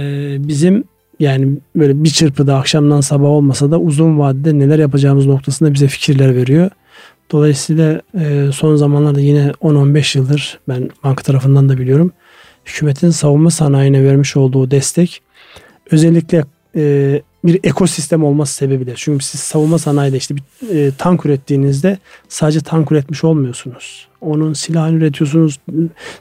bizim 0.48 0.84
yani 1.20 1.58
böyle 1.76 2.04
bir 2.04 2.10
çırpıda 2.10 2.58
akşamdan 2.58 3.02
sabah 3.02 3.28
olmasa 3.28 3.72
da 3.72 3.80
uzun 3.80 4.20
vadede 4.20 4.60
neler 4.60 4.80
yapacağımız 4.80 5.26
noktasında 5.26 5.74
bize 5.74 5.88
fikirler 5.88 6.36
veriyor. 6.36 6.70
Dolayısıyla 7.32 8.02
e, 8.20 8.50
son 8.54 8.76
zamanlarda 8.76 9.20
yine 9.20 9.52
10-15 9.62 10.18
yıldır 10.18 10.60
ben 10.68 10.90
banka 11.04 11.24
tarafından 11.24 11.70
da 11.70 11.78
biliyorum. 11.78 12.12
Hükümetin 12.66 13.10
savunma 13.10 13.52
sanayine 13.52 14.04
vermiş 14.04 14.38
olduğu 14.38 14.72
destek 14.72 15.22
özellikle 15.92 16.44
e, 16.76 17.22
bir 17.44 17.60
ekosistem 17.64 18.24
olması 18.24 18.54
sebebiyle. 18.54 18.94
Çünkü 18.96 19.26
siz 19.26 19.40
savunma 19.40 19.78
sanayide 19.78 20.18
işte 20.18 20.36
bir 20.36 20.44
e, 20.70 20.92
tank 20.98 21.26
ürettiğinizde 21.26 21.98
sadece 22.30 22.62
tank 22.62 22.92
üretmiş 22.92 23.24
olmuyorsunuz. 23.24 24.08
Onun 24.22 24.54
silahını 24.54 24.98
üretiyorsunuz. 24.98 25.60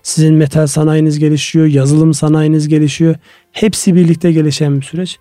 Sizin 0.03 0.35
metal 0.35 0.67
sanayiniz 0.67 1.19
gelişiyor, 1.19 1.67
yazılım 1.67 2.15
sanayiniz 2.15 2.69
gelişiyor. 2.69 3.15
Hepsi 3.53 3.95
birlikte 3.95 4.33
gelişen 4.33 4.77
bir 4.77 4.87
süreç. 4.87 5.19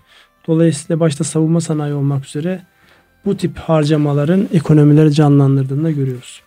Dolayısıyla 0.48 1.00
başta 1.00 1.24
savunma 1.24 1.62
sanayi 1.62 1.94
olmak 1.94 2.26
üzere 2.26 2.62
bu 3.26 3.38
tip 3.38 3.58
harcamaların 3.58 4.50
ekonomileri 4.54 5.14
canlandırdığını 5.14 5.84
da 5.84 5.92
görüyoruz. 5.92 6.42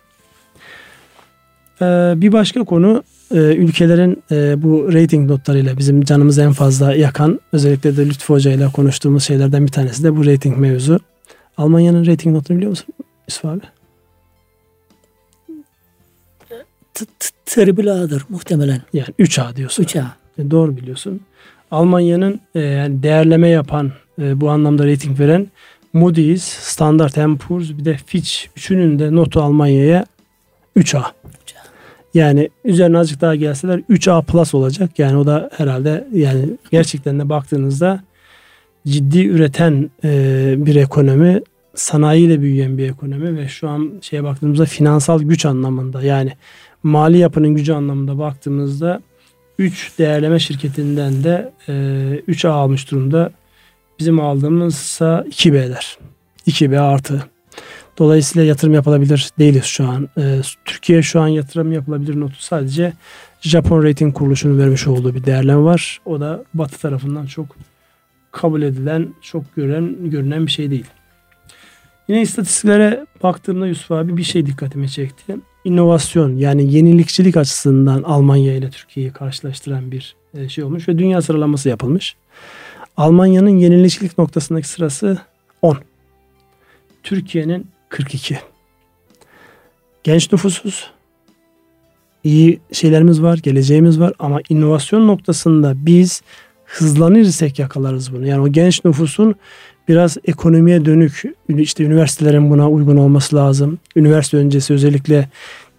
Ee, 1.81 2.13
bir 2.17 2.31
başka 2.31 2.63
konu 2.63 3.03
e, 3.33 3.37
ülkelerin 3.37 4.23
e, 4.31 4.63
bu 4.63 4.93
rating 4.93 5.29
notlarıyla 5.29 5.77
bizim 5.77 6.03
canımızı 6.03 6.41
en 6.41 6.51
fazla 6.51 6.95
yakan 6.95 7.39
özellikle 7.51 7.97
de 7.97 8.05
Lütfü 8.05 8.33
Hoca 8.33 8.51
ile 8.51 8.67
konuştuğumuz 8.67 9.23
şeylerden 9.23 9.65
bir 9.65 9.71
tanesi 9.71 10.03
de 10.03 10.17
bu 10.17 10.25
rating 10.25 10.57
mevzu. 10.57 10.99
Almanya'nın 11.57 12.05
rating 12.05 12.35
notunu 12.35 12.57
biliyor 12.57 12.69
musun 12.69 12.87
Yusuf 13.27 13.45
abi? 13.45 13.61
Triple 17.45 17.91
A'dır 17.91 18.25
muhtemelen. 18.29 18.81
Yani 18.93 19.09
3A 19.19 19.55
diyorsun. 19.55 19.83
3A. 19.83 20.05
E, 20.37 20.51
doğru 20.51 20.77
biliyorsun. 20.77 21.21
Almanya'nın 21.71 22.39
e, 22.55 22.59
yani 22.59 23.03
değerleme 23.03 23.49
yapan 23.49 23.91
e, 24.21 24.41
bu 24.41 24.49
anlamda 24.49 24.87
rating 24.87 25.19
veren 25.19 25.47
Moody's, 25.93 26.43
Standard 26.43 27.37
Poor's 27.37 27.69
bir 27.69 27.85
de 27.85 27.97
Fitch 28.05 28.31
üçünün 28.55 28.99
de 28.99 29.15
notu 29.15 29.41
Almanya'ya 29.41 30.05
3A. 30.77 31.03
Yani 32.13 32.49
üzerine 32.65 32.97
azıcık 32.97 33.21
daha 33.21 33.35
gelseler 33.35 33.79
3A 33.79 34.23
plus 34.25 34.53
olacak. 34.53 34.99
Yani 34.99 35.17
o 35.17 35.25
da 35.25 35.49
herhalde 35.57 36.07
yani 36.13 36.45
gerçekten 36.71 37.19
de 37.19 37.29
baktığınızda 37.29 38.03
ciddi 38.87 39.27
üreten 39.27 39.89
e, 40.03 40.53
bir 40.57 40.75
ekonomi, 40.75 41.41
sanayiyle 41.75 42.41
büyüyen 42.41 42.77
bir 42.77 42.89
ekonomi 42.89 43.37
ve 43.37 43.47
şu 43.47 43.69
an 43.69 43.91
şeye 44.01 44.23
baktığımızda 44.23 44.65
finansal 44.65 45.21
güç 45.21 45.45
anlamında 45.45 46.03
yani 46.03 46.31
mali 46.83 47.17
yapının 47.17 47.55
gücü 47.55 47.73
anlamında 47.73 48.17
baktığımızda 48.17 49.01
3 49.57 49.91
değerleme 49.99 50.39
şirketinden 50.39 51.23
de 51.23 51.51
e, 51.67 51.71
3A 52.27 52.49
almış 52.49 52.91
durumda. 52.91 53.31
Bizim 53.99 54.19
aldığımızsa 54.19 55.25
2B'ler. 55.29 55.97
2B 56.47 56.79
artı 56.79 57.23
Dolayısıyla 57.97 58.47
yatırım 58.47 58.73
yapılabilir 58.73 59.29
değiliz 59.39 59.63
şu 59.63 59.87
an. 59.87 60.09
E, 60.17 60.41
Türkiye 60.65 61.01
şu 61.01 61.21
an 61.21 61.27
yatırım 61.27 61.71
yapılabilir 61.71 62.19
notu 62.19 62.35
sadece 62.39 62.93
Japon 63.41 63.83
Rating 63.83 64.13
Kuruluşu'nun 64.15 64.59
vermiş 64.59 64.87
olduğu 64.87 65.15
bir 65.15 65.25
değerleme 65.25 65.63
var. 65.63 66.01
O 66.05 66.19
da 66.19 66.43
Batı 66.53 66.79
tarafından 66.79 67.25
çok 67.25 67.55
kabul 68.31 68.61
edilen, 68.61 69.13
çok 69.21 69.55
gören, 69.55 70.09
görünen 70.09 70.45
bir 70.45 70.51
şey 70.51 70.71
değil. 70.71 70.85
Yine 72.07 72.21
istatistiklere 72.21 73.05
baktığımda 73.23 73.67
Yusuf 73.67 73.91
abi 73.91 74.17
bir 74.17 74.23
şey 74.23 74.45
dikkatimi 74.45 74.89
çekti. 74.89 75.37
İnovasyon 75.65 76.35
yani 76.35 76.73
yenilikçilik 76.73 77.37
açısından 77.37 78.03
Almanya 78.03 78.55
ile 78.55 78.69
Türkiye'yi 78.69 79.11
karşılaştıran 79.11 79.91
bir 79.91 80.15
e, 80.33 80.49
şey 80.49 80.63
olmuş 80.63 80.87
ve 80.87 80.97
dünya 80.97 81.21
sıralaması 81.21 81.69
yapılmış. 81.69 82.15
Almanya'nın 82.97 83.57
yenilikçilik 83.57 84.17
noktasındaki 84.17 84.67
sırası 84.67 85.17
10. 85.61 85.77
Türkiye'nin 87.03 87.67
42. 87.93 88.39
Genç 90.03 90.31
nüfusuz. 90.31 90.91
İyi 92.23 92.59
şeylerimiz 92.71 93.21
var, 93.21 93.37
geleceğimiz 93.37 93.99
var 93.99 94.13
ama 94.19 94.39
inovasyon 94.49 95.07
noktasında 95.07 95.73
biz 95.75 96.21
hızlanırsak 96.65 97.59
yakalarız 97.59 98.13
bunu. 98.13 98.27
Yani 98.27 98.41
o 98.41 98.47
genç 98.47 98.85
nüfusun 98.85 99.35
biraz 99.87 100.17
ekonomiye 100.25 100.85
dönük 100.85 101.23
işte 101.49 101.83
üniversitelerin 101.83 102.49
buna 102.49 102.69
uygun 102.69 102.97
olması 102.97 103.35
lazım. 103.35 103.79
Üniversite 103.95 104.37
öncesi 104.37 104.73
özellikle 104.73 105.29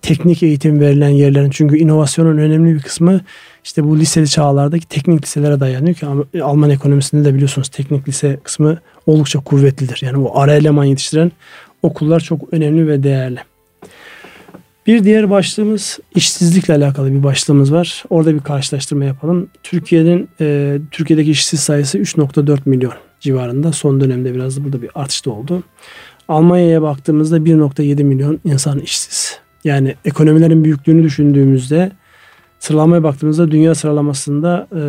teknik 0.03 0.43
eğitim 0.43 0.81
verilen 0.81 1.09
yerlerin 1.09 1.51
çünkü 1.51 1.79
inovasyonun 1.79 2.39
önemli 2.39 2.75
bir 2.75 2.83
kısmı 2.83 3.21
işte 3.65 3.85
bu 3.85 3.99
liseli 3.99 4.29
çağlardaki 4.29 4.89
teknik 4.89 5.23
liselere 5.23 5.61
dayanıyor 5.61 5.95
ki 5.95 6.07
Alman 6.43 6.71
ekonomisinde 6.71 7.25
de 7.25 7.35
biliyorsunuz 7.35 7.69
teknik 7.69 8.09
lise 8.09 8.39
kısmı 8.43 8.79
oldukça 9.07 9.41
kuvvetlidir. 9.41 10.01
Yani 10.03 10.19
bu 10.19 10.39
ara 10.39 10.55
eleman 10.55 10.85
yetiştiren 10.85 11.33
okullar 11.85 12.20
çok 12.20 12.53
önemli 12.53 12.89
ve 12.89 13.03
değerli. 13.03 13.39
Bir 14.87 15.05
diğer 15.05 15.30
başlığımız 15.30 15.99
işsizlikle 16.14 16.74
alakalı 16.74 17.12
bir 17.12 17.22
başlığımız 17.22 17.72
var. 17.72 18.05
Orada 18.11 18.35
bir 18.35 18.41
karşılaştırma 18.41 19.05
yapalım. 19.05 19.49
Türkiye'nin 19.62 20.28
e, 20.41 20.78
Türkiye'deki 20.91 21.30
işsiz 21.30 21.61
sayısı 21.61 21.99
3.4 21.99 22.59
milyon 22.64 22.93
civarında. 23.20 23.72
Son 23.72 24.01
dönemde 24.01 24.35
biraz 24.35 24.57
da 24.57 24.64
burada 24.64 24.82
bir 24.82 24.91
artış 24.95 25.26
da 25.26 25.30
oldu. 25.30 25.62
Almanya'ya 26.28 26.82
baktığımızda 26.82 27.39
1.7 27.39 28.05
milyon 28.05 28.41
insan 28.45 28.78
işsiz. 28.78 29.39
Yani 29.64 29.95
ekonomilerin 30.05 30.64
büyüklüğünü 30.64 31.03
düşündüğümüzde 31.03 31.93
sıralamaya 32.59 33.03
baktığımızda 33.03 33.51
dünya 33.51 33.74
sıralamasında 33.74 34.68
e, 34.72 34.82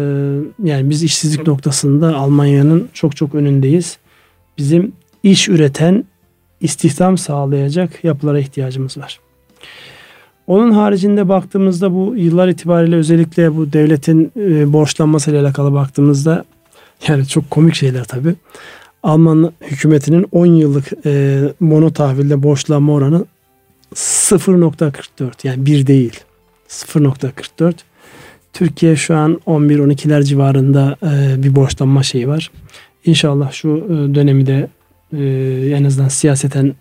yani 0.70 0.90
biz 0.90 1.04
işsizlik 1.04 1.48
noktasında 1.48 2.16
Almanya'nın 2.16 2.88
çok 2.94 3.16
çok 3.16 3.36
önündeyiz. 3.36 3.98
Bizim 4.58 4.94
iş 5.24 5.50
üreten 5.50 6.06
istihdam 6.66 7.18
sağlayacak 7.18 8.04
yapılara 8.04 8.40
ihtiyacımız 8.40 8.98
var. 8.98 9.20
Onun 10.48 10.72
haricinde 10.72 11.30
baktığımızda 11.30 11.94
bu 11.94 12.14
yıllar 12.18 12.48
itibariyle 12.48 12.96
özellikle 12.96 13.56
bu 13.56 13.74
devletin 13.74 14.32
e, 14.38 14.74
borçlanmasıyla 14.74 15.42
alakalı 15.42 15.74
baktığımızda 15.74 16.46
yani 17.08 17.28
çok 17.28 17.52
komik 17.52 17.76
şeyler 17.76 18.04
tabii. 18.04 18.36
Alman 19.04 19.54
hükümetinin 19.62 20.26
10 20.32 20.46
yıllık 20.46 21.06
e, 21.06 21.42
mono 21.60 21.94
tahvilde 21.94 22.44
borçlanma 22.44 22.94
oranı 22.94 23.26
0.44 23.96 25.48
yani 25.48 25.66
bir 25.66 25.88
değil 25.88 26.20
0.44. 26.70 27.74
Türkiye 28.54 28.96
şu 28.96 29.16
an 29.16 29.42
11-12'ler 29.48 30.24
civarında 30.24 30.98
e, 31.04 31.44
bir 31.44 31.56
borçlanma 31.56 32.04
şeyi 32.04 32.28
var. 32.28 32.52
İnşallah 33.06 33.52
şu 33.52 33.70
e, 33.70 34.16
dönemi 34.16 34.46
de 34.46 34.68
e, 35.20 35.76
en 35.76 35.84
azından 35.84 36.08
siyaseten 36.08 36.74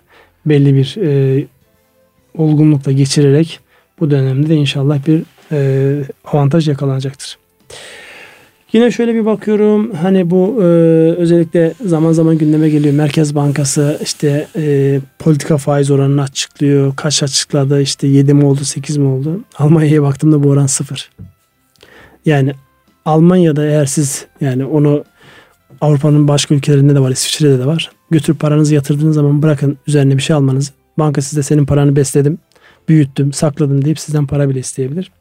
belli 0.46 0.74
bir 0.74 0.96
e, 1.02 1.44
olgunlukla 2.38 2.92
geçirerek 2.92 3.60
bu 4.00 4.10
dönemde 4.10 4.48
de 4.48 4.54
inşallah 4.54 5.06
bir 5.06 5.22
e, 5.52 6.04
avantaj 6.24 6.68
yakalanacaktır. 6.68 7.38
Yine 8.72 8.90
şöyle 8.90 9.14
bir 9.14 9.26
bakıyorum 9.26 9.94
hani 9.94 10.30
bu 10.30 10.58
e, 10.60 10.64
özellikle 11.16 11.74
zaman 11.86 12.12
zaman 12.12 12.38
gündeme 12.38 12.68
geliyor. 12.68 12.94
Merkez 12.94 13.34
Bankası 13.34 14.00
işte 14.02 14.46
e, 14.56 15.00
politika 15.18 15.56
faiz 15.56 15.90
oranını 15.90 16.22
açıklıyor. 16.22 16.96
Kaç 16.96 17.22
açıkladı 17.22 17.82
işte 17.82 18.06
7 18.06 18.34
mi 18.34 18.44
oldu 18.44 18.64
8 18.64 18.96
mi 18.96 19.08
oldu? 19.08 19.40
Almanya'ya 19.58 20.02
baktığımda 20.02 20.42
bu 20.42 20.48
oran 20.48 20.66
0. 20.66 21.10
Yani 22.26 22.52
Almanya'da 23.04 23.64
eğer 23.64 23.86
siz 23.86 24.26
yani 24.40 24.64
onu 24.64 25.04
Avrupa'nın 25.80 26.28
başka 26.28 26.54
ülkelerinde 26.54 26.94
de 26.94 27.00
var 27.00 27.10
İsviçre'de 27.10 27.58
de 27.58 27.66
var. 27.66 27.90
Götürüp 28.14 28.40
paranızı 28.40 28.74
yatırdığınız 28.74 29.14
zaman 29.14 29.42
bırakın 29.42 29.78
üzerine 29.86 30.16
bir 30.16 30.22
şey 30.22 30.36
almanızı. 30.36 30.72
Banka 30.98 31.22
size 31.22 31.42
senin 31.42 31.66
paranı 31.66 31.96
besledim, 31.96 32.38
büyüttüm, 32.88 33.32
sakladım 33.32 33.84
deyip 33.84 33.98
sizden 33.98 34.26
para 34.26 34.48
bile 34.48 34.58
isteyebilir. 34.58 35.12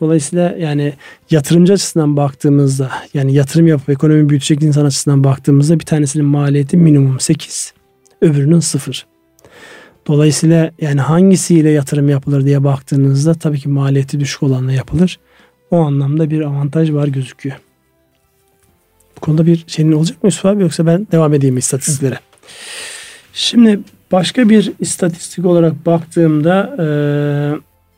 Dolayısıyla 0.00 0.56
yani 0.58 0.92
yatırımcı 1.30 1.72
açısından 1.72 2.16
baktığımızda 2.16 2.90
yani 3.14 3.34
yatırım 3.34 3.66
yapıp 3.66 3.88
ekonomi 3.88 4.28
büyütecek 4.28 4.62
insan 4.62 4.84
açısından 4.84 5.24
baktığımızda 5.24 5.80
bir 5.80 5.84
tanesinin 5.84 6.26
maliyeti 6.26 6.76
minimum 6.76 7.20
8, 7.20 7.72
öbürünün 8.20 8.60
0. 8.60 9.06
Dolayısıyla 10.06 10.70
yani 10.80 11.00
hangisiyle 11.00 11.70
yatırım 11.70 12.08
yapılır 12.08 12.44
diye 12.44 12.64
baktığınızda 12.64 13.34
tabii 13.34 13.58
ki 13.58 13.68
maliyeti 13.68 14.20
düşük 14.20 14.42
olanla 14.42 14.72
yapılır. 14.72 15.18
O 15.70 15.76
anlamda 15.76 16.30
bir 16.30 16.40
avantaj 16.40 16.92
var 16.92 17.08
gözüküyor. 17.08 17.56
Bu 19.18 19.20
konuda 19.20 19.46
bir 19.46 19.64
şeyin 19.66 19.92
olacak 19.92 20.22
mı 20.22 20.26
Yusuf 20.26 20.46
abi 20.46 20.62
yoksa 20.62 20.86
ben 20.86 21.06
devam 21.12 21.34
edeyim 21.34 21.56
istatistiklere? 21.56 22.18
Şimdi 23.32 23.80
başka 24.12 24.48
bir 24.48 24.72
istatistik 24.80 25.46
olarak 25.46 25.86
baktığımda 25.86 26.76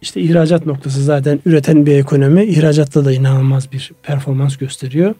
işte 0.02 0.20
ihracat 0.20 0.66
noktası 0.66 1.04
zaten 1.04 1.40
üreten 1.46 1.86
bir 1.86 1.96
ekonomi. 1.96 2.44
ihracatta 2.44 3.04
da 3.04 3.12
inanılmaz 3.12 3.72
bir 3.72 3.92
performans 4.02 4.56
gösteriyor. 4.56 5.14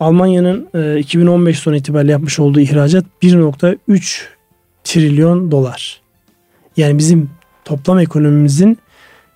Almanya'nın 0.00 0.68
2015 0.98 1.58
son 1.58 1.74
itibariyle 1.74 2.12
yapmış 2.12 2.38
olduğu 2.38 2.60
ihracat 2.60 3.04
1.3 3.22 4.20
trilyon 4.84 5.50
dolar. 5.50 6.00
Yani 6.76 6.98
bizim 6.98 7.30
toplam 7.64 7.98
ekonomimizin 7.98 8.78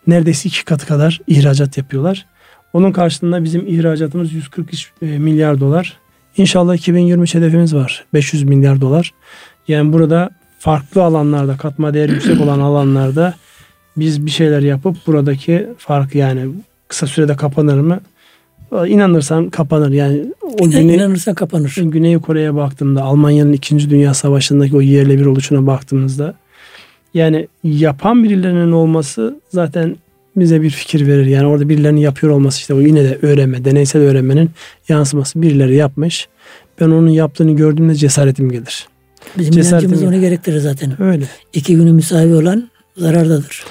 neredeyse 0.06 0.48
iki 0.48 0.64
katı 0.64 0.86
kadar 0.86 1.20
ihracat 1.26 1.78
yapıyorlar. 1.78 2.26
Onun 2.74 2.92
karşılığında 2.92 3.44
bizim 3.44 3.66
ihracatımız 3.66 4.32
143 4.32 4.92
milyar 5.00 5.60
dolar. 5.60 5.96
İnşallah 6.36 6.74
2023 6.74 7.34
hedefimiz 7.34 7.74
var. 7.74 8.04
500 8.14 8.42
milyar 8.42 8.80
dolar. 8.80 9.14
Yani 9.68 9.92
burada 9.92 10.30
farklı 10.58 11.02
alanlarda 11.02 11.56
katma 11.56 11.94
değer 11.94 12.08
yüksek 12.08 12.40
olan 12.40 12.60
alanlarda 12.60 13.34
biz 13.96 14.26
bir 14.26 14.30
şeyler 14.30 14.60
yapıp 14.60 14.96
buradaki 15.06 15.66
fark 15.78 16.14
yani 16.14 16.46
kısa 16.88 17.06
sürede 17.06 17.36
kapanır 17.36 17.80
mı? 17.80 18.00
İnanırsan 18.86 19.50
kapanır. 19.50 19.90
Yani 19.90 20.24
o 20.42 20.70
güney, 20.70 20.94
inanırsan 20.94 21.34
kapanır. 21.34 21.76
Güney 21.82 22.18
Kore'ye 22.18 22.54
baktığımda 22.54 23.02
Almanya'nın 23.02 23.52
2. 23.52 23.90
Dünya 23.90 24.14
Savaşı'ndaki 24.14 24.76
o 24.76 24.80
yerle 24.80 25.18
bir 25.18 25.26
oluşuna 25.26 25.66
baktığımızda 25.66 26.34
yani 27.14 27.48
yapan 27.64 28.24
birilerinin 28.24 28.72
olması 28.72 29.40
zaten 29.50 29.96
bize 30.36 30.62
bir 30.62 30.70
fikir 30.70 31.06
verir. 31.06 31.26
Yani 31.26 31.46
orada 31.46 31.68
birilerinin 31.68 32.00
yapıyor 32.00 32.32
olması 32.32 32.58
işte 32.58 32.74
o 32.74 32.80
yine 32.80 33.04
de 33.04 33.18
öğrenme, 33.22 33.64
deneysel 33.64 34.02
öğrenmenin 34.02 34.50
yansıması. 34.88 35.42
Birileri 35.42 35.74
yapmış. 35.74 36.28
Ben 36.80 36.86
onun 36.86 37.08
yaptığını 37.08 37.56
gördüğümde 37.56 37.94
cesaretim 37.94 38.50
gelir. 38.50 38.88
Bizim 39.38 39.52
cesaretim 39.52 39.88
inancımız 39.88 40.14
onu 40.14 40.20
gerektirir 40.20 40.58
zaten. 40.58 41.02
Öyle. 41.02 41.24
İki 41.52 41.76
günü 41.76 41.92
müsavi 41.92 42.34
olan 42.34 42.70
zarardadır. 42.96 43.64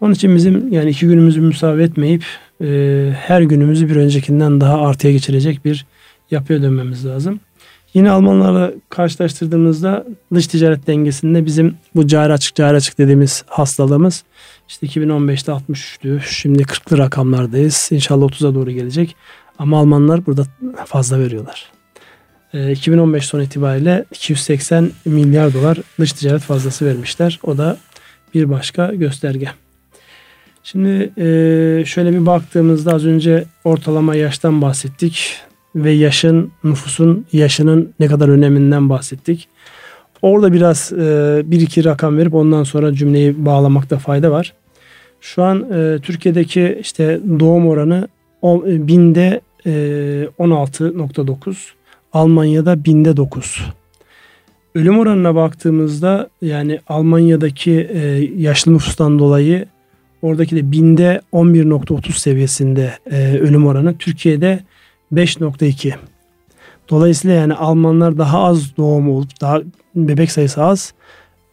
Onun 0.00 0.14
için 0.14 0.36
bizim 0.36 0.72
yani 0.72 0.90
iki 0.90 1.06
günümüzü 1.06 1.40
müsaade 1.40 1.82
etmeyip 1.82 2.24
e, 2.60 3.10
her 3.16 3.42
günümüzü 3.42 3.88
bir 3.88 3.96
öncekinden 3.96 4.60
daha 4.60 4.80
artıya 4.80 5.12
geçirecek 5.12 5.64
bir 5.64 5.86
yapıya 6.30 6.62
dönmemiz 6.62 7.06
lazım. 7.06 7.40
Yine 7.94 8.10
Almanlarla 8.10 8.72
karşılaştırdığımızda 8.88 10.06
dış 10.34 10.46
ticaret 10.46 10.86
dengesinde 10.86 11.46
bizim 11.46 11.76
bu 11.94 12.06
cari 12.06 12.32
açık 12.32 12.54
cari 12.54 12.76
açık 12.76 12.98
dediğimiz 12.98 13.44
hastalığımız 13.46 14.24
işte 14.68 14.86
2015'te 14.86 15.52
63'tü. 15.52 16.20
Şimdi 16.20 16.62
40'lı 16.62 16.98
rakamlardayız. 16.98 17.88
İnşallah 17.92 18.26
30'a 18.26 18.54
doğru 18.54 18.70
gelecek. 18.70 19.16
Ama 19.58 19.78
Almanlar 19.78 20.26
burada 20.26 20.46
fazla 20.86 21.18
veriyorlar. 21.18 21.72
E, 22.54 22.72
2015 22.72 23.24
son 23.24 23.40
itibariyle 23.40 24.04
280 24.10 24.90
milyar 25.04 25.54
dolar 25.54 25.78
dış 26.00 26.12
ticaret 26.12 26.42
fazlası 26.42 26.86
vermişler. 26.86 27.40
O 27.42 27.58
da 27.58 27.76
bir 28.34 28.50
başka 28.50 28.94
gösterge. 28.94 29.48
Şimdi 30.64 31.12
e, 31.16 31.26
şöyle 31.86 32.12
bir 32.12 32.26
baktığımızda 32.26 32.94
az 32.94 33.06
önce 33.06 33.44
ortalama 33.64 34.14
yaştan 34.14 34.62
bahsettik 34.62 35.36
ve 35.76 35.90
yaşın 35.90 36.52
nüfusun 36.64 37.26
yaşının 37.32 37.92
ne 38.00 38.06
kadar 38.06 38.28
öneminden 38.28 38.90
bahsettik. 38.90 39.48
Orada 40.22 40.52
biraz 40.52 40.92
e, 40.92 41.42
bir 41.44 41.60
iki 41.60 41.84
rakam 41.84 42.18
verip 42.18 42.34
ondan 42.34 42.64
sonra 42.64 42.94
cümleyi 42.94 43.46
bağlamakta 43.46 43.98
fayda 43.98 44.30
var. 44.30 44.52
Şu 45.20 45.42
an 45.42 45.72
e, 45.72 45.98
Türkiye'deki 46.02 46.78
işte 46.80 47.20
doğum 47.40 47.68
oranı 47.68 48.08
o, 48.42 48.64
e, 48.66 48.86
binde 48.86 49.40
e, 49.66 49.70
16.9, 50.38 51.54
Almanya'da 52.12 52.84
binde 52.84 53.16
9. 53.16 53.62
Ölüm 54.74 54.98
oranına 54.98 55.34
baktığımızda 55.34 56.28
yani 56.42 56.80
Almanya'daki 56.88 57.88
e, 57.92 57.98
yaşlı 58.36 58.74
nüfustan 58.74 59.18
dolayı 59.18 59.66
Oradaki 60.22 60.56
de 60.56 60.72
binde 60.72 61.20
11.30 61.32 62.12
seviyesinde 62.12 62.92
e, 63.10 63.38
ölüm 63.38 63.66
oranı. 63.66 63.98
Türkiye'de 63.98 64.60
5.2. 65.12 65.94
Dolayısıyla 66.90 67.36
yani 67.36 67.54
Almanlar 67.54 68.18
daha 68.18 68.44
az 68.44 68.76
doğum 68.76 69.10
olup 69.10 69.40
daha 69.40 69.60
bebek 69.94 70.32
sayısı 70.32 70.64
az, 70.64 70.94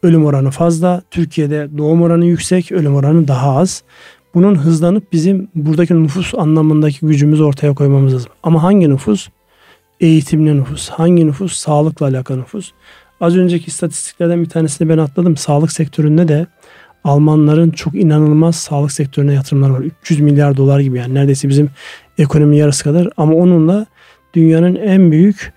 ölüm 0.04 0.26
oranı 0.26 0.52
fazla. 0.52 1.02
Türkiye'de 1.12 1.70
doğum 1.78 2.02
oranı 2.02 2.26
yüksek, 2.26 2.72
ölüm 2.72 2.96
oranı 2.96 3.28
daha 3.28 3.58
az. 3.58 3.84
Bunun 4.34 4.56
hızlanıp 4.56 5.14
bizim 5.14 5.48
buradaki 5.56 6.04
nüfus 6.04 6.34
anlamındaki 6.36 7.06
gücümüzü 7.06 7.44
ortaya 7.44 7.74
koymamız 7.74 8.14
lazım. 8.14 8.32
Ama 8.44 8.64
hangi 8.64 8.90
nüfus? 8.90 9.30
Eğitimli 10.00 10.58
nüfus. 10.58 10.90
Hangi 10.90 11.28
nüfus? 11.28 11.54
Sağlıkla 11.54 12.06
alakalı 12.06 12.40
nüfus. 12.40 12.72
Az 13.22 13.38
önceki 13.38 13.68
istatistiklerden 13.68 14.42
bir 14.42 14.50
tanesini 14.50 14.90
ben 14.90 14.98
atladım. 14.98 15.38
Sağlık 15.38 15.72
sektöründe 15.72 16.28
de 16.28 16.48
Almanların 17.04 17.72
çok 17.72 17.96
inanılmaz 17.96 18.56
sağlık 18.56 18.92
sektörüne 18.92 19.34
yatırımlar 19.34 19.70
var. 19.70 19.80
300 19.80 20.20
milyar 20.20 20.58
dolar 20.58 20.80
gibi 20.80 20.98
yani 20.98 21.14
neredeyse 21.14 21.50
bizim 21.50 21.70
ekonomi 22.18 22.58
yarısı 22.58 22.84
kadar 22.84 23.10
ama 23.18 23.34
onunla 23.34 23.86
dünyanın 24.34 24.76
en 24.76 25.12
büyük 25.12 25.54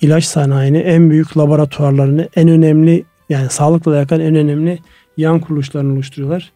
ilaç 0.00 0.24
sanayini, 0.24 0.78
en 0.78 1.10
büyük 1.10 1.38
laboratuvarlarını, 1.38 2.28
en 2.36 2.48
önemli 2.48 3.04
yani 3.28 3.50
sağlıkla 3.50 3.92
alakalı 3.92 4.22
en 4.22 4.34
önemli 4.34 4.78
yan 5.16 5.40
kuruluşlarını 5.40 5.92
oluşturuyorlar. 5.92 6.52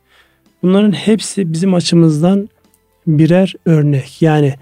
Bunların 0.62 0.93
hepsi 0.93 1.53
bizim 1.53 1.74
açımızdan 1.74 2.49
birer 3.07 3.55
örnek. 3.66 4.22
Yani 4.22 4.55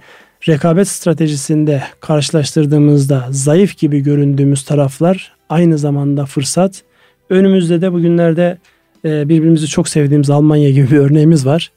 rekabet 0.49 0.89
stratejisinde 0.89 1.83
karşılaştırdığımızda 2.01 3.27
zayıf 3.31 3.79
gibi 3.79 4.01
göründüğümüz 4.01 4.65
taraflar 4.65 5.33
aynı 5.49 5.79
zamanda 5.79 6.27
fırsat. 6.27 6.83
Önümüzde 7.31 7.81
de 7.81 7.93
bugünlerde 7.93 8.59
birbirimizi 9.05 9.67
çok 9.67 9.89
sevdiğimiz 9.89 10.31
Almanya 10.31 10.71
gibi 10.71 10.91
bir 10.91 10.99
örneğimiz 10.99 11.47
var. 11.47 11.73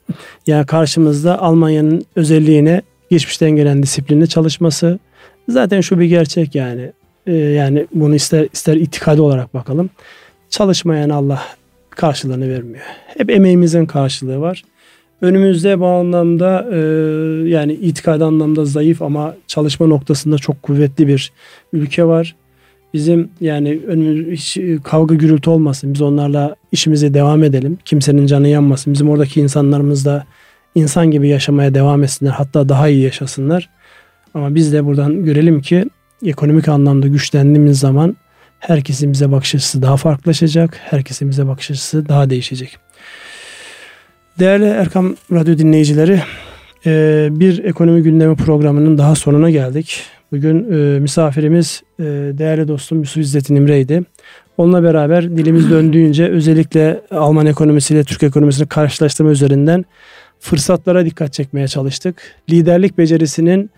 Yani 0.46 0.66
karşımızda 0.66 1.42
Almanya'nın 1.42 2.04
özelliğine 2.16 2.82
geçmişten 3.10 3.50
gelen 3.50 3.82
disiplinle 3.82 4.26
çalışması. 4.26 4.98
Zaten 5.48 5.80
şu 5.80 5.98
bir 5.98 6.04
gerçek 6.04 6.54
yani. 6.54 6.92
Ee, 7.26 7.32
yani 7.32 7.86
bunu 7.94 8.14
ister 8.14 8.48
ister 8.52 8.76
itikadi 8.76 9.20
olarak 9.20 9.54
bakalım. 9.54 9.90
Çalışmayan 10.50 11.10
Allah 11.10 11.42
karşılığını 11.90 12.48
vermiyor. 12.48 12.84
Hep 13.06 13.30
emeğimizin 13.30 13.86
karşılığı 13.86 14.40
var. 14.40 14.62
Önümüzde 15.22 15.80
bu 15.80 15.86
anlamda 15.86 16.66
e, 16.72 16.78
yani 17.48 17.72
itikadi 17.72 18.24
anlamda 18.24 18.64
zayıf 18.64 19.02
ama 19.02 19.34
çalışma 19.46 19.86
noktasında 19.86 20.38
çok 20.38 20.62
kuvvetli 20.62 21.08
bir 21.08 21.32
ülke 21.72 22.04
var. 22.04 22.36
Bizim 22.94 23.30
yani 23.40 23.80
önümüz 23.86 24.26
hiç 24.26 24.58
kavga 24.84 25.14
gürültü 25.14 25.50
olmasın. 25.50 25.94
Biz 25.94 26.02
onlarla 26.02 26.56
işimize 26.72 27.14
devam 27.14 27.44
edelim. 27.44 27.78
Kimsenin 27.84 28.26
canı 28.26 28.48
yanmasın. 28.48 28.92
Bizim 28.92 29.10
oradaki 29.10 29.40
insanlarımız 29.40 30.04
da 30.04 30.26
insan 30.74 31.10
gibi 31.10 31.28
yaşamaya 31.28 31.74
devam 31.74 32.04
etsinler. 32.04 32.30
Hatta 32.30 32.68
daha 32.68 32.88
iyi 32.88 33.02
yaşasınlar. 33.02 33.68
Ama 34.34 34.54
biz 34.54 34.72
de 34.72 34.84
buradan 34.84 35.24
görelim 35.24 35.60
ki 35.60 35.84
ekonomik 36.26 36.68
anlamda 36.68 37.08
güçlendiğimiz 37.08 37.78
zaman 37.78 38.16
herkesin 38.58 39.12
bize 39.12 39.32
bakış 39.32 39.54
açısı 39.54 39.82
daha 39.82 39.96
farklılaşacak. 39.96 40.76
Herkesin 40.82 41.30
bize 41.30 41.46
bakış 41.46 41.70
açısı 41.70 42.08
daha 42.08 42.30
değişecek. 42.30 42.78
Değerli 44.38 44.64
Erkam 44.64 45.16
Radyo 45.32 45.58
dinleyicileri, 45.58 46.20
e, 46.86 47.28
bir 47.30 47.64
ekonomi 47.64 48.02
gündemi 48.02 48.36
programının 48.36 48.98
daha 48.98 49.14
sonuna 49.14 49.50
geldik. 49.50 50.02
Bugün 50.32 50.72
e, 50.72 51.00
misafirimiz 51.00 51.82
e, 51.98 52.04
değerli 52.04 52.68
dostum 52.68 53.00
Yusuf 53.00 53.22
İzzettin 53.22 53.56
İmre'ydi. 53.56 54.02
Onunla 54.56 54.82
beraber 54.82 55.36
dilimiz 55.36 55.70
döndüğünce 55.70 56.28
özellikle 56.28 57.00
Alman 57.10 57.46
ekonomisiyle 57.46 58.04
Türk 58.04 58.22
ekonomisini 58.22 58.68
karşılaştırma 58.68 59.30
üzerinden 59.30 59.84
fırsatlara 60.40 61.04
dikkat 61.04 61.32
çekmeye 61.32 61.68
çalıştık. 61.68 62.16
Liderlik 62.50 62.98
becerisinin 62.98 63.70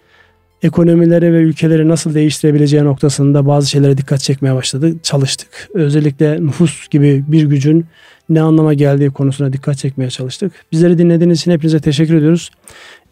ekonomileri 0.62 1.32
ve 1.32 1.38
ülkeleri 1.38 1.88
nasıl 1.88 2.14
değiştirebileceği 2.14 2.84
noktasında 2.84 3.46
bazı 3.46 3.70
şeylere 3.70 3.99
dikkat 3.99 4.20
çekmeye 4.20 4.55
başladık, 4.55 5.05
çalıştık. 5.05 5.68
Özellikle 5.74 6.46
nüfus 6.46 6.88
gibi 6.88 7.24
bir 7.28 7.44
gücün 7.44 7.86
ne 8.28 8.40
anlama 8.40 8.74
geldiği 8.74 9.11
konusuna 9.11 9.53
dikkat 9.53 9.78
çekmeye 9.78 10.11
çalıştık. 10.11 10.53
Bizleri 10.72 10.99
dinlediğiniz 10.99 11.38
için 11.38 11.51
hepinize 11.51 11.80
teşekkür 11.80 12.14
ediyoruz. 12.14 12.51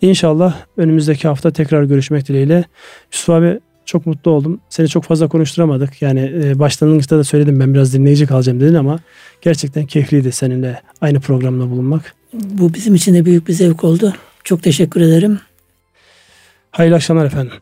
İnşallah 0.03 0.57
önümüzdeki 0.77 1.29
hafta 1.29 1.51
tekrar 1.51 1.85
görüşmek 1.85 2.29
dileğiyle. 2.29 2.65
Yusuf 3.13 3.31
abi 3.31 3.61
çok 3.85 4.07
mutlu 4.07 4.31
oldum. 4.31 4.61
Seni 4.69 4.89
çok 4.89 5.05
fazla 5.05 5.29
konuşturamadık. 5.29 6.03
Yani 6.03 6.33
e, 6.45 6.59
başlangıçta 6.59 7.19
da 7.19 7.25
söyledim 7.25 7.61
ben 7.61 7.75
biraz 7.75 7.95
dinleyici 7.95 8.27
kalacağım 8.27 8.61
dedin 8.61 8.75
ama 8.75 8.99
gerçekten 9.41 9.87
keyifliydi 9.87 10.33
seninle 10.33 10.81
aynı 11.01 11.21
programda 11.21 11.71
bulunmak. 11.71 12.15
Bu 12.33 12.75
bizim 12.75 12.95
için 12.95 13.15
de 13.15 13.25
büyük 13.25 13.49
bir 13.49 13.53
zevk 13.53 13.85
oldu. 13.85 14.15
Çok 14.45 14.63
teşekkür 14.63 15.01
ederim. 15.01 15.41
Hayırlı 16.71 16.97
akşamlar 16.97 17.27
efendim. 17.27 17.53